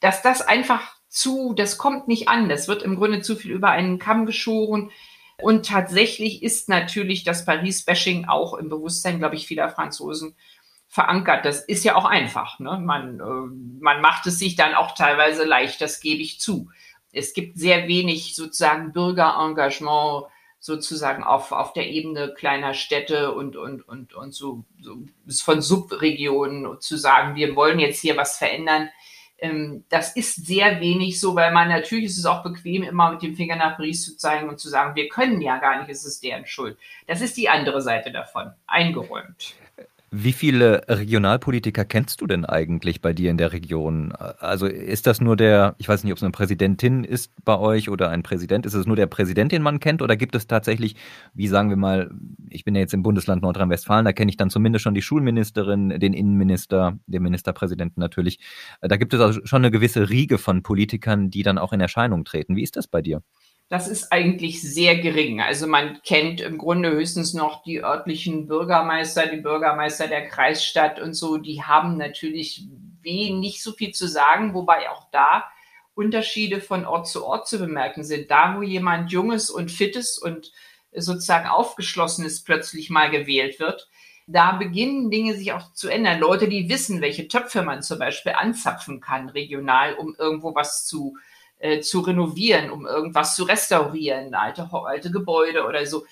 Dass 0.02 0.22
das 0.22 0.41
einfach 0.41 0.96
zu, 1.08 1.54
das 1.54 1.80
kommt 1.80 2.08
nicht 2.08 2.28
an. 2.28 2.48
Das 2.48 2.68
wird 2.68 2.84
im 2.84 2.98
Grunde 2.98 3.22
zu 3.22 3.36
viel 3.36 3.52
über 3.52 3.70
einen 3.70 3.98
Kamm 3.98 4.28
geschoren. 4.28 4.91
Und 5.41 5.65
tatsächlich 5.65 6.43
ist 6.43 6.69
natürlich 6.69 7.24
das 7.24 7.45
Paris-Bashing 7.45 8.26
auch 8.26 8.54
im 8.54 8.69
Bewusstsein, 8.69 9.19
glaube 9.19 9.36
ich, 9.36 9.48
vieler 9.48 9.69
Franzosen 9.69 10.36
verankert. 10.88 11.45
Das 11.45 11.60
ist 11.62 11.84
ja 11.84 11.95
auch 11.95 12.06
einfach. 12.06 12.60
Ne? 12.60 12.80
Man, 12.82 13.19
äh, 13.19 13.84
man 13.84 14.02
macht 14.02 14.26
es 14.28 14.39
sich 14.39 14.56
dann 14.56 14.74
auch 14.76 14.95
teilweise 14.95 15.43
leicht, 15.43 15.82
das 15.82 16.00
gebe 16.00 16.21
ich 16.21 16.39
zu. 16.39 16.69
Es 17.12 17.34
gibt 17.34 17.58
sehr 17.58 17.88
wenig 17.88 18.36
sozusagen 18.36 18.93
Bürgerengagement 18.93 20.28
sozusagen 20.60 21.24
auf, 21.24 21.52
auf 21.52 21.74
der 21.74 21.89
Ebene 21.89 22.34
kleiner 22.34 22.74
Städte 22.74 23.36
und, 23.36 23.56
und, 23.56 23.88
und, 23.88 24.15
und 24.15 24.34
so, 24.34 24.65
so 24.82 24.98
von 25.43 25.62
Subregionen 25.62 26.82
zu 26.82 26.98
sagen, 26.98 27.36
wir 27.36 27.56
wollen 27.56 27.80
jetzt 27.80 28.00
hier 28.00 28.17
was 28.17 28.38
verändern. 28.38 28.89
Ähm, 29.38 29.84
das 29.89 30.15
ist 30.15 30.45
sehr 30.45 30.80
wenig 30.80 31.19
so, 31.19 31.36
weil 31.36 31.52
man 31.52 31.69
natürlich 31.69 32.06
ist 32.06 32.17
es 32.17 32.26
auch 32.26 32.43
bequem, 32.43 32.84
immer 32.84 33.12
mit 33.12 33.21
dem 33.21 33.36
Finger 33.36 33.56
nach 33.56 33.76
Paris 33.76 34.04
zu 34.04 34.17
zeigen 34.17 34.50
und 34.50 34.60
zu 34.60 34.69
sagen, 34.69 34.95
wir 34.95 35.10
können 35.10 35.41
ja 35.41 35.58
gar 35.58 35.80
nicht, 35.80 35.89
es 35.89 36.06
ist 36.06 36.24
deren 36.24 36.45
Schuld. 36.45 36.78
Das 37.08 37.21
ist 37.21 37.36
die 37.38 37.50
andere 37.50 37.82
Seite 37.82 38.12
davon, 38.12 38.52
eingeräumt. 38.67 39.56
Wie 40.12 40.34
viele 40.34 40.84
Regionalpolitiker 40.88 41.84
kennst 41.84 42.22
du 42.22 42.28
denn 42.28 42.46
eigentlich 42.46 43.02
bei 43.02 43.12
dir 43.12 43.32
in 43.32 43.38
der 43.38 43.52
Region? 43.52 44.13
Also 44.13 44.65
ist 44.68 45.08
das 45.08 45.20
nur 45.20 45.36
der, 45.36 45.76
ich 45.78 45.89
weiß 45.89 46.04
nicht, 46.04 46.13
ob 46.13 46.18
es 46.18 46.24
eine 46.24 46.32
Präsidentin 46.32 47.04
ist 47.04 47.34
bei 47.44 47.58
euch 47.58 47.89
oder 47.89 48.10
ein 48.10 48.24
Präsident, 48.24 48.65
ist 48.65 48.76
es 48.76 48.86
nur 48.86 48.96
der 48.96 49.08
Präsident, 49.08 49.52
den 49.52 49.62
man 49.62 49.80
kennt 49.80 50.02
oder 50.02 50.15
gibt 50.15 50.36
es 50.36 50.48
tatsächlich, 50.48 50.96
wie 51.34 51.48
sagen 51.48 51.70
wir 51.70 51.76
mal, 51.78 52.12
ich 52.50 52.63
bin 52.63 52.76
ja 52.76 52.82
jetzt 52.82 52.94
im 52.94 53.04
Bundesland 53.04 53.41
Nordrhein-Westfalen, 53.41 54.06
da 54.06 54.13
kenne 54.13 54.30
ich 54.30 54.38
dann 54.38 54.50
zumindest 54.50 54.84
schon 54.84 54.94
die 54.94 55.02
Schulministerin, 55.02 55.89
den 56.00 56.13
Innenminister, 56.13 56.98
den 57.08 57.24
Ministerpräsidenten 57.24 58.00
natürlich. 58.00 58.39
Da 58.82 58.98
gibt 58.98 59.13
es 59.13 59.20
also 59.20 59.41
schon 59.44 59.63
eine 59.63 59.72
gewisse 59.72 60.10
Riege 60.10 60.38
von 60.38 60.63
Politikern, 60.63 61.30
die 61.30 61.44
dann 61.44 61.58
auch 61.58 61.74
in 61.74 61.82
Erscheinung 61.82 62.26
treten. 62.26 62.56
Wie 62.56 62.63
ist 62.63 62.76
das 62.78 62.88
bei 62.88 63.02
dir? 63.02 63.22
Das 63.69 63.88
ist 63.88 64.12
eigentlich 64.12 64.62
sehr 64.62 64.97
gering. 64.97 65.41
Also 65.41 65.65
man 65.65 65.99
kennt 66.04 66.39
im 66.39 66.58
Grunde 66.58 66.91
höchstens 66.91 67.34
noch 67.34 67.63
die 67.63 67.84
örtlichen 67.84 68.47
Bürgermeister, 68.47 69.25
die 69.28 69.41
Bürgermeister 69.41 70.08
der 70.08 70.28
Kreisstadt 70.28 70.99
und 70.99 71.13
so. 71.13 71.38
Die 71.38 71.63
haben 71.63 71.97
natürlich 71.97 72.67
wenig 73.01 73.63
so 73.63 73.71
viel 73.71 73.91
zu 73.91 74.08
sagen, 74.08 74.54
wobei 74.54 74.89
auch 74.89 75.10
da 75.12 75.45
Unterschiede 75.95 76.62
von 76.62 76.86
Ort 76.86 77.08
zu 77.08 77.25
Ort 77.25 77.47
zu 77.47 77.58
bemerken 77.58 78.04
sind. 78.04 78.30
Da, 78.30 78.56
wo 78.56 78.62
jemand 78.62 79.12
Junges 79.12 79.49
und 79.49 79.71
Fittes 79.71 80.19
und 80.19 80.51
sozusagen 80.93 81.47
Aufgeschlossenes 81.47 82.43
plötzlich 82.43 82.89
mal 82.89 83.10
gewählt 83.10 83.60
wird, 83.60 83.89
da 84.28 84.54
beginnen 84.54 85.10
Dinge 85.10 85.36
sich 85.36 85.54
auch 85.54 85.73
zu 85.73 85.88
ändern. 85.88 86.19
Leute, 86.19 86.47
die 86.47 86.69
wissen, 86.69 87.01
welche 87.01 87.28
Töpfe 87.28 87.63
man 87.63 87.82
zum 87.82 87.99
Beispiel 87.99 88.34
anzapfen 88.34 88.99
kann 88.99 89.30
regional, 89.30 89.95
um 89.95 90.15
irgendwo 90.17 90.54
was 90.54 90.86
zu 90.86 91.15
äh, 91.17 91.35
zu 91.82 92.01
renovieren, 92.01 92.69
um 92.69 92.86
irgendwas 92.86 93.36
zu 93.36 93.43
restaurieren, 93.43 94.34
alte, 94.34 94.69
alte 94.71 95.12
Gebäude 95.12 95.65
oder 95.65 95.86
so. 95.86 96.06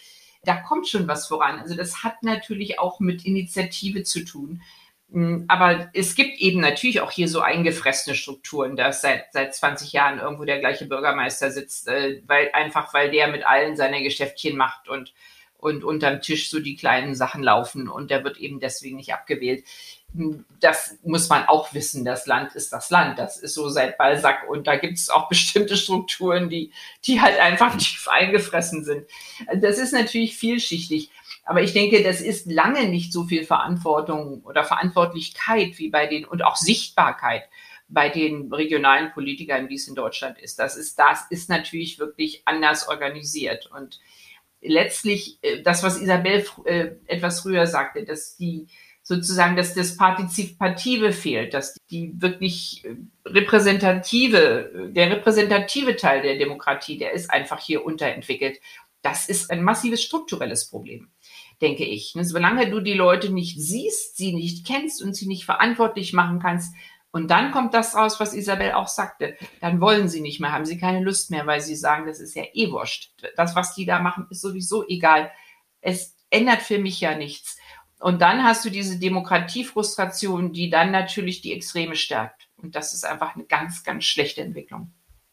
Da 0.43 0.57
kommt 0.57 0.87
schon 0.87 1.07
was 1.07 1.27
voran. 1.27 1.59
Also 1.59 1.75
das 1.75 2.03
hat 2.03 2.23
natürlich 2.23 2.79
auch 2.79 2.99
mit 2.99 3.25
Initiative 3.25 4.03
zu 4.03 4.25
tun. 4.25 4.61
Mm, 5.09 5.45
aber 5.47 5.89
es 5.93 6.15
gibt 6.15 6.39
eben 6.39 6.59
natürlich 6.59 7.01
auch 7.01 7.11
hier 7.11 7.27
so 7.27 7.41
eingefressene 7.41 8.15
Strukturen, 8.15 8.75
dass 8.75 9.01
seit, 9.01 9.31
seit 9.31 9.53
20 9.53 9.93
Jahren 9.93 10.19
irgendwo 10.19 10.43
der 10.43 10.59
gleiche 10.59 10.85
Bürgermeister 10.85 11.51
sitzt, 11.51 11.87
äh, 11.87 12.21
weil, 12.25 12.49
einfach 12.53 12.93
weil 12.93 13.11
der 13.11 13.27
mit 13.27 13.45
allen 13.45 13.75
seine 13.75 14.01
Geschäftchen 14.01 14.57
macht 14.57 14.89
und, 14.89 15.13
und 15.57 15.83
unterm 15.83 16.21
Tisch 16.21 16.49
so 16.49 16.59
die 16.59 16.75
kleinen 16.75 17.15
Sachen 17.15 17.43
laufen 17.43 17.87
und 17.87 18.11
der 18.11 18.23
wird 18.23 18.37
eben 18.37 18.59
deswegen 18.59 18.97
nicht 18.97 19.13
abgewählt 19.13 19.65
das 20.59 20.97
muss 21.03 21.29
man 21.29 21.45
auch 21.45 21.73
wissen, 21.73 22.05
das 22.05 22.27
Land 22.27 22.53
ist 22.55 22.71
das 22.71 22.89
Land. 22.89 23.17
Das 23.17 23.37
ist 23.37 23.55
so 23.55 23.69
seit 23.69 23.97
Balzac 23.97 24.47
und 24.49 24.67
da 24.67 24.75
gibt 24.75 24.97
es 24.97 25.09
auch 25.09 25.27
bestimmte 25.29 25.75
Strukturen, 25.75 26.49
die, 26.49 26.71
die 27.05 27.21
halt 27.21 27.39
einfach 27.39 27.75
tief 27.77 28.07
eingefressen 28.07 28.83
sind. 28.83 29.07
Das 29.55 29.77
ist 29.77 29.93
natürlich 29.93 30.37
vielschichtig. 30.37 31.09
Aber 31.45 31.61
ich 31.61 31.73
denke, 31.73 32.03
das 32.03 32.21
ist 32.21 32.49
lange 32.49 32.87
nicht 32.87 33.11
so 33.11 33.25
viel 33.25 33.43
Verantwortung 33.43 34.41
oder 34.43 34.63
Verantwortlichkeit 34.63 35.77
wie 35.77 35.89
bei 35.89 36.07
den 36.07 36.25
und 36.25 36.43
auch 36.43 36.55
Sichtbarkeit 36.55 37.43
bei 37.89 38.09
den 38.09 38.51
regionalen 38.51 39.11
Politikern, 39.11 39.67
wie 39.69 39.75
es 39.75 39.87
in 39.87 39.95
Deutschland 39.95 40.39
ist. 40.39 40.57
Das 40.57 40.77
ist, 40.77 40.97
das 40.97 41.25
ist 41.29 41.49
natürlich 41.49 41.99
wirklich 41.99 42.41
anders 42.45 42.87
organisiert. 42.87 43.69
Und 43.75 43.99
letztlich, 44.61 45.37
äh, 45.41 45.61
das, 45.61 45.83
was 45.83 46.01
Isabel 46.01 46.45
äh, 46.65 46.91
etwas 47.07 47.41
früher 47.41 47.67
sagte, 47.67 48.05
dass 48.05 48.37
die, 48.37 48.67
sozusagen, 49.03 49.55
dass 49.55 49.75
das 49.75 49.97
Partizipative 49.97 51.11
fehlt, 51.11 51.53
dass 51.53 51.75
die 51.91 52.13
wirklich 52.19 52.83
äh, 52.85 52.95
repräsentative, 53.25 54.91
der 54.91 55.11
repräsentative 55.11 55.95
Teil 55.97 56.21
der 56.21 56.37
Demokratie, 56.37 56.97
der 56.97 57.11
ist 57.11 57.29
einfach 57.29 57.59
hier 57.59 57.85
unterentwickelt. 57.85 58.59
Das 59.01 59.27
ist 59.27 59.51
ein 59.51 59.61
massives 59.61 60.01
strukturelles 60.01 60.69
Problem, 60.69 61.09
denke 61.61 61.83
ich. 61.83 62.15
Ne, 62.15 62.23
solange 62.23 62.69
du 62.69 62.79
die 62.79 62.93
Leute 62.93 63.29
nicht 63.29 63.59
siehst, 63.59 64.15
sie 64.15 64.33
nicht 64.33 64.65
kennst 64.65 65.03
und 65.03 65.13
sie 65.13 65.27
nicht 65.27 65.45
verantwortlich 65.45 66.13
machen 66.13 66.39
kannst, 66.39 66.73
und 67.15 67.29
dann 67.29 67.51
kommt 67.51 67.75
das 67.75 67.95
raus, 67.95 68.19
was 68.19 68.33
Isabel 68.33 68.71
auch 68.71 68.87
sagte. 68.87 69.37
Dann 69.61 69.79
wollen 69.79 70.09
sie 70.09 70.19
nicht 70.19 70.39
mehr, 70.39 70.51
haben 70.51 70.65
sie 70.65 70.79
keine 70.79 70.99
Lust 70.99 71.29
mehr, 71.29 71.45
weil 71.45 71.61
sie 71.61 71.75
sagen, 71.75 72.07
das 72.07 72.19
ist 72.19 72.35
ja 72.35 72.43
eh 72.53 72.71
wurscht. 72.71 73.11
Das, 73.35 73.55
was 73.55 73.75
die 73.75 73.85
da 73.85 73.99
machen, 73.99 74.25
ist 74.31 74.41
sowieso 74.41 74.83
egal. 74.87 75.31
Es 75.79 76.17
ändert 76.31 76.63
für 76.63 76.79
mich 76.79 76.99
ja 76.99 77.15
nichts. 77.15 77.52
Und 78.03 78.21
dann 78.21 78.43
hast 78.43 78.65
du 78.65 78.69
diese 78.69 78.99
Demokratiefrustration, 78.99 80.51
die 80.51 80.69
dann 80.69 80.91
natürlich 80.91 81.39
die 81.39 81.53
Extreme 81.53 81.95
stärkt. 81.95 82.49
Und 82.57 82.75
das 82.75 82.93
ist 82.93 83.05
einfach 83.05 83.33
eine 83.33 83.45
ganz, 83.45 83.85
ganz 83.85 84.03
schlechte 84.03 84.41
Entwicklung. 84.41 84.91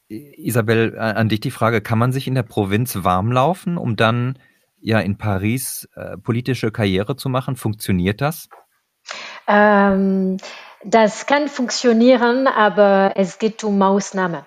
Isabel, 0.09 0.97
an 0.97 1.29
dich 1.29 1.41
die 1.41 1.51
Frage, 1.51 1.81
kann 1.81 1.99
man 1.99 2.13
sich 2.13 2.29
in 2.29 2.37
der 2.37 2.45
Provinz 2.45 3.03
warm 3.03 3.33
laufen, 3.33 3.77
um 3.77 3.97
dann 3.97 4.39
ja 4.81 5.01
in 5.01 5.19
Paris 5.19 5.89
äh, 5.97 6.17
politische 6.17 6.71
Karriere 6.71 7.17
zu 7.17 7.29
machen? 7.29 7.57
Funktioniert 7.57 8.21
das? 8.21 8.49
Ähm, 9.49 10.37
das 10.85 11.27
kann 11.27 11.49
funktionieren, 11.49 12.47
aber 12.47 13.15
es 13.17 13.41
geht 13.41 13.65
um 13.65 13.79
Maßnahmen. 13.79 14.47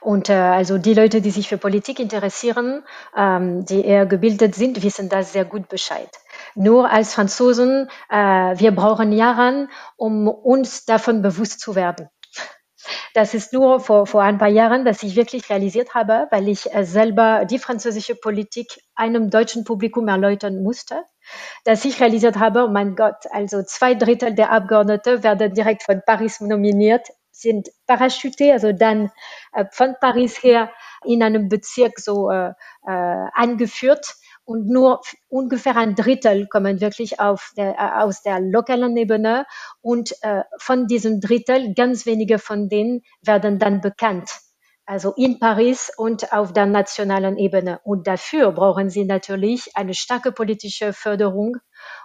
Und 0.00 0.30
äh, 0.30 0.32
also 0.32 0.78
die 0.78 0.94
Leute, 0.94 1.20
die 1.20 1.30
sich 1.30 1.48
für 1.48 1.58
Politik 1.58 2.00
interessieren, 2.00 2.82
ähm, 3.16 3.64
die 3.66 3.84
eher 3.84 4.06
gebildet 4.06 4.56
sind, 4.56 4.82
wissen 4.82 5.08
das 5.08 5.32
sehr 5.32 5.44
gut 5.44 5.68
Bescheid. 5.68 6.10
Nur 6.56 6.90
als 6.90 7.14
Franzosen, 7.14 7.88
äh, 8.08 8.16
wir 8.16 8.74
brauchen 8.74 9.12
Jahre, 9.12 9.68
um 9.96 10.26
uns 10.26 10.86
davon 10.86 11.20
bewusst 11.20 11.60
zu 11.60 11.74
werden. 11.74 12.08
Das 13.12 13.34
ist 13.34 13.52
nur 13.52 13.80
vor, 13.80 14.06
vor 14.06 14.22
ein 14.22 14.38
paar 14.38 14.48
Jahren, 14.48 14.84
dass 14.84 15.02
ich 15.02 15.16
wirklich 15.16 15.50
realisiert 15.50 15.94
habe, 15.94 16.28
weil 16.30 16.48
ich 16.48 16.74
äh, 16.74 16.84
selber 16.84 17.44
die 17.44 17.58
französische 17.58 18.14
Politik 18.14 18.80
einem 18.94 19.28
deutschen 19.28 19.64
Publikum 19.64 20.08
erläutern 20.08 20.62
musste, 20.62 21.04
dass 21.64 21.84
ich 21.84 22.00
realisiert 22.00 22.36
habe, 22.36 22.64
oh 22.64 22.70
mein 22.70 22.94
Gott, 22.96 23.26
also 23.30 23.62
zwei 23.62 23.94
Drittel 23.94 24.34
der 24.34 24.50
Abgeordneten 24.50 25.22
werden 25.22 25.52
direkt 25.52 25.82
von 25.82 26.00
Paris 26.06 26.40
nominiert, 26.40 27.08
sind 27.32 27.68
parachuté, 27.86 28.52
also 28.52 28.72
dann 28.72 29.10
äh, 29.52 29.66
von 29.70 29.94
Paris 30.00 30.42
her 30.42 30.70
in 31.04 31.22
einem 31.22 31.50
Bezirk 31.50 31.98
so 31.98 32.30
äh, 32.30 32.52
äh, 32.86 33.26
angeführt 33.34 34.16
und 34.46 34.68
nur 34.68 35.02
ungefähr 35.28 35.76
ein 35.76 35.94
Drittel 35.94 36.46
kommen 36.46 36.80
wirklich 36.80 37.20
auf 37.20 37.52
der, 37.56 37.74
äh, 37.74 38.02
aus 38.02 38.22
der 38.22 38.40
lokalen 38.40 38.96
Ebene 38.96 39.44
und 39.82 40.14
äh, 40.22 40.42
von 40.58 40.86
diesem 40.86 41.20
Drittel 41.20 41.74
ganz 41.74 42.06
wenige 42.06 42.38
von 42.38 42.68
denen 42.68 43.02
werden 43.22 43.58
dann 43.58 43.80
bekannt. 43.80 44.30
Also 44.88 45.12
in 45.16 45.40
Paris 45.40 45.90
und 45.96 46.32
auf 46.32 46.52
der 46.52 46.66
nationalen 46.66 47.36
Ebene. 47.38 47.80
Und 47.82 48.06
dafür 48.06 48.52
brauchen 48.52 48.88
sie 48.88 49.04
natürlich 49.04 49.76
eine 49.76 49.94
starke 49.94 50.30
politische 50.30 50.92
Förderung 50.92 51.56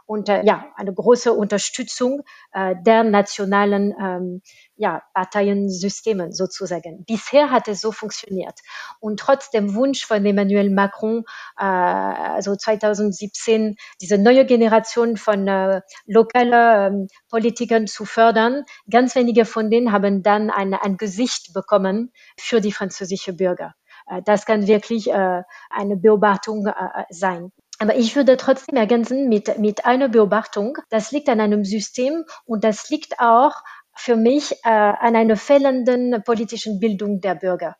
und 0.06 0.30
äh, 0.30 0.44
ja, 0.46 0.65
eine 0.76 0.94
große 0.94 1.32
Unterstützung 1.32 2.22
äh, 2.52 2.76
der 2.86 3.04
nationalen 3.04 3.94
ähm, 4.00 4.42
ja, 4.75 5.04
Parteiensystemen 5.13 6.34
sozusagen. 6.34 7.06
Bisher 7.06 7.52
hat 7.52 7.67
es 7.67 7.82
so 7.82 7.92
funktioniert. 7.92 8.60
Und 9.00 9.19
trotz 9.19 9.52
dem 9.52 9.75
Wunsch 9.75 10.06
von 10.06 10.25
Emmanuel 10.25 10.69
Macron, 10.69 11.23
äh, 11.58 11.63
also 11.63 12.56
2017, 12.56 13.75
diese 14.02 14.17
neue 14.17 14.46
Generation 14.46 15.17
von 15.17 15.48
äh, 15.48 15.82
lokalen 16.06 16.52
ähm, 16.94 17.08
Politikern 17.29 17.88
zu 17.88 18.06
fördern, 18.06 18.63
ganz 18.90 19.15
wenige 19.15 19.46
von 19.46 19.69
denen 19.69 19.92
haben 19.92 20.23
dann 20.23 20.50
ein, 20.50 20.73
ein 20.73 20.98
Gesicht 20.98 21.54
bekommen 21.54 22.12
für 22.38 22.60
die 22.60 22.71
französische 22.71 23.34
Bürger. 23.34 23.75
Äh, 24.08 24.21
das 24.23 24.46
kann 24.46 24.67
wirklich 24.67 25.10
äh, 25.10 25.44
eine 25.69 25.98
Beobachtung 25.98 26.65
äh, 26.67 27.04
sein. 27.10 27.52
Aber 27.82 27.96
ich 27.96 28.15
würde 28.15 28.38
trotzdem 28.38 28.77
ergänzen 28.77 29.27
mit, 29.27 29.58
mit 29.58 29.86
einer 29.86 30.08
Beobachtung. 30.08 30.77
Das 30.92 31.12
liegt 31.12 31.27
an 31.29 31.40
einem 31.40 31.65
System 31.65 32.25
und 32.46 32.63
das 32.63 32.92
liegt 32.92 33.19
auch 33.19 33.54
für 33.96 34.15
mich 34.15 34.52
äh, 34.63 34.69
an 34.69 35.15
einer 35.15 35.36
fehlenden 35.36 36.21
politischen 36.23 36.79
Bildung 36.79 37.21
der 37.21 37.34
Bürger. 37.34 37.75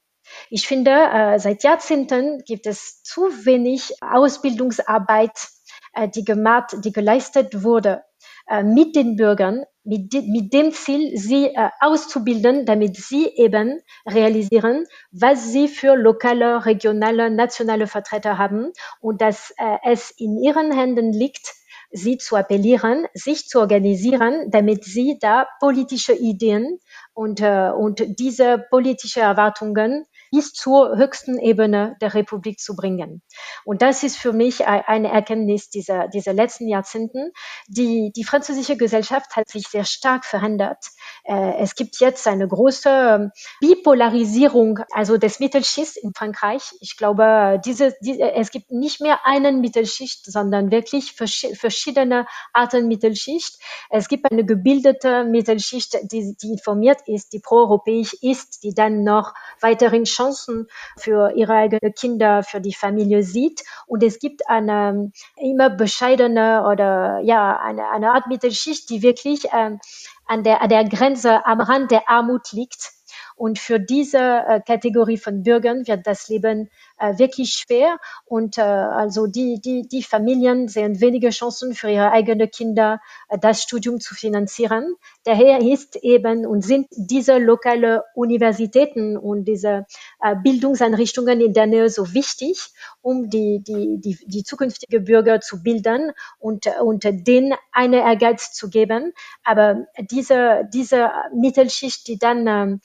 Ich 0.50 0.68
finde, 0.68 0.90
äh, 0.90 1.38
seit 1.38 1.62
Jahrzehnten 1.62 2.44
gibt 2.48 2.66
es 2.66 3.04
zu 3.04 3.30
wenig 3.46 3.94
Ausbildungsarbeit, 4.02 5.50
äh, 5.94 6.10
die 6.10 6.26
gemacht, 6.26 6.78
die 6.84 6.92
geleistet 6.92 7.62
wurde 7.62 8.02
äh, 8.50 8.64
mit 8.64 8.96
den 8.96 9.18
Bürgern, 9.18 9.66
mit, 9.84 10.14
mit 10.14 10.54
dem 10.54 10.72
Ziel, 10.72 11.18
sie 11.18 11.48
äh, 11.48 11.70
auszubilden, 11.80 12.66
damit 12.66 12.98
sie 12.98 13.28
eben 13.36 13.82
realisieren, 14.08 14.86
was 15.12 15.52
sie 15.52 15.68
für 15.68 15.96
lokale, 15.96 16.66
regionale, 16.66 17.32
nationale 17.32 17.88
Vertreter 17.88 18.38
haben 18.38 18.72
und 19.00 19.22
dass 19.22 19.52
äh, 19.58 19.78
es 19.84 20.12
in 20.12 20.38
ihren 20.38 20.72
Händen 20.72 21.14
liegt, 21.14 21.54
sie 21.92 22.18
zu 22.18 22.36
appellieren, 22.36 23.08
sich 23.14 23.48
zu 23.48 23.60
organisieren, 23.60 24.50
damit 24.50 24.86
sie 24.86 25.18
da 25.20 25.48
politische 25.60 26.14
Ideen 26.14 26.80
und, 27.14 27.42
äh, 27.42 27.70
und 27.70 28.20
diese 28.20 28.58
politische 28.70 29.20
Erwartungen 29.20 30.06
bis 30.32 30.54
zur 30.54 30.98
höchsten 30.98 31.38
Ebene 31.38 31.98
der 32.02 32.14
Republik 32.14 32.60
zu 32.60 32.76
bringen. 32.76 33.22
Und 33.66 33.82
das 33.82 34.04
ist 34.04 34.18
für 34.18 34.32
mich 34.32 34.66
eine 34.66 35.12
Erkenntnis 35.12 35.70
dieser, 35.70 36.08
dieser 36.08 36.34
letzten 36.34 36.68
Jahrzehnten. 36.68 37.32
Die, 37.68 38.12
die 38.16 38.24
französische 38.24 38.78
Gesellschaft 38.78 39.36
hat 39.36 39.50
sich 39.50 39.68
sehr 39.68 39.84
stark 39.84 40.26
verändert. 40.26 40.86
Äh, 41.26 41.56
es 41.60 41.76
gibt 41.76 42.00
jetzt 42.00 42.28
eine 42.28 42.48
große 42.48 42.90
ähm, 42.90 43.32
Bipolarisierung, 43.60 44.80
also 44.92 45.18
des 45.18 45.40
Mittelschichts 45.40 45.98
in 45.98 46.14
Frankreich. 46.14 46.74
Ich 46.80 46.98
glaube, 46.98 47.60
diese, 47.66 47.94
diese, 48.02 48.32
es 48.32 48.52
gibt 48.52 48.72
nicht 48.72 49.02
mehr 49.02 49.26
einen 49.26 49.60
Mittelschicht, 49.60 50.26
sondern 50.26 50.72
wirklich 50.72 51.14
verschiedene 51.14 52.26
Arten 52.54 52.88
Mittelschicht. 52.88 53.60
Es 53.90 54.08
gibt 54.08 54.32
eine 54.32 54.46
gebildete 54.46 55.26
Mittelschicht, 55.26 55.98
die, 56.12 56.36
die 56.42 56.52
informiert 56.52 57.02
ist, 57.06 57.34
die 57.34 57.40
proeuropäisch 57.40 58.14
ist, 58.22 58.64
die 58.64 58.74
dann 58.74 59.04
noch 59.04 59.34
weiterhin 59.60 60.06
Chancen 60.22 60.68
für 60.98 61.32
ihre 61.36 61.54
eigenen 61.54 61.94
Kinder, 61.94 62.44
für 62.44 62.62
die 62.62 62.74
Familie 62.74 63.24
sieht. 63.24 63.64
Und 63.88 64.04
es 64.04 64.20
gibt 64.20 64.48
eine 64.50 65.12
immer 65.36 65.70
bescheidene 65.70 66.66
oder 66.72 67.20
ja, 67.24 67.60
eine, 67.60 67.90
eine 67.90 68.12
Art 68.12 68.28
Mittelschicht, 68.28 68.90
die 68.90 69.02
wirklich 69.02 69.48
ähm, 69.54 69.80
an, 70.28 70.44
der, 70.44 70.62
an 70.62 70.70
der 70.70 70.88
Grenze 70.88 71.46
am 71.46 71.60
Rand 71.62 71.92
der 71.92 72.10
Armut 72.10 72.52
liegt 72.52 73.01
und 73.36 73.60
für 73.60 73.80
diese 73.80 74.18
äh, 74.18 74.62
Kategorie 74.66 75.18
von 75.18 75.44
Bürgern 75.44 75.88
wird 75.88 76.06
das 76.08 76.30
Leben 76.30 76.70
äh, 77.02 77.18
wirklich 77.18 77.54
schwer. 77.54 77.98
Und 78.26 78.58
äh, 78.58 78.62
also 78.62 79.28
die, 79.28 79.60
die, 79.60 79.88
die 79.88 80.04
Familien 80.04 80.68
sehen 80.68 81.02
wenige 81.02 81.30
Chancen 81.30 81.74
für 81.74 81.90
ihre 81.90 82.12
eigenen 82.12 82.50
Kinder, 82.52 83.02
äh, 83.30 83.38
das 83.40 83.64
Studium 83.64 84.00
zu 84.00 84.16
finanzieren. 84.16 84.96
Daher 85.24 85.62
ist 85.62 85.96
eben 85.98 86.46
und 86.46 86.62
sind 86.62 86.88
diese 86.92 87.38
lokale 87.38 88.04
Universitäten 88.16 89.18
und 89.18 89.46
diese 89.46 89.86
äh, 90.22 90.36
Bildungseinrichtungen 90.36 91.42
in 91.42 91.54
der 91.54 91.68
Nähe 91.68 91.90
so 91.90 92.14
wichtig, 92.14 92.70
um 93.02 93.30
die, 93.30 93.64
die, 93.66 94.00
die, 94.00 94.18
die 94.26 94.44
zukünftige 94.44 95.00
Bürger 95.00 95.42
zu 95.42 95.64
bilden 95.64 96.12
und, 96.40 96.68
und 96.82 97.04
denen 97.04 97.54
eine 97.72 98.02
Ehrgeiz 98.02 98.54
zu 98.54 98.70
geben. 98.70 99.14
Aber 99.44 99.88
diese, 100.00 100.70
diese 100.74 101.12
Mittelschicht, 101.34 102.08
die 102.08 102.20
dann 102.20 102.48
ähm, 102.48 102.82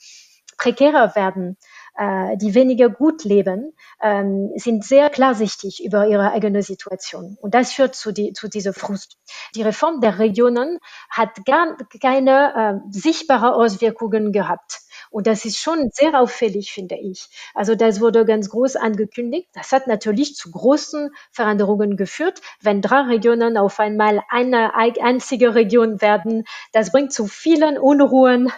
prekärer 0.57 1.15
werden, 1.15 1.57
äh, 1.97 2.37
die 2.37 2.53
weniger 2.53 2.89
gut 2.89 3.23
leben, 3.23 3.73
ähm, 4.01 4.51
sind 4.55 4.83
sehr 4.83 5.09
klarsichtig 5.09 5.83
über 5.83 6.07
ihre 6.07 6.31
eigene 6.31 6.63
Situation. 6.63 7.37
Und 7.41 7.53
das 7.53 7.73
führt 7.73 7.95
zu, 7.95 8.11
die, 8.11 8.33
zu 8.33 8.47
dieser 8.47 8.73
Frust. 8.73 9.17
Die 9.55 9.63
Reform 9.63 10.01
der 10.01 10.19
Regionen 10.19 10.79
hat 11.09 11.45
gar 11.45 11.77
keine 12.01 12.81
äh, 12.85 12.91
sichtbare 12.91 13.55
Auswirkungen 13.55 14.31
gehabt. 14.31 14.81
Und 15.09 15.27
das 15.27 15.45
ist 15.45 15.57
schon 15.57 15.89
sehr 15.91 16.19
auffällig, 16.19 16.71
finde 16.71 16.95
ich. 16.95 17.29
Also 17.53 17.75
das 17.75 18.01
wurde 18.01 18.25
ganz 18.25 18.49
groß 18.49 18.75
angekündigt. 18.75 19.47
Das 19.53 19.71
hat 19.71 19.87
natürlich 19.87 20.35
zu 20.35 20.51
großen 20.51 21.11
Veränderungen 21.31 21.97
geführt. 21.97 22.41
Wenn 22.61 22.81
drei 22.81 23.01
Regionen 23.01 23.57
auf 23.57 23.79
einmal 23.79 24.21
eine 24.29 24.75
einzige 24.75 25.55
Region 25.55 26.01
werden, 26.01 26.43
das 26.73 26.91
bringt 26.91 27.13
zu 27.13 27.27
vielen 27.27 27.77
Unruhen 27.77 28.51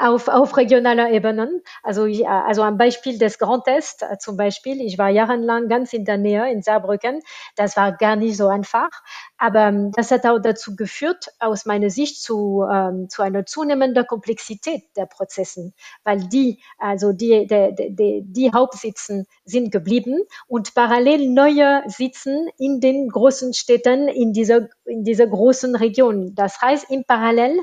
auf, 0.00 0.28
auf 0.28 0.56
regionaler 0.56 1.10
Ebene. 1.10 1.62
Also, 1.82 2.04
ich, 2.06 2.26
also 2.28 2.62
am 2.62 2.78
Beispiel 2.78 3.18
des 3.18 3.38
Grand 3.38 3.66
Est 3.66 4.02
äh, 4.02 4.18
zum 4.18 4.36
Beispiel. 4.36 4.80
Ich 4.80 4.98
war 4.98 5.08
jahrelang 5.08 5.68
ganz 5.68 5.92
in 5.92 6.04
der 6.04 6.18
Nähe 6.18 6.50
in 6.50 6.62
Saarbrücken. 6.62 7.20
Das 7.56 7.76
war 7.76 7.92
gar 7.92 8.16
nicht 8.16 8.36
so 8.36 8.48
einfach. 8.48 8.90
Aber 9.36 9.68
ähm, 9.68 9.92
das 9.92 10.10
hat 10.10 10.26
auch 10.26 10.38
dazu 10.38 10.76
geführt, 10.76 11.28
aus 11.38 11.64
meiner 11.64 11.90
Sicht, 11.90 12.20
zu, 12.20 12.66
ähm, 12.70 13.08
zu 13.08 13.22
einer 13.22 13.46
zunehmenden 13.46 14.06
Komplexität 14.06 14.84
der 14.96 15.06
Prozessen, 15.06 15.74
weil 16.04 16.28
die, 16.28 16.60
also 16.78 17.12
die, 17.12 17.46
die, 17.46 17.94
die, 17.94 18.22
die 18.24 18.52
Hauptsitzen 18.52 19.26
sind 19.44 19.70
geblieben 19.70 20.20
und 20.46 20.74
parallel 20.74 21.28
neue 21.30 21.82
sitzen 21.86 22.48
in 22.58 22.80
den 22.80 23.08
großen 23.08 23.54
Städten 23.54 24.08
in 24.08 24.32
dieser, 24.32 24.68
in 24.84 25.04
dieser 25.04 25.26
großen 25.26 25.76
Region. 25.76 26.34
Das 26.34 26.60
heißt, 26.60 26.90
im 26.90 27.04
Parallel 27.04 27.60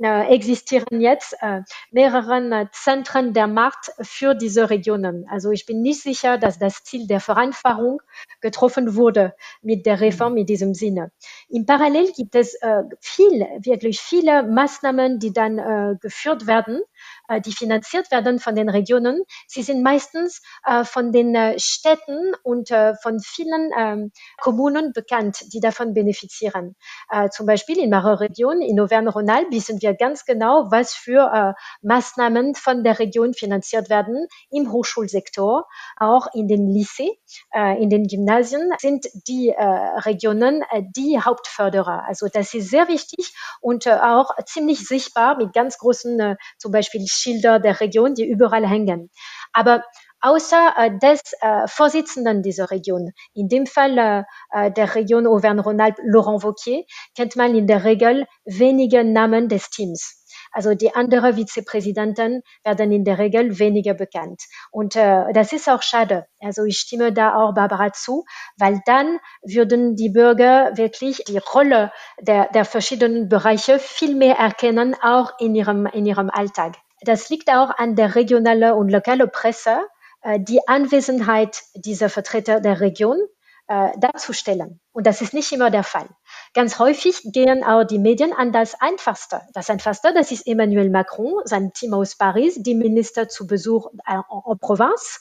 äh, 0.00 0.34
existieren 0.34 1.00
jetzt 1.00 1.34
äh, 1.40 1.62
mehreren 1.90 2.52
äh, 2.52 2.66
Zentren 2.72 3.32
der 3.32 3.46
Macht 3.46 3.92
für 4.00 4.34
diese 4.34 4.68
Regionen. 4.70 5.26
Also 5.28 5.50
ich 5.50 5.66
bin 5.66 5.82
nicht 5.82 6.02
sicher, 6.02 6.38
dass 6.38 6.58
das 6.58 6.84
Ziel 6.84 7.06
der 7.06 7.20
Vereinfachung 7.20 8.02
getroffen 8.40 8.94
wurde 8.94 9.34
mit 9.62 9.86
der 9.86 10.00
Reform 10.00 10.36
in 10.36 10.46
diesem 10.46 10.74
Sinne. 10.74 11.12
Im 11.48 11.66
Parallel 11.66 12.12
gibt 12.12 12.34
es 12.34 12.54
äh, 12.54 12.82
viel, 13.00 13.40
wirklich 13.60 14.00
viele 14.00 14.42
Maßnahmen, 14.42 15.18
die 15.18 15.32
dann 15.32 15.58
äh, 15.58 15.96
geführt 16.00 16.46
werden, 16.46 16.82
äh, 17.28 17.40
die 17.40 17.52
finanziert 17.52 18.10
werden 18.10 18.38
von 18.38 18.54
den 18.54 18.68
Regionen. 18.68 19.22
Sie 19.46 19.62
sind 19.62 19.82
meistens 19.82 20.42
äh, 20.64 20.84
von 20.84 21.12
den 21.12 21.34
äh, 21.34 21.58
Städten 21.58 22.34
und 22.42 22.70
äh, 22.70 22.94
von 23.02 23.20
vielen 23.20 23.70
ähm, 23.76 24.12
Kommunen 24.38 24.92
bekannt, 24.92 25.38
die 25.52 25.60
davon 25.60 25.94
benefizieren. 25.94 26.76
Äh, 27.10 27.28
zum 27.30 27.46
Beispiel 27.46 27.78
in 27.78 27.90
meiner 27.90 28.20
Region, 28.20 28.60
in 28.60 28.80
Auvergne-Rhône-Alpes, 28.80 29.50
wissen 29.50 29.80
wir 29.80 29.94
ganz 29.94 30.24
genau, 30.24 30.70
was 30.70 30.94
für 30.94 31.30
äh, 31.32 31.86
Maßnahmen 31.86 32.54
von 32.54 32.84
der 32.84 32.98
Region 32.98 33.34
finanziert 33.34 33.90
werden 33.90 34.26
im 34.50 34.72
Hochschulsektor, 34.72 35.66
auch 35.96 36.28
in 36.34 36.48
den 36.48 36.68
Lycées, 36.68 37.16
äh, 37.54 37.82
in 37.82 37.90
den 37.90 38.06
Gymnasien 38.06 38.70
sind 38.78 39.06
die 39.28 39.54
Regionen 39.56 40.62
die 40.96 41.20
Hauptförderer. 41.20 42.04
Also 42.06 42.28
das 42.32 42.54
ist 42.54 42.70
sehr 42.70 42.88
wichtig 42.88 43.34
und 43.60 43.88
auch 43.88 44.30
ziemlich 44.44 44.86
sichtbar 44.86 45.36
mit 45.36 45.52
ganz 45.52 45.78
großen, 45.78 46.36
zum 46.58 46.72
Beispiel 46.72 47.02
Schilder 47.16 47.58
der 47.58 47.80
Region, 47.80 48.14
die 48.14 48.26
überall 48.26 48.66
hängen. 48.66 49.10
Aber 49.52 49.84
außer 50.20 50.74
äh, 50.76 50.98
des 50.98 51.20
äh, 51.40 51.66
Vorsitzenden 51.66 52.42
dieser 52.42 52.70
Region, 52.70 53.12
in 53.34 53.48
dem 53.48 53.66
Fall 53.66 53.98
äh, 53.98 54.22
äh 54.52 54.70
der 54.70 54.94
Region 54.94 55.26
Auvergne-Rhône-Alpes, 55.26 56.02
Laurent 56.04 56.42
Wauquiez, 56.42 56.84
kennt 57.16 57.36
man 57.36 57.54
in 57.54 57.66
der 57.66 57.84
Regel 57.84 58.26
wenige 58.44 59.04
Namen 59.04 59.48
des 59.48 59.70
Teams. 59.70 60.24
Also 60.52 60.74
die 60.74 60.94
anderen 60.94 61.36
Vizepräsidenten 61.36 62.42
werden 62.64 62.90
in 62.90 63.04
der 63.04 63.18
Regel 63.18 63.58
weniger 63.58 63.94
bekannt. 63.94 64.42
Und 64.70 64.96
äh, 64.96 65.32
das 65.34 65.52
ist 65.52 65.68
auch 65.68 65.82
schade. 65.82 66.26
Also 66.40 66.64
ich 66.64 66.78
stimme 66.78 67.12
da 67.12 67.36
auch 67.36 67.54
Barbara 67.54 67.92
zu, 67.92 68.24
weil 68.56 68.80
dann 68.86 69.18
würden 69.42 69.96
die 69.96 70.08
Bürger 70.08 70.76
wirklich 70.76 71.24
die 71.28 71.38
Rolle 71.38 71.92
der, 72.20 72.48
der 72.52 72.64
verschiedenen 72.64 73.28
Bereiche 73.28 73.78
viel 73.78 74.14
mehr 74.14 74.36
erkennen, 74.36 74.96
auch 75.00 75.32
in 75.38 75.54
ihrem, 75.54 75.86
in 75.86 76.06
ihrem 76.06 76.30
Alltag. 76.30 76.76
Das 77.02 77.28
liegt 77.28 77.50
auch 77.50 77.70
an 77.76 77.96
der 77.96 78.14
regionalen 78.14 78.72
und 78.72 78.88
lokalen 78.88 79.30
Presse, 79.30 79.80
äh, 80.22 80.40
die 80.40 80.66
Anwesenheit 80.66 81.62
dieser 81.74 82.08
Vertreter 82.08 82.60
der 82.60 82.80
Region 82.80 83.18
äh, 83.68 83.90
darzustellen. 83.98 84.80
Und 84.92 85.06
das 85.06 85.20
ist 85.20 85.34
nicht 85.34 85.52
immer 85.52 85.70
der 85.70 85.82
Fall. 85.82 86.08
Ganz 86.54 86.78
häufig 86.78 87.20
gehen 87.32 87.64
auch 87.64 87.84
die 87.84 87.98
Medien 87.98 88.32
an 88.32 88.52
das 88.52 88.80
Einfachste. 88.80 89.42
Das 89.54 89.68
Einfachste, 89.68 90.14
das 90.14 90.30
ist 90.30 90.46
Emmanuel 90.46 90.88
Macron, 90.88 91.42
sein 91.44 91.72
Team 91.72 91.92
aus 91.92 92.16
Paris, 92.16 92.62
die 92.62 92.74
Minister 92.74 93.28
zu 93.28 93.46
Besuch 93.46 93.90
en, 94.06 94.22
en 94.46 94.58
Provence 94.58 95.20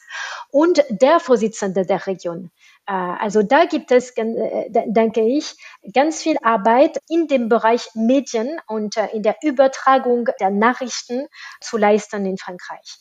und 0.52 0.84
der 0.90 1.20
Vorsitzende 1.20 1.86
der 1.86 2.06
Region. 2.08 2.52
Äh, 2.88 2.94
also 2.94 3.42
da 3.42 3.66
gibt 3.66 3.92
es, 3.92 4.12
äh, 4.12 4.70
denke 4.70 5.22
ich, 5.22 5.56
ganz 5.94 6.22
viel 6.22 6.38
Arbeit 6.44 7.00
in 7.10 7.28
dem 7.28 7.50
Bereich 7.50 7.90
Medien 7.96 8.60
und 8.68 8.98
äh, 8.98 9.08
in 9.08 9.24
der 9.24 9.38
Übertragung 9.42 10.26
der 10.40 10.52
Nachrichten 10.52 11.28
zu 11.62 11.78
leisten 11.78 12.26
in 12.26 12.38
Frankreich. 12.38 13.00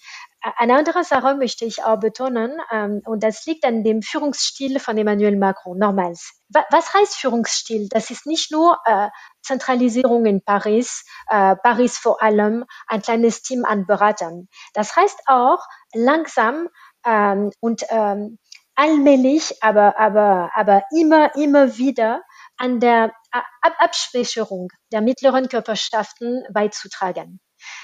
Eine 0.59 0.76
andere 0.76 1.05
Sache 1.05 1.37
möchte 1.37 1.64
ich 1.64 1.85
auch 1.85 1.99
betonen, 1.99 2.59
ähm, 2.70 3.01
und 3.07 3.22
das 3.22 3.47
liegt 3.47 3.64
an 3.64 3.82
dem 3.82 4.03
Führungsstil 4.03 4.78
von 4.78 4.99
Emmanuel 4.99 5.39
Macron, 5.39 5.78
nochmals. 5.78 6.39
Was 6.70 6.93
heißt 6.93 7.16
Führungsstil? 7.16 7.89
Das 7.89 8.11
ist 8.11 8.26
nicht 8.26 8.53
nur 8.53 8.78
Zentralisierung 9.43 10.24
in 10.26 10.45
Paris, 10.45 11.05
Paris 11.26 11.99
vor 11.99 12.22
allem, 12.22 12.64
ein 12.87 13.03
kleines 13.03 13.43
Team 13.43 13.64
an 13.64 13.87
Beratern. 13.87 14.49
Das 14.74 14.95
heißt 14.95 15.22
auch 15.26 15.64
langsam 15.95 16.68
ähm, 17.05 17.51
und 17.61 17.82
ähm, 17.91 18.39
allmählich, 18.75 19.62
aber, 19.62 19.99
aber, 19.99 20.51
aber 20.55 20.83
immer, 20.97 21.35
immer 21.37 21.77
wieder 21.77 22.22
an 22.57 22.81
der 22.81 23.12
Ab 23.31 23.75
Abschwächerung 23.79 24.68
der 24.93 25.01
mittleren 25.01 25.49
Körperschaften 25.49 26.45
beizutragen. 26.53 27.41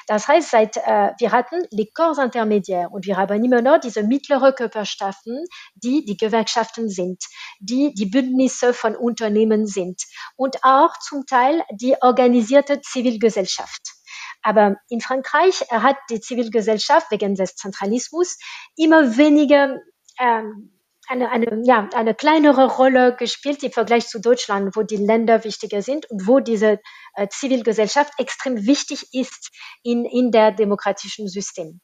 Das 0.07 0.29
heißt, 0.29 0.51
seit, 0.51 0.77
äh, 0.77 1.13
wir 1.19 1.33
hatten 1.33 1.67
les 1.71 1.93
Corps 1.95 2.19
intermédiaires 2.19 2.91
und 2.93 3.07
wir 3.07 3.17
haben 3.17 3.45
immer 3.45 3.63
noch 3.63 3.79
diese 3.79 4.03
mittlere 4.03 4.53
Körperschaften, 4.53 5.45
die 5.75 6.05
die 6.05 6.17
Gewerkschaften 6.17 6.89
sind, 6.89 7.25
die 7.61 7.95
die 7.95 8.07
Bündnisse 8.07 8.75
von 8.75 8.95
Unternehmen 8.95 9.67
sind 9.67 10.03
und 10.37 10.63
auch 10.63 10.97
zum 10.99 11.27
Teil 11.27 11.63
die 11.73 11.97
organisierte 12.01 12.81
Zivilgesellschaft. 12.81 13.95
Aber 14.43 14.77
in 14.89 15.01
Frankreich 15.01 15.63
hat 15.71 15.97
die 16.11 16.21
Zivilgesellschaft 16.21 17.11
wegen 17.11 17.35
des 17.35 17.57
Zentralismus 17.57 18.39
immer 18.77 19.17
weniger 19.17 19.81
ähm, 20.19 20.80
eine, 21.11 21.31
eine, 21.31 21.63
ja, 21.65 21.89
eine 21.93 22.15
kleinere 22.15 22.67
Rolle 22.67 23.17
gespielt 23.17 23.63
im 23.65 23.73
Vergleich 23.73 24.07
zu 24.07 24.21
Deutschland, 24.21 24.77
wo 24.77 24.83
die 24.83 24.97
Länder 24.97 25.43
wichtiger 25.45 25.83
sind 25.83 26.09
und 26.11 26.27
wo 26.29 26.39
diese 26.39 26.79
äh, 27.15 27.27
Zivilgesellschaft 27.29 28.13
extrem 28.19 28.65
wichtig 28.67 29.09
ist 29.13 29.51
in, 29.83 30.05
in 30.05 30.31
der 30.31 30.53
demokratischen 30.53 31.29
System. 31.29 31.81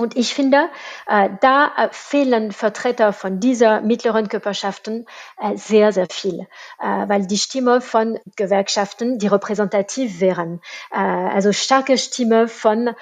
Und 0.00 0.16
ich 0.16 0.32
finde, 0.32 0.70
äh, 1.08 1.28
da 1.40 1.72
äh, 1.76 1.88
fehlen 1.90 2.52
Vertreter 2.52 3.12
von 3.12 3.40
dieser 3.40 3.80
mittleren 3.80 4.28
Körperschaften 4.28 5.06
äh, 5.40 5.56
sehr, 5.56 5.92
sehr 5.92 6.06
viel, 6.08 6.46
weil 6.78 7.26
die 7.26 7.36
Stimme 7.36 7.80
von 7.80 8.20
Gewerkschaften, 8.36 9.18
die 9.18 9.26
repräsentativ 9.26 10.20
wären, 10.20 10.60
also 10.90 11.52
starke 11.52 11.98
Stimme 11.98 12.46
von 12.46 12.94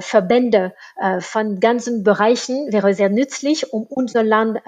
Verbände, 0.00 0.74
von 1.20 1.60
ganzen 1.60 2.02
Bereichen 2.02 2.72
wäre 2.72 2.92
sehr 2.94 3.08
nützlich, 3.08 3.72
um 3.72 3.84
unser 3.84 4.22
Land 4.22 4.60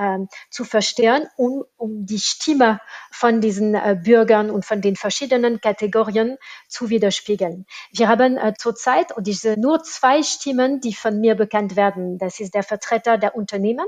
zu 0.51 0.65
verstehen 0.65 1.27
und 1.37 1.65
um 1.77 2.07
die 2.07 2.19
Stimme 2.19 2.81
von 3.11 3.41
diesen 3.41 3.77
Bürgern 4.03 4.51
und 4.51 4.65
von 4.65 4.81
den 4.81 4.97
verschiedenen 4.97 5.61
Kategorien 5.61 6.39
zu 6.69 6.89
widerspiegeln. 6.89 7.67
Wir 7.93 8.09
haben 8.09 8.39
zurzeit, 8.59 9.13
nur 9.57 9.83
zwei 9.83 10.23
Stimmen, 10.23 10.81
die 10.81 10.95
von 10.95 11.21
mir 11.21 11.35
bekannt 11.35 11.74
werden. 11.77 12.19
Das 12.19 12.41
ist 12.41 12.55
der 12.55 12.63
Vertreter 12.63 13.19
der 13.19 13.35
Unternehmen, 13.35 13.87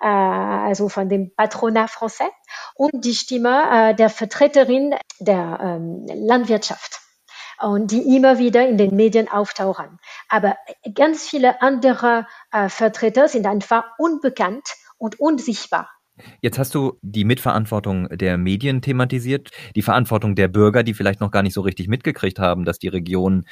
äh, 0.00 0.06
also 0.06 0.88
von 0.88 1.08
dem 1.08 1.34
Patronat 1.34 1.90
Français, 1.90 2.30
und 2.74 3.04
die 3.04 3.14
Stimme 3.14 3.64
äh, 3.70 3.94
der 3.94 4.10
Vertreterin 4.10 4.94
der 5.18 5.58
ähm, 5.62 6.06
Landwirtschaft 6.06 7.00
und 7.60 7.90
die 7.90 8.16
immer 8.16 8.38
wieder 8.38 8.68
in 8.68 8.76
den 8.76 8.94
Medien 8.94 9.28
auftauchen. 9.28 9.98
Aber 10.28 10.56
ganz 10.94 11.28
viele 11.28 11.62
andere 11.62 12.26
äh, 12.52 12.68
Vertreter 12.68 13.28
sind 13.28 13.46
einfach 13.46 13.84
unbekannt 13.98 14.68
und 14.98 15.18
unsichtbar. 15.20 15.90
Jetzt 16.40 16.58
hast 16.58 16.74
du 16.74 16.98
die 17.02 17.24
Mitverantwortung 17.24 18.08
der 18.08 18.38
Medien 18.38 18.80
thematisiert, 18.80 19.50
die 19.74 19.82
Verantwortung 19.82 20.34
der 20.34 20.48
Bürger, 20.48 20.82
die 20.82 20.94
vielleicht 20.94 21.20
noch 21.20 21.30
gar 21.30 21.42
nicht 21.42 21.52
so 21.52 21.60
richtig 21.60 21.88
mitgekriegt 21.88 22.38
haben, 22.38 22.64
dass 22.64 22.78
die 22.78 22.88
Regionen 22.88 23.42
äh, 23.42 23.46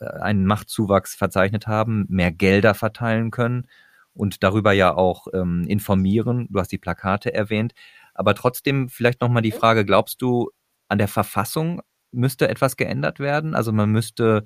einen 0.00 0.46
Machtzuwachs 0.46 1.14
verzeichnet 1.14 1.66
haben, 1.66 2.06
mehr 2.08 2.32
Gelder 2.32 2.74
verteilen 2.74 3.30
können 3.30 3.66
und 4.14 4.42
darüber 4.42 4.72
ja 4.72 4.94
auch 4.94 5.26
ähm, 5.32 5.64
informieren. 5.68 6.48
Du 6.50 6.58
hast 6.58 6.72
die 6.72 6.78
Plakate 6.78 7.32
erwähnt. 7.32 7.72
Aber 8.14 8.34
trotzdem 8.34 8.88
vielleicht 8.88 9.20
nochmal 9.20 9.42
die 9.42 9.52
Frage, 9.52 9.84
glaubst 9.84 10.20
du, 10.20 10.50
an 10.88 10.98
der 10.98 11.08
Verfassung 11.08 11.80
müsste 12.10 12.48
etwas 12.48 12.76
geändert 12.76 13.20
werden? 13.20 13.54
Also 13.54 13.72
man 13.72 13.90
müsste 13.90 14.44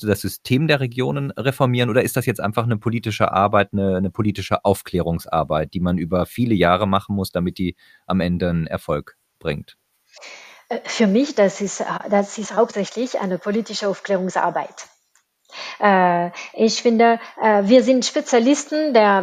das 0.00 0.20
System 0.20 0.66
der 0.66 0.80
Regionen 0.80 1.30
reformieren 1.30 1.88
oder 1.88 2.02
ist 2.02 2.16
das 2.16 2.26
jetzt 2.26 2.40
einfach 2.40 2.64
eine 2.64 2.76
politische 2.76 3.30
Arbeit, 3.30 3.72
eine, 3.72 3.96
eine 3.96 4.10
politische 4.10 4.64
Aufklärungsarbeit, 4.64 5.72
die 5.72 5.80
man 5.80 5.98
über 5.98 6.26
viele 6.26 6.54
Jahre 6.54 6.88
machen 6.88 7.14
muss, 7.14 7.30
damit 7.30 7.58
die 7.58 7.76
am 8.06 8.20
Ende 8.20 8.50
einen 8.50 8.66
Erfolg 8.66 9.16
bringt? 9.38 9.76
Äh, 10.68 10.80
für 10.84 11.06
mich, 11.06 11.34
das 11.34 11.60
ist, 11.60 11.84
das 12.10 12.38
ist 12.38 12.56
hauptsächlich 12.56 13.20
eine 13.20 13.38
politische 13.38 13.88
Aufklärungsarbeit. 13.88 14.88
Äh, 15.80 16.30
ich 16.52 16.82
finde, 16.82 17.18
äh, 17.40 17.62
wir 17.64 17.82
sind 17.82 18.04
Spezialisten 18.04 18.94
der, 18.94 19.22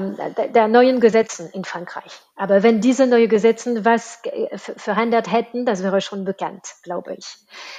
der, 0.53 0.67
neuen 0.67 0.99
Gesetze 0.99 1.49
in 1.53 1.63
Frankreich. 1.63 2.11
Aber 2.35 2.63
wenn 2.63 2.81
diese 2.81 3.07
neuen 3.07 3.29
Gesetze 3.29 3.85
was 3.85 4.21
verändert 4.55 5.31
hätten, 5.31 5.65
das 5.65 5.83
wäre 5.83 6.01
schon 6.01 6.25
bekannt, 6.25 6.75
glaube 6.83 7.15
ich. 7.15 7.25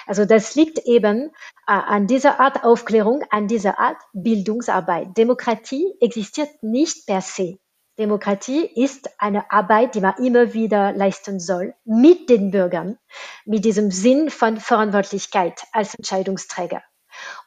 Also 0.06 0.24
das 0.24 0.54
liegt 0.54 0.78
eben 0.80 1.30
äh, 1.66 1.72
an 1.72 2.06
dieser 2.06 2.40
Art 2.40 2.64
Aufklärung, 2.64 3.22
an 3.30 3.48
dieser 3.48 3.78
Art 3.78 3.98
Bildungsarbeit. 4.12 5.16
Demokratie 5.16 5.94
existiert 6.00 6.50
nicht 6.62 7.06
per 7.06 7.20
se. 7.20 7.58
Demokratie 7.98 8.64
ist 8.64 9.10
eine 9.18 9.50
Arbeit, 9.50 9.94
die 9.94 10.00
man 10.00 10.14
immer 10.16 10.54
wieder 10.54 10.92
leisten 10.92 11.38
soll, 11.38 11.74
mit 11.84 12.30
den 12.30 12.50
Bürgern, 12.50 12.98
mit 13.44 13.66
diesem 13.66 13.90
Sinn 13.90 14.30
von 14.30 14.58
Verantwortlichkeit 14.58 15.62
als 15.72 15.94
Entscheidungsträger. 15.94 16.82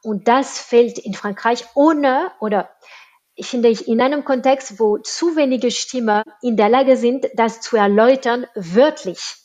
Und 0.03 0.27
das 0.27 0.59
fällt 0.59 0.99
in 0.99 1.13
Frankreich 1.13 1.65
ohne 1.75 2.31
oder 2.39 2.69
ich 3.35 3.47
finde 3.47 3.67
ich 3.67 3.87
in 3.87 4.01
einem 4.01 4.23
Kontext, 4.23 4.79
wo 4.79 4.97
zu 4.97 5.35
wenige 5.35 5.69
Stimmen 5.69 6.23
in 6.41 6.55
der 6.55 6.69
Lage 6.69 6.95
sind, 6.95 7.27
das 7.33 7.59
zu 7.59 7.75
erläutern, 7.75 8.47
wörtlich. 8.55 9.35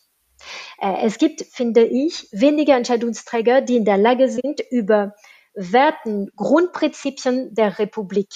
Äh, 0.81 1.07
es 1.07 1.18
gibt, 1.18 1.43
finde 1.43 1.85
ich, 1.85 2.28
wenige 2.31 2.72
Entscheidungsträger, 2.72 3.61
die 3.61 3.76
in 3.76 3.85
der 3.85 3.99
Lage 3.99 4.31
sind, 4.31 4.61
über 4.70 5.14
Werten, 5.55 6.31
Grundprinzipien 6.37 7.55
der 7.55 7.78
Republik, 7.78 8.28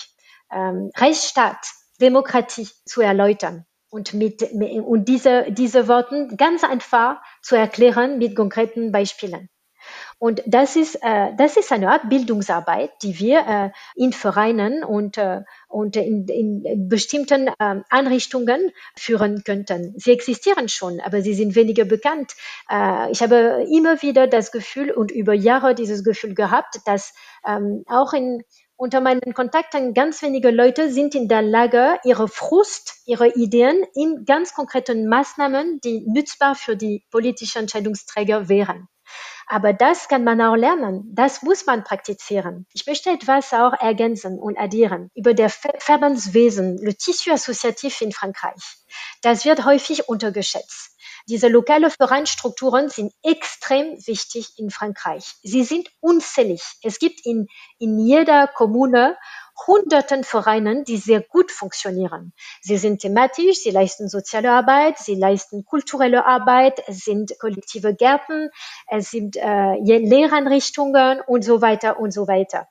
ähm, 0.52 0.90
Rechtsstaat, 0.96 1.66
Demokratie 2.00 2.68
zu 2.84 3.00
erläutern 3.00 3.64
und 3.90 4.12
mit, 4.12 4.42
und 4.42 5.04
diese, 5.04 5.52
diese 5.52 5.86
Worten 5.86 6.36
ganz 6.36 6.64
einfach 6.64 7.22
zu 7.42 7.54
erklären 7.54 8.18
mit 8.18 8.34
konkreten 8.34 8.90
Beispielen. 8.90 9.48
Und 10.24 10.42
das 10.46 10.74
ist, 10.74 10.94
äh, 11.02 11.34
das 11.36 11.58
ist 11.58 11.70
eine 11.70 11.90
Art 11.90 12.08
Bildungsarbeit, 12.08 12.92
die 13.02 13.18
wir 13.18 13.40
äh, 13.46 13.70
in 13.94 14.14
Vereinen 14.14 14.82
und, 14.82 15.18
äh, 15.18 15.42
und 15.68 15.96
in, 15.96 16.26
in 16.28 16.88
bestimmten 16.88 17.48
äh, 17.48 17.82
Einrichtungen 17.90 18.72
führen 18.96 19.44
könnten. 19.44 19.92
Sie 19.98 20.12
existieren 20.12 20.70
schon, 20.70 20.98
aber 21.02 21.20
sie 21.20 21.34
sind 21.34 21.56
weniger 21.56 21.84
bekannt. 21.84 22.32
Äh, 22.70 23.12
ich 23.12 23.20
habe 23.20 23.66
immer 23.70 24.00
wieder 24.00 24.26
das 24.26 24.50
Gefühl 24.50 24.92
und 24.92 25.10
über 25.10 25.34
Jahre 25.34 25.74
dieses 25.74 26.02
Gefühl 26.02 26.34
gehabt, 26.34 26.78
dass 26.86 27.12
ähm, 27.46 27.84
auch 27.86 28.14
in 28.14 28.44
unter 28.76 29.02
meinen 29.02 29.34
Kontakten 29.34 29.92
ganz 29.92 30.22
wenige 30.22 30.50
Leute 30.50 30.90
sind 30.90 31.14
in 31.14 31.28
der 31.28 31.42
Lage, 31.42 31.98
ihre 32.02 32.28
Frust, 32.28 33.02
ihre 33.04 33.28
Ideen 33.28 33.84
in 33.94 34.24
ganz 34.24 34.54
konkreten 34.54 35.06
Maßnahmen, 35.06 35.82
die 35.84 36.06
nützbar 36.08 36.54
für 36.54 36.78
die 36.78 37.04
politischen 37.10 37.58
Entscheidungsträger 37.58 38.48
wären. 38.48 38.88
Aber 39.46 39.72
das 39.72 40.08
kann 40.08 40.24
man 40.24 40.40
auch 40.40 40.56
lernen. 40.56 41.04
Das 41.14 41.42
muss 41.42 41.66
man 41.66 41.84
praktizieren. 41.84 42.66
Ich 42.72 42.86
möchte 42.86 43.10
etwas 43.10 43.52
auch 43.52 43.72
ergänzen 43.74 44.38
und 44.38 44.58
addieren 44.58 45.10
über 45.14 45.34
der 45.34 45.50
Verbandswesen, 45.50 46.78
le 46.78 46.94
Tissu 46.94 47.30
associatif 47.30 48.00
in 48.00 48.12
Frankreich. 48.12 48.62
Das 49.22 49.44
wird 49.44 49.64
häufig 49.64 50.08
untergeschätzt. 50.08 50.90
Diese 51.26 51.48
lokale 51.48 51.90
Vereinsstrukturen 51.90 52.90
sind 52.90 53.12
extrem 53.22 53.96
wichtig 54.06 54.58
in 54.58 54.70
Frankreich. 54.70 55.36
Sie 55.42 55.64
sind 55.64 55.88
unzählig. 56.00 56.62
Es 56.82 56.98
gibt 56.98 57.24
in, 57.24 57.46
in 57.78 57.98
jeder 57.98 58.46
Kommune 58.46 59.16
hunderten 59.66 60.24
Vereinen, 60.24 60.84
die 60.84 60.96
sehr 60.96 61.20
gut 61.20 61.50
funktionieren. 61.50 62.32
Sie 62.60 62.76
sind 62.76 63.00
thematisch, 63.00 63.58
sie 63.58 63.70
leisten 63.70 64.08
soziale 64.08 64.50
Arbeit, 64.50 64.98
sie 64.98 65.14
leisten 65.14 65.64
kulturelle 65.64 66.26
Arbeit, 66.26 66.82
es 66.86 67.00
sind 67.04 67.38
kollektive 67.38 67.94
Gärten, 67.94 68.50
es 68.88 69.10
sind 69.10 69.36
äh, 69.36 69.74
Lehreinrichtungen 69.80 71.20
und 71.26 71.44
so 71.44 71.62
weiter 71.62 71.98
und 71.98 72.12
so 72.12 72.26
weiter. 72.26 72.68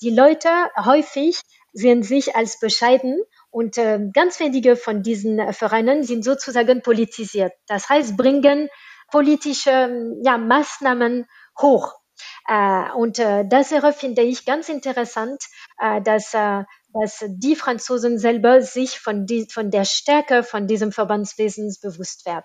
Die 0.00 0.10
Leute 0.10 0.48
häufig 0.76 1.40
sehen 1.72 2.02
sich 2.02 2.34
als 2.34 2.58
bescheiden 2.58 3.22
und 3.50 3.78
äh, 3.78 4.00
ganz 4.12 4.40
wenige 4.40 4.76
von 4.76 5.02
diesen 5.02 5.52
Vereinen 5.52 6.04
sind 6.04 6.24
sozusagen 6.24 6.82
politisiert. 6.82 7.52
Das 7.66 7.88
heißt, 7.88 8.16
bringen 8.16 8.68
politische 9.10 10.16
ja, 10.22 10.38
Maßnahmen 10.38 11.26
hoch. 11.60 12.01
Äh, 12.48 12.90
und 12.96 13.18
äh, 13.18 13.44
das 13.46 13.70
wäre, 13.70 13.92
finde 13.92 14.22
ich, 14.22 14.44
ganz 14.44 14.68
interessant, 14.68 15.42
äh, 15.78 16.00
dass, 16.02 16.34
äh, 16.34 16.64
dass 16.92 17.24
die 17.28 17.56
Franzosen 17.56 18.18
selber 18.18 18.62
sich 18.62 18.98
von, 18.98 19.26
die, 19.26 19.46
von 19.50 19.70
der 19.70 19.84
Stärke 19.84 20.42
von 20.42 20.66
diesem 20.66 20.92
Verbandswesens 20.92 21.80
bewusst 21.80 22.26
werden. 22.26 22.44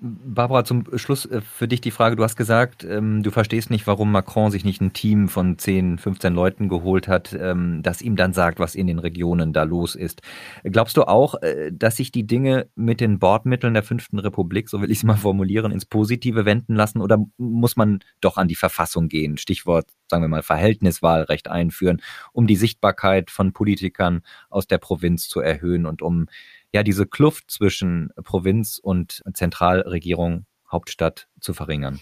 Barbara, 0.00 0.64
zum 0.64 0.84
Schluss 0.96 1.24
äh, 1.24 1.40
für 1.40 1.68
dich 1.68 1.80
die 1.80 1.90
Frage, 1.90 2.16
du 2.16 2.24
hast 2.24 2.36
gesagt, 2.36 2.84
ähm, 2.84 3.22
du 3.22 3.30
verstehst 3.30 3.70
nicht, 3.70 3.86
warum 3.86 4.10
Macron 4.10 4.50
sich 4.50 4.64
nicht 4.64 4.80
ein 4.80 4.92
Team 4.92 5.28
von 5.28 5.56
10, 5.56 5.98
15 5.98 6.34
Leuten 6.34 6.68
geholt 6.68 7.08
hat, 7.08 7.32
ähm, 7.32 7.80
das 7.82 8.02
ihm 8.02 8.16
dann 8.16 8.32
sagt, 8.32 8.58
was 8.58 8.74
in 8.74 8.86
den 8.86 8.98
Regionen 8.98 9.52
da 9.52 9.62
los 9.62 9.94
ist. 9.94 10.20
Glaubst 10.64 10.96
du 10.96 11.04
auch, 11.04 11.40
äh, 11.42 11.70
dass 11.72 11.96
sich 11.96 12.10
die 12.10 12.26
Dinge 12.26 12.68
mit 12.74 13.00
den 13.00 13.18
Bordmitteln 13.18 13.72
der 13.72 13.84
Fünften 13.84 14.18
Republik, 14.18 14.68
so 14.68 14.82
will 14.82 14.90
ich 14.90 14.98
es 14.98 15.04
mal 15.04 15.16
formulieren, 15.16 15.72
ins 15.72 15.86
Positive 15.86 16.44
wenden 16.44 16.74
lassen 16.74 17.00
oder 17.00 17.24
muss 17.38 17.76
man 17.76 18.00
doch 18.20 18.36
an 18.36 18.48
die 18.48 18.56
Verfassung 18.56 19.08
gehen? 19.08 19.38
Stichwort, 19.38 19.86
sagen 20.10 20.24
wir 20.24 20.28
mal, 20.28 20.42
Verhältniswahlrecht 20.42 21.48
einführen, 21.48 22.02
um 22.32 22.46
die 22.46 22.56
Sichtbarkeit 22.56 23.30
von 23.30 23.52
Politikern 23.52 24.22
aus 24.50 24.66
der 24.66 24.78
Provinz 24.78 25.28
zu 25.28 25.40
erhöhen 25.40 25.86
und 25.86 26.02
um 26.02 26.26
ja 26.74 26.82
diese 26.82 27.06
Kluft 27.06 27.50
zwischen 27.50 28.10
Provinz 28.22 28.78
und 28.78 29.22
Zentralregierung, 29.32 30.44
Hauptstadt 30.70 31.28
zu 31.40 31.54
verringern? 31.54 32.00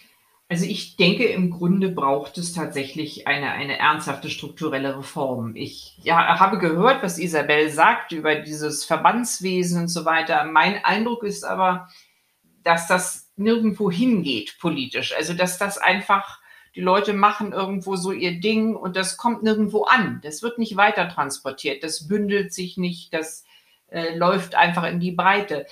Also 0.48 0.66
ich 0.66 0.96
denke, 0.96 1.24
im 1.24 1.50
Grunde 1.50 1.88
braucht 1.88 2.36
es 2.36 2.52
tatsächlich 2.52 3.26
eine, 3.26 3.52
eine 3.52 3.78
ernsthafte 3.78 4.28
strukturelle 4.28 4.98
Reform. 4.98 5.56
Ich 5.56 5.98
ja, 6.02 6.38
habe 6.38 6.58
gehört, 6.58 7.02
was 7.02 7.18
Isabel 7.18 7.70
sagt 7.70 8.12
über 8.12 8.34
dieses 8.34 8.84
Verbandswesen 8.84 9.82
und 9.82 9.88
so 9.88 10.04
weiter. 10.04 10.44
Mein 10.44 10.84
Eindruck 10.84 11.22
ist 11.22 11.44
aber, 11.44 11.88
dass 12.64 12.86
das 12.86 13.30
nirgendwo 13.36 13.90
hingeht 13.90 14.56
politisch. 14.58 15.14
Also 15.16 15.32
dass 15.32 15.58
das 15.58 15.78
einfach, 15.78 16.38
die 16.74 16.82
Leute 16.82 17.12
machen 17.12 17.52
irgendwo 17.52 17.96
so 17.96 18.12
ihr 18.12 18.40
Ding 18.40 18.74
und 18.74 18.96
das 18.96 19.16
kommt 19.16 19.42
nirgendwo 19.42 19.84
an. 19.84 20.20
Das 20.22 20.42
wird 20.42 20.58
nicht 20.58 20.76
weiter 20.76 21.08
transportiert, 21.08 21.82
das 21.82 22.08
bündelt 22.08 22.52
sich 22.52 22.76
nicht, 22.76 23.14
das 23.14 23.44
äh, 23.92 24.16
läuft 24.16 24.54
einfach 24.54 24.84
in 24.84 25.00
die 25.00 25.12
Breite. 25.12 25.66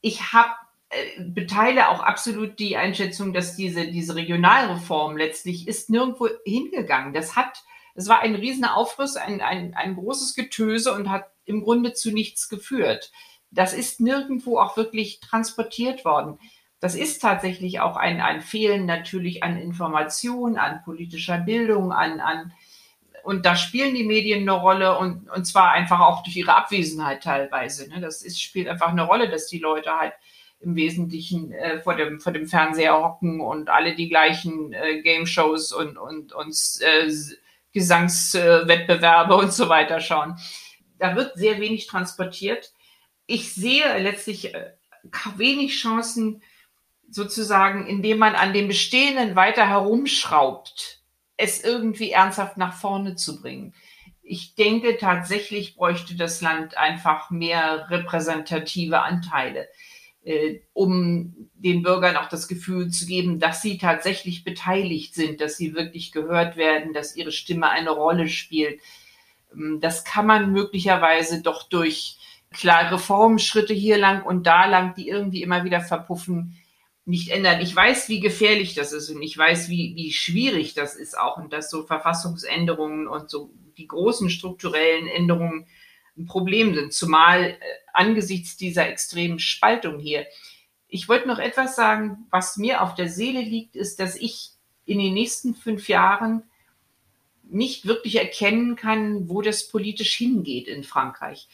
Ich 0.00 0.32
habe 0.32 0.52
äh, 0.90 1.22
beteile 1.22 1.88
auch 1.88 2.00
absolut 2.00 2.58
die 2.58 2.76
Einschätzung, 2.76 3.32
dass 3.32 3.56
diese, 3.56 3.86
diese 3.88 4.14
Regionalreform 4.14 5.16
letztlich 5.16 5.68
ist 5.68 5.90
nirgendwo 5.90 6.28
hingegangen. 6.44 7.14
Das 7.14 7.36
hat, 7.36 7.62
es 7.94 8.08
war 8.08 8.20
ein 8.20 8.34
riesener 8.34 8.76
Aufriss, 8.76 9.16
ein, 9.16 9.40
ein, 9.40 9.74
ein 9.74 9.94
großes 9.94 10.34
Getöse 10.34 10.92
und 10.92 11.10
hat 11.10 11.30
im 11.44 11.62
Grunde 11.62 11.92
zu 11.92 12.10
nichts 12.10 12.48
geführt. 12.48 13.10
Das 13.50 13.74
ist 13.74 14.00
nirgendwo 14.00 14.58
auch 14.58 14.76
wirklich 14.76 15.20
transportiert 15.20 16.04
worden. 16.04 16.38
Das 16.80 16.94
ist 16.94 17.20
tatsächlich 17.20 17.80
auch 17.80 17.96
ein, 17.96 18.20
ein 18.20 18.40
Fehlen 18.40 18.86
natürlich 18.86 19.44
an 19.44 19.56
Information, 19.56 20.56
an 20.56 20.82
politischer 20.84 21.38
Bildung, 21.38 21.92
an, 21.92 22.20
an 22.20 22.52
und 23.22 23.46
da 23.46 23.56
spielen 23.56 23.94
die 23.94 24.04
Medien 24.04 24.42
eine 24.42 24.58
Rolle 24.58 24.98
und, 24.98 25.30
und 25.30 25.44
zwar 25.44 25.72
einfach 25.72 26.00
auch 26.00 26.22
durch 26.22 26.36
ihre 26.36 26.54
Abwesenheit 26.54 27.22
teilweise. 27.22 27.88
Ne? 27.88 28.00
Das 28.00 28.22
ist, 28.22 28.40
spielt 28.40 28.68
einfach 28.68 28.88
eine 28.88 29.04
Rolle, 29.04 29.28
dass 29.28 29.46
die 29.46 29.58
Leute 29.58 29.90
halt 29.92 30.12
im 30.60 30.76
Wesentlichen 30.76 31.52
äh, 31.52 31.80
vor, 31.80 31.96
dem, 31.96 32.20
vor 32.20 32.32
dem 32.32 32.46
Fernseher 32.46 32.96
hocken 32.96 33.40
und 33.40 33.68
alle 33.68 33.94
die 33.94 34.08
gleichen 34.08 34.72
äh, 34.72 35.02
Game-Shows 35.02 35.72
und, 35.72 35.98
und, 35.98 36.32
und 36.32 36.56
äh, 36.80 37.12
Gesangswettbewerbe 37.72 39.34
und 39.34 39.52
so 39.52 39.68
weiter 39.68 40.00
schauen. 40.00 40.36
Da 40.98 41.16
wird 41.16 41.36
sehr 41.36 41.60
wenig 41.60 41.86
transportiert. 41.86 42.72
Ich 43.26 43.54
sehe 43.54 43.98
letztlich 43.98 44.54
äh, 44.54 44.72
wenig 45.36 45.76
Chancen, 45.80 46.42
sozusagen, 47.12 47.86
indem 47.86 48.18
man 48.18 48.34
an 48.34 48.52
dem 48.52 48.68
Bestehenden 48.68 49.36
weiter 49.36 49.68
herumschraubt, 49.68 51.01
es 51.36 51.62
irgendwie 51.62 52.10
ernsthaft 52.10 52.56
nach 52.56 52.74
vorne 52.74 53.16
zu 53.16 53.40
bringen. 53.40 53.74
Ich 54.22 54.54
denke, 54.54 54.96
tatsächlich 54.98 55.76
bräuchte 55.76 56.14
das 56.16 56.40
Land 56.40 56.76
einfach 56.76 57.30
mehr 57.30 57.90
repräsentative 57.90 59.02
Anteile 59.02 59.68
äh, 60.24 60.60
um 60.72 61.34
den 61.54 61.82
Bürgern 61.82 62.16
auch 62.16 62.28
das 62.28 62.48
Gefühl 62.48 62.90
zu 62.90 63.06
geben, 63.06 63.40
dass 63.40 63.62
sie 63.62 63.78
tatsächlich 63.78 64.44
beteiligt 64.44 65.14
sind, 65.14 65.40
dass 65.40 65.56
sie 65.56 65.74
wirklich 65.74 66.12
gehört 66.12 66.56
werden, 66.56 66.92
dass 66.92 67.16
ihre 67.16 67.32
Stimme 67.32 67.68
eine 67.68 67.90
Rolle 67.90 68.28
spielt. 68.28 68.80
Ähm, 69.52 69.78
das 69.80 70.04
kann 70.04 70.26
man 70.26 70.52
möglicherweise 70.52 71.42
doch 71.42 71.68
durch 71.68 72.18
klare 72.52 72.94
Reformschritte 72.94 73.74
hier 73.74 73.98
lang 73.98 74.22
und 74.22 74.46
da 74.46 74.66
lang, 74.66 74.94
die 74.94 75.08
irgendwie 75.08 75.42
immer 75.42 75.64
wieder 75.64 75.80
verpuffen, 75.80 76.56
nicht 77.04 77.30
ändern. 77.30 77.60
Ich 77.60 77.74
weiß, 77.74 78.08
wie 78.08 78.20
gefährlich 78.20 78.74
das 78.74 78.92
ist 78.92 79.10
und 79.10 79.22
ich 79.22 79.36
weiß, 79.36 79.68
wie, 79.68 79.94
wie 79.96 80.12
schwierig 80.12 80.74
das 80.74 80.94
ist 80.94 81.18
auch 81.18 81.36
und 81.36 81.52
dass 81.52 81.70
so 81.70 81.84
Verfassungsänderungen 81.84 83.08
und 83.08 83.28
so 83.28 83.50
die 83.76 83.88
großen 83.88 84.30
strukturellen 84.30 85.08
Änderungen 85.08 85.66
ein 86.16 86.26
Problem 86.26 86.74
sind, 86.74 86.92
zumal 86.92 87.44
äh, 87.44 87.56
angesichts 87.92 88.56
dieser 88.56 88.88
extremen 88.88 89.38
Spaltung 89.38 89.98
hier. 89.98 90.26
Ich 90.88 91.08
wollte 91.08 91.26
noch 91.26 91.38
etwas 91.38 91.74
sagen, 91.74 92.26
was 92.30 92.56
mir 92.56 92.82
auf 92.82 92.94
der 92.94 93.08
Seele 93.08 93.40
liegt, 93.40 93.76
ist, 93.76 93.98
dass 93.98 94.14
ich 94.14 94.50
in 94.84 94.98
den 94.98 95.14
nächsten 95.14 95.54
fünf 95.54 95.88
Jahren 95.88 96.44
nicht 97.42 97.86
wirklich 97.86 98.16
erkennen 98.16 98.76
kann, 98.76 99.28
wo 99.28 99.42
das 99.42 99.68
politisch 99.68 100.14
hingeht 100.14 100.68
in 100.68 100.84
Frankreich. 100.84 101.48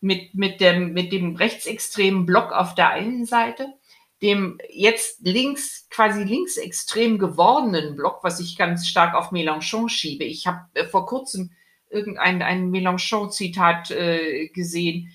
Mit, 0.00 0.34
mit, 0.34 0.60
dem, 0.60 0.92
mit 0.92 1.12
dem 1.12 1.36
rechtsextremen 1.36 2.24
Block 2.24 2.52
auf 2.52 2.74
der 2.74 2.90
einen 2.90 3.26
Seite, 3.26 3.66
dem 4.22 4.58
jetzt 4.68 5.20
links, 5.20 5.88
quasi 5.88 6.22
linksextrem 6.24 7.18
gewordenen 7.18 7.96
Block, 7.96 8.22
was 8.22 8.40
ich 8.40 8.56
ganz 8.56 8.86
stark 8.86 9.14
auf 9.14 9.32
Mélenchon 9.32 9.88
schiebe. 9.88 10.24
Ich 10.24 10.46
habe 10.46 10.60
äh, 10.74 10.86
vor 10.86 11.06
kurzem 11.06 11.52
irgendein 11.88 12.42
ein 12.42 12.70
Mélenchon-Zitat 12.70 13.90
äh, 13.90 14.48
gesehen, 14.48 15.12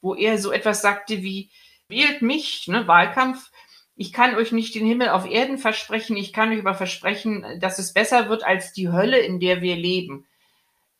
wo 0.00 0.14
er 0.14 0.38
so 0.38 0.50
etwas 0.50 0.82
sagte 0.82 1.22
wie, 1.22 1.50
wählt 1.88 2.22
mich, 2.22 2.68
ne, 2.68 2.86
Wahlkampf, 2.86 3.50
ich 3.96 4.12
kann 4.12 4.36
euch 4.36 4.52
nicht 4.52 4.74
den 4.74 4.86
Himmel 4.86 5.08
auf 5.08 5.28
Erden 5.28 5.58
versprechen, 5.58 6.16
ich 6.16 6.32
kann 6.32 6.52
euch 6.52 6.60
aber 6.60 6.74
versprechen, 6.74 7.44
dass 7.60 7.78
es 7.78 7.92
besser 7.92 8.28
wird 8.28 8.44
als 8.44 8.72
die 8.72 8.90
Hölle, 8.90 9.18
in 9.18 9.40
der 9.40 9.60
wir 9.60 9.74
leben. 9.74 10.26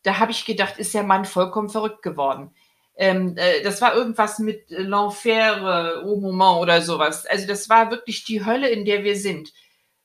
Da 0.02 0.18
habe 0.18 0.32
ich 0.32 0.44
gedacht, 0.44 0.78
ist 0.78 0.94
der 0.94 1.04
Mann 1.04 1.24
vollkommen 1.24 1.68
verrückt 1.68 2.02
geworden. 2.02 2.54
Ähm, 2.98 3.34
äh, 3.36 3.62
das 3.62 3.80
war 3.80 3.94
irgendwas 3.94 4.38
mit 4.38 4.68
L'Enfer 4.68 6.02
au 6.04 6.20
Moment 6.20 6.60
oder 6.60 6.82
sowas. 6.82 7.24
Also 7.24 7.46
das 7.46 7.70
war 7.70 7.90
wirklich 7.90 8.24
die 8.24 8.44
Hölle, 8.44 8.68
in 8.68 8.84
der 8.84 9.04
wir 9.04 9.16
sind 9.16 9.52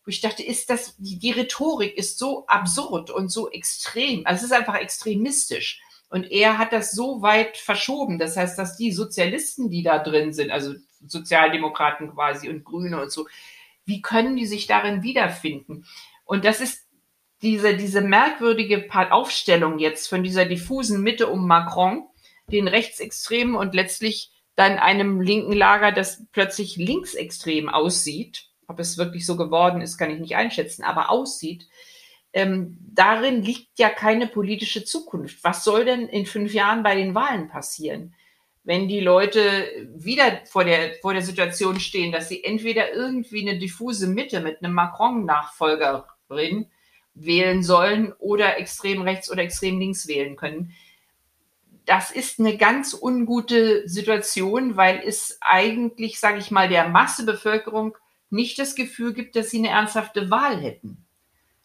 wo 0.06 0.10
ich 0.10 0.22
dachte, 0.22 0.44
ist 0.44 0.70
das, 0.70 0.96
die, 0.98 1.18
die 1.18 1.32
Rhetorik 1.32 1.98
ist 1.98 2.20
so 2.20 2.46
absurd 2.48 3.10
und 3.10 3.30
so 3.30 3.50
extrem. 3.50 4.26
Also 4.26 4.40
es 4.40 4.52
ist 4.52 4.58
einfach 4.58 4.76
extremistisch. 4.76 5.82
Und 6.10 6.30
er 6.30 6.58
hat 6.58 6.74
das 6.74 6.92
so 6.92 7.22
weit 7.22 7.58
verschoben. 7.58 8.20
Das 8.20 8.36
heißt, 8.38 8.60
dass 8.60 8.76
die 8.76 8.92
Sozialisten, 8.92 9.70
die 9.70 9.82
da 9.82 10.00
drin 10.00 10.34
sind, 10.34 10.52
also 10.52 10.74
Sozialdemokraten 11.06 12.12
quasi 12.12 12.50
und 12.50 12.66
Grüne 12.66 13.02
und 13.02 13.12
so, 13.12 13.28
wie 13.86 14.02
können 14.02 14.36
die 14.36 14.46
sich 14.46 14.68
darin 14.68 15.04
wiederfinden? 15.04 15.86
Und 16.26 16.46
das 16.46 16.62
ist 16.62 16.86
diese, 17.42 17.76
diese 17.76 18.02
merkwürdige 18.02 18.88
Aufstellung 19.12 19.80
jetzt 19.80 20.08
von 20.08 20.24
dieser 20.24 20.46
diffusen 20.46 21.02
Mitte 21.02 21.28
um 21.28 21.48
Macron, 21.48 22.08
den 22.52 22.68
Rechtsextremen 22.68 23.56
und 23.56 23.74
letztlich 23.74 24.32
dann 24.56 24.78
einem 24.78 25.22
linken 25.22 25.54
Lager, 25.54 25.92
das 25.92 26.24
plötzlich 26.32 26.76
linksextrem 26.76 27.70
aussieht 27.70 28.50
ob 28.68 28.80
es 28.80 28.98
wirklich 28.98 29.26
so 29.26 29.36
geworden 29.38 29.82
ist, 29.82 29.98
kann 29.98 30.12
ich 30.12 30.20
nicht 30.20 30.36
einschätzen, 30.36 30.84
aber 30.84 31.10
aussieht, 31.10 31.68
ähm, 32.34 32.78
darin 32.92 33.44
liegt 33.44 33.78
ja 33.78 33.90
keine 33.90 34.28
politische 34.28 34.84
Zukunft. 34.84 35.44
Was 35.44 35.64
soll 35.64 35.86
denn 35.86 36.08
in 36.08 36.26
fünf 36.26 36.54
Jahren 36.54 36.84
bei 36.84 36.96
den 36.96 37.14
Wahlen 37.14 37.48
passieren? 37.48 38.16
Wenn 38.64 38.88
die 38.88 39.02
Leute 39.02 39.68
wieder 39.94 40.42
vor 40.46 40.64
der, 40.64 40.96
vor 41.02 41.14
der 41.14 41.22
Situation 41.22 41.80
stehen, 41.80 42.12
dass 42.12 42.30
sie 42.30 42.44
entweder 42.44 42.94
irgendwie 42.94 43.48
eine 43.48 43.60
diffuse 43.60 44.08
Mitte 44.08 44.40
mit 44.40 44.64
einem 44.64 44.74
Macron-Nachfolgerin 44.74 46.68
wählen 47.14 47.62
sollen 47.62 48.14
oder 48.14 48.58
extrem 48.58 49.02
rechts 49.04 49.30
oder 49.30 49.44
extrem 49.44 49.80
links 49.80 50.08
wählen 50.08 50.36
können. 50.36 50.74
Das 51.86 52.12
ist 52.12 52.40
eine 52.40 52.58
ganz 52.58 52.98
ungute 53.00 53.88
Situation, 53.88 54.78
weil 54.78 55.02
es 55.06 55.38
eigentlich, 55.42 56.20
sage 56.20 56.40
ich 56.40 56.52
mal, 56.52 56.70
der 56.70 56.88
Massebevölkerung 56.88 57.98
nicht 58.30 58.58
das 58.58 58.76
Gefühl 58.76 59.14
gibt, 59.14 59.36
dass 59.36 59.50
sie 59.50 59.60
eine 59.60 59.70
ernsthafte 59.70 60.30
Wahl 60.30 60.60
hätten. 60.60 61.06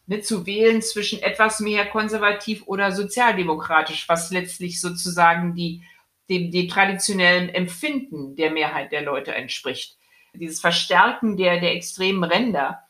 Ne, 0.09 0.21
zu 0.21 0.47
wählen 0.47 0.81
zwischen 0.81 1.21
etwas 1.21 1.59
mehr 1.59 1.85
konservativ 1.85 2.63
oder 2.65 2.91
sozialdemokratisch, 2.91 4.09
was 4.09 4.31
letztlich 4.31 4.81
sozusagen 4.81 5.53
die, 5.53 5.83
dem, 6.29 6.49
dem 6.49 6.67
traditionellen 6.67 7.49
Empfinden 7.49 8.35
der 8.35 8.49
Mehrheit 8.49 8.91
der 8.91 9.03
Leute 9.03 9.35
entspricht. 9.35 9.97
Dieses 10.33 10.59
Verstärken 10.59 11.37
der, 11.37 11.59
der 11.59 11.75
extremen 11.75 12.23
Ränder. 12.23 12.83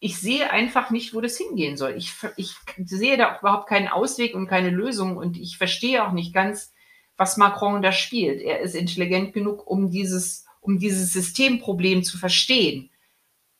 Ich 0.00 0.18
sehe 0.18 0.50
einfach 0.50 0.90
nicht, 0.90 1.14
wo 1.14 1.20
das 1.20 1.36
hingehen 1.36 1.76
soll. 1.76 1.94
Ich, 1.96 2.12
ich 2.36 2.54
sehe 2.84 3.18
da 3.18 3.38
überhaupt 3.38 3.68
keinen 3.68 3.88
Ausweg 3.88 4.34
und 4.34 4.46
keine 4.46 4.70
Lösung 4.70 5.16
und 5.16 5.36
ich 5.36 5.58
verstehe 5.58 6.04
auch 6.04 6.12
nicht 6.12 6.32
ganz, 6.32 6.72
was 7.16 7.36
Macron 7.36 7.82
da 7.82 7.92
spielt. 7.92 8.40
Er 8.40 8.60
ist 8.60 8.74
intelligent 8.74 9.34
genug, 9.34 9.66
um 9.66 9.90
dieses, 9.90 10.46
um 10.60 10.78
dieses 10.78 11.12
Systemproblem 11.12 12.02
zu 12.02 12.16
verstehen. 12.16 12.90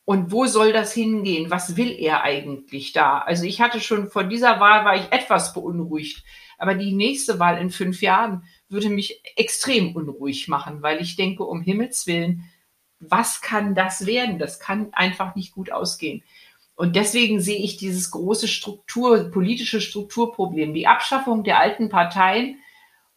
Und 0.07 0.33
wo 0.33 0.47
soll 0.47 0.73
das 0.73 0.93
hingehen? 0.93 1.51
Was 1.51 1.77
will 1.77 1.95
er 1.97 2.23
eigentlich 2.23 2.93
da? 2.93 3.19
Also 3.19 3.45
ich 3.45 3.61
hatte 3.61 3.81
schon 3.81 4.09
vor 4.09 4.25
dieser 4.25 4.59
Wahl 4.59 4.85
war 4.85 4.97
ich 4.97 5.13
etwas 5.13 5.53
beunruhigt. 5.53 6.25
Aber 6.59 6.75
die 6.75 6.93
nächste 6.93 7.39
Wahl 7.39 7.59
in 7.59 7.71
fünf 7.71 8.03
Jahren 8.03 8.45
würde 8.69 8.89
mich 8.89 9.23
extrem 9.37 9.95
unruhig 9.95 10.49
machen, 10.49 10.83
weil 10.83 11.01
ich 11.01 11.17
denke, 11.17 11.45
um 11.45 11.63
Himmels 11.63 12.07
Willen, 12.07 12.45
was 13.01 13.41
kann 13.41 13.75
das 13.75 14.07
werden? 14.07 14.39
Das 14.39 14.61
kann 14.61 14.91
einfach 14.93 15.35
nicht 15.35 15.53
gut 15.53 15.73
ausgehen. 15.73 16.23
Und 16.77 16.97
deswegen 16.97 17.41
sehe 17.41 17.59
ich 17.59 17.77
dieses 17.77 18.11
große 18.11 18.49
Struktur, 18.49 19.31
politische 19.31 19.81
Strukturproblem, 19.81 20.73
die 20.73 20.87
Abschaffung 20.87 21.45
der 21.45 21.59
alten 21.59 21.89
Parteien 21.89 22.59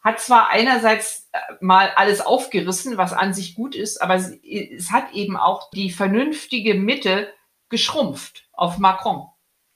hat 0.04 0.20
zwar 0.20 0.50
einerseits 0.50 1.30
äh, 1.32 1.38
mal 1.62 1.90
alles 1.96 2.20
aufgerissen, 2.20 2.98
was 2.98 3.14
an 3.14 3.34
sich 3.34 3.56
gut 3.56 3.74
ist, 3.74 4.02
aber 4.02 4.16
es 4.16 4.92
hat 4.92 5.14
eben 5.14 5.38
auch 5.38 5.70
die 5.72 5.92
vernünftige 5.92 6.74
Mitte 6.74 7.32
geschrumpft 7.70 8.48
auf 8.52 8.78
Macron. 8.80 9.28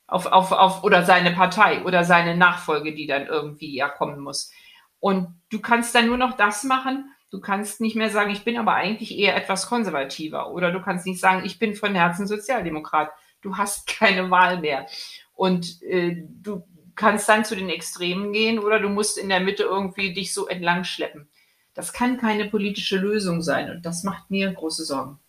Auf, 0.10 0.26
auf, 0.26 0.54
auf, 0.54 0.84
oder 0.86 1.04
seine 1.04 1.32
Partei 1.32 1.84
oder 1.84 2.06
seine 2.06 2.38
Nachfolge, 2.38 2.96
die 2.96 3.08
dann 3.08 3.26
irgendwie 3.26 3.76
ja 3.76 3.90
kommen 3.90 4.22
muss. 4.22 4.52
Und 5.00 5.42
du 5.50 5.60
kannst 5.60 5.94
dann 5.96 6.08
nur 6.08 6.18
noch 6.18 6.38
das 6.38 6.64
machen, 6.64 7.12
Du 7.30 7.42
kannst 7.42 7.82
nicht 7.82 7.96
mehr 7.96 8.10
sagen, 8.10 8.32
ich 8.32 8.44
bin 8.44 8.58
aber 8.58 8.74
eigentlich 8.74 9.18
eher 9.18 9.36
etwas 9.36 9.68
konservativer. 9.68 10.52
Oder 10.52 10.72
du 10.72 10.82
kannst 10.82 11.06
nicht 11.06 11.20
sagen, 11.20 11.46
ich 11.46 11.60
bin 11.60 11.76
von 11.76 11.96
Herzen 11.96 12.28
Sozialdemokrat. 12.28 13.12
Du 13.42 13.58
hast 13.58 13.88
keine 14.00 14.30
Wahl 14.30 14.60
mehr. 14.60 14.88
Und 15.34 15.82
äh, 15.84 16.24
du 16.42 16.64
kannst 16.96 17.30
dann 17.30 17.46
zu 17.46 17.56
den 17.56 17.70
Extremen 17.70 18.34
gehen 18.34 18.60
oder 18.60 18.80
du 18.80 18.90
musst 18.90 19.18
in 19.18 19.30
der 19.30 19.40
Mitte 19.40 19.64
irgendwie 19.64 20.14
dich 20.14 20.34
so 20.34 20.48
entlang 20.48 20.84
schleppen. 20.84 21.30
Das 21.74 21.94
kann 21.94 22.18
keine 22.18 22.46
politische 22.46 22.98
Lösung 22.98 23.44
sein 23.44 23.70
und 23.70 23.86
das 23.86 24.04
macht 24.04 24.32
mir 24.32 24.52
große 24.52 24.84
Sorgen 24.84 25.20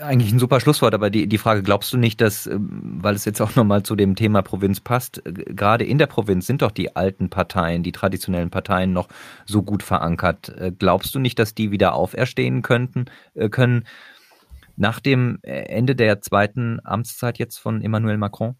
eigentlich 0.00 0.32
ein 0.32 0.38
super 0.38 0.58
Schlusswort, 0.60 0.94
aber 0.94 1.10
die, 1.10 1.26
die 1.26 1.38
Frage, 1.38 1.62
glaubst 1.62 1.92
du 1.92 1.98
nicht, 1.98 2.20
dass, 2.20 2.46
ähm, 2.46 2.98
weil 3.02 3.14
es 3.14 3.24
jetzt 3.24 3.40
auch 3.42 3.54
nochmal 3.56 3.82
zu 3.82 3.94
dem 3.94 4.16
Thema 4.16 4.42
Provinz 4.42 4.80
passt, 4.80 5.24
äh, 5.26 5.32
gerade 5.32 5.84
in 5.84 5.98
der 5.98 6.06
Provinz 6.06 6.46
sind 6.46 6.62
doch 6.62 6.70
die 6.70 6.96
alten 6.96 7.28
Parteien, 7.28 7.82
die 7.82 7.92
traditionellen 7.92 8.50
Parteien 8.50 8.92
noch 8.92 9.08
so 9.44 9.62
gut 9.62 9.82
verankert. 9.82 10.48
Äh, 10.48 10.72
glaubst 10.78 11.14
du 11.14 11.18
nicht, 11.18 11.38
dass 11.38 11.54
die 11.54 11.70
wieder 11.70 11.94
auferstehen 11.94 12.62
könnten, 12.62 13.06
äh, 13.34 13.48
können 13.48 13.86
nach 14.76 14.98
dem 14.98 15.38
Ende 15.42 15.94
der 15.94 16.20
zweiten 16.20 16.80
Amtszeit 16.82 17.38
jetzt 17.38 17.58
von 17.58 17.80
Emmanuel 17.80 18.18
Macron? 18.18 18.56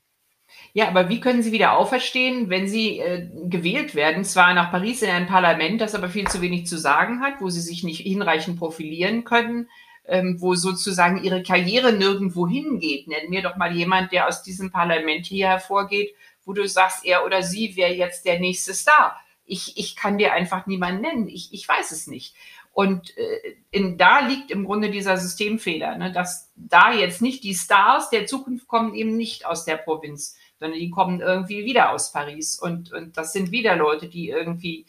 Ja, 0.73 0.89
aber 0.89 1.09
wie 1.09 1.21
können 1.21 1.43
sie 1.43 1.51
wieder 1.51 1.77
auferstehen, 1.77 2.51
wenn 2.51 2.69
sie 2.69 2.99
äh, 2.99 3.29
gewählt 3.47 3.95
werden? 3.95 4.25
Zwar 4.25 4.55
nach 4.55 4.71
Paris 4.71 5.03
in 5.03 5.11
ein 5.11 5.27
Parlament, 5.27 5.81
das 5.81 5.95
aber 5.95 6.09
viel 6.09 6.29
zu 6.29 6.41
wenig 6.41 6.67
zu 6.67 6.79
sagen 6.79 7.21
hat, 7.21 7.41
wo 7.41 7.49
sie 7.49 7.61
sich 7.61 7.83
nicht 7.83 8.01
hinreichend 8.01 8.59
profilieren 8.59 9.25
können, 9.25 9.69
ähm, 10.07 10.41
wo 10.41 10.55
sozusagen 10.55 11.23
ihre 11.23 11.43
Karriere 11.43 11.93
nirgendwo 11.93 12.47
hingeht. 12.47 13.09
Nenn 13.09 13.31
mir 13.31 13.43
doch 13.43 13.57
mal 13.57 13.75
jemand, 13.75 14.13
der 14.13 14.29
aus 14.29 14.43
diesem 14.43 14.71
Parlament 14.71 15.27
hier 15.27 15.49
hervorgeht, 15.49 16.15
wo 16.45 16.53
du 16.53 16.67
sagst, 16.69 17.05
er 17.05 17.25
oder 17.25 17.43
sie 17.43 17.77
wäre 17.77 17.93
jetzt 17.93 18.27
der 18.27 18.39
nächste 18.39 18.75
Star. 18.75 19.19
Ich, 19.47 19.77
ich 19.77 19.97
kann 19.97 20.19
dir 20.19 20.33
einfach 20.33 20.67
niemanden 20.67 21.03
nennen. 21.03 21.29
Ich, 21.29 21.53
ich 21.53 21.69
weiß 21.69 21.91
es 21.91 22.07
nicht. 22.07 22.35
Und 22.73 23.17
äh, 23.17 23.57
in, 23.71 23.97
da 23.99 24.27
liegt 24.27 24.51
im 24.51 24.65
Grunde 24.65 24.91
dieser 24.91 25.17
Systemfehler, 25.17 25.97
ne, 25.97 26.13
dass 26.13 26.51
da 26.57 26.93
jetzt 26.93 27.23
nicht 27.23 27.45
die 27.45 27.55
Stars 27.55 28.11
der 28.11 28.27
Zukunft 28.27 28.67
kommen 28.67 28.95
eben 28.95 29.17
nicht 29.17 29.47
aus 29.47 29.65
der 29.65 29.77
Provinz, 29.77 30.37
sondern 30.59 30.79
die 30.79 30.91
kommen 30.91 31.21
irgendwie 31.21 31.65
wieder 31.65 31.93
aus 31.93 32.13
Paris. 32.13 32.59
Und, 32.59 32.93
und 32.93 33.17
das 33.17 33.33
sind 33.33 33.53
wieder 33.53 33.77
Leute, 33.77 34.09
die 34.09 34.29
irgendwie 34.29 34.87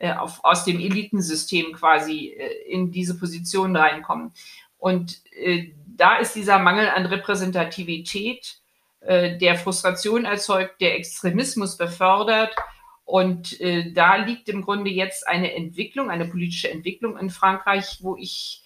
auf, 0.00 0.44
aus 0.44 0.64
dem 0.64 0.80
Elitensystem 0.80 1.72
quasi 1.72 2.28
äh, 2.28 2.70
in 2.70 2.90
diese 2.90 3.16
Position 3.18 3.76
reinkommen. 3.76 4.32
Und 4.76 5.22
äh, 5.32 5.70
da 5.86 6.16
ist 6.16 6.34
dieser 6.34 6.58
Mangel 6.58 6.88
an 6.88 7.06
Repräsentativität, 7.06 8.58
äh, 9.00 9.38
der 9.38 9.56
Frustration 9.56 10.24
erzeugt, 10.24 10.80
der 10.80 10.96
Extremismus 10.96 11.76
befördert. 11.76 12.54
Und 13.04 13.60
äh, 13.60 13.92
da 13.92 14.16
liegt 14.16 14.48
im 14.48 14.62
Grunde 14.62 14.90
jetzt 14.90 15.28
eine 15.28 15.54
Entwicklung, 15.54 16.10
eine 16.10 16.26
politische 16.26 16.70
Entwicklung 16.70 17.16
in 17.18 17.30
Frankreich, 17.30 17.98
wo 18.00 18.16
ich 18.16 18.62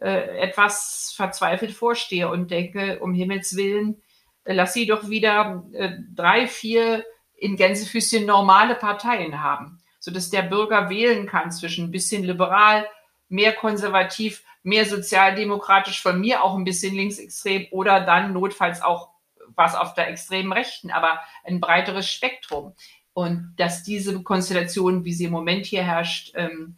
äh, 0.00 0.38
etwas 0.40 1.12
verzweifelt 1.14 1.72
vorstehe 1.72 2.28
und 2.28 2.50
denke, 2.50 2.98
um 3.00 3.14
Himmels 3.14 3.54
Willen, 3.56 4.02
äh, 4.44 4.54
lass 4.54 4.72
sie 4.72 4.86
doch 4.86 5.08
wieder 5.08 5.64
äh, 5.72 5.92
drei, 6.14 6.48
vier 6.48 7.04
in 7.36 7.56
Gänsefüßchen 7.56 8.26
normale 8.26 8.74
Parteien 8.74 9.42
haben 9.42 9.81
sodass 10.02 10.30
der 10.30 10.42
Bürger 10.42 10.90
wählen 10.90 11.26
kann 11.26 11.52
zwischen 11.52 11.86
ein 11.86 11.90
bisschen 11.92 12.24
liberal, 12.24 12.88
mehr 13.28 13.52
konservativ, 13.52 14.42
mehr 14.64 14.84
sozialdemokratisch, 14.84 16.02
von 16.02 16.20
mir 16.20 16.42
auch 16.42 16.56
ein 16.56 16.64
bisschen 16.64 16.96
linksextrem 16.96 17.68
oder 17.70 18.00
dann 18.00 18.32
notfalls 18.32 18.82
auch 18.82 19.10
was 19.54 19.76
auf 19.76 19.94
der 19.94 20.08
extremen 20.08 20.52
Rechten, 20.52 20.90
aber 20.90 21.20
ein 21.44 21.60
breiteres 21.60 22.10
Spektrum. 22.10 22.74
Und 23.12 23.54
dass 23.58 23.84
diese 23.84 24.20
Konstellation, 24.22 25.04
wie 25.04 25.12
sie 25.12 25.26
im 25.26 25.32
Moment 25.32 25.66
hier 25.66 25.84
herrscht, 25.84 26.32
ähm, 26.34 26.76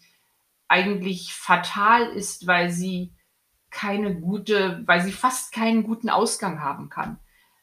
eigentlich 0.68 1.32
fatal 1.32 2.08
ist, 2.08 2.46
weil 2.46 2.70
sie 2.70 3.12
keine 3.70 4.14
gute, 4.14 4.82
weil 4.84 5.00
sie 5.00 5.12
fast 5.12 5.52
keinen 5.52 5.82
guten 5.82 6.10
Ausgang 6.10 6.60
haben 6.60 6.90
kann. 6.90 7.18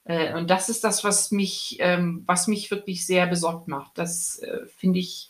Äh, 0.06 0.34
und 0.34 0.50
das 0.50 0.70
ist 0.70 0.84
das, 0.84 1.04
was 1.04 1.32
mich, 1.32 1.78
ähm, 1.80 2.24
was 2.26 2.48
mich 2.48 2.72
wirklich 2.72 3.06
sehr 3.06 3.28
besorgt 3.28 3.68
macht. 3.68 3.98
Das 3.98 4.40
äh, 4.40 4.66
finde 4.78 5.00
ich 5.00 5.30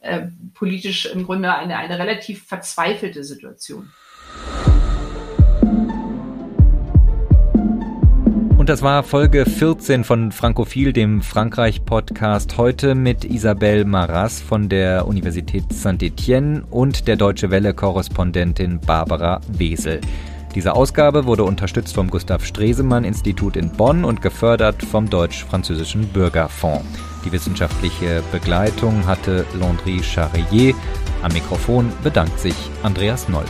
äh, 0.00 0.22
politisch 0.54 1.06
im 1.06 1.24
Grunde 1.24 1.54
eine, 1.54 1.76
eine 1.76 1.98
relativ 1.98 2.44
verzweifelte 2.46 3.24
Situation. 3.24 3.90
Und 8.60 8.68
das 8.68 8.82
war 8.82 9.02
Folge 9.02 9.46
14 9.46 10.04
von 10.04 10.32
Frankophil, 10.32 10.92
dem 10.92 11.22
Frankreich-Podcast. 11.22 12.58
Heute 12.58 12.94
mit 12.94 13.24
Isabelle 13.24 13.86
Maras 13.86 14.42
von 14.42 14.68
der 14.68 15.06
Universität 15.06 15.64
Saint-Étienne 15.72 16.64
und 16.70 17.08
der 17.08 17.16
Deutsche 17.16 17.50
Welle-Korrespondentin 17.50 18.78
Barbara 18.80 19.40
Wesel. 19.48 20.02
Diese 20.54 20.74
Ausgabe 20.74 21.26
wurde 21.26 21.44
unterstützt 21.44 21.94
vom 21.94 22.10
Gustav 22.10 22.44
Stresemann 22.44 23.04
Institut 23.04 23.56
in 23.56 23.70
Bonn 23.70 24.04
und 24.04 24.20
gefördert 24.20 24.82
vom 24.82 25.08
Deutsch-Französischen 25.08 26.08
Bürgerfonds. 26.08 26.84
Die 27.24 27.30
wissenschaftliche 27.30 28.22
Begleitung 28.32 29.06
hatte 29.06 29.46
Landry 29.58 30.02
Charrier. 30.02 30.74
Am 31.22 31.32
Mikrofon 31.32 31.92
bedankt 32.02 32.40
sich 32.40 32.56
Andreas 32.82 33.28
Noll. 33.28 33.44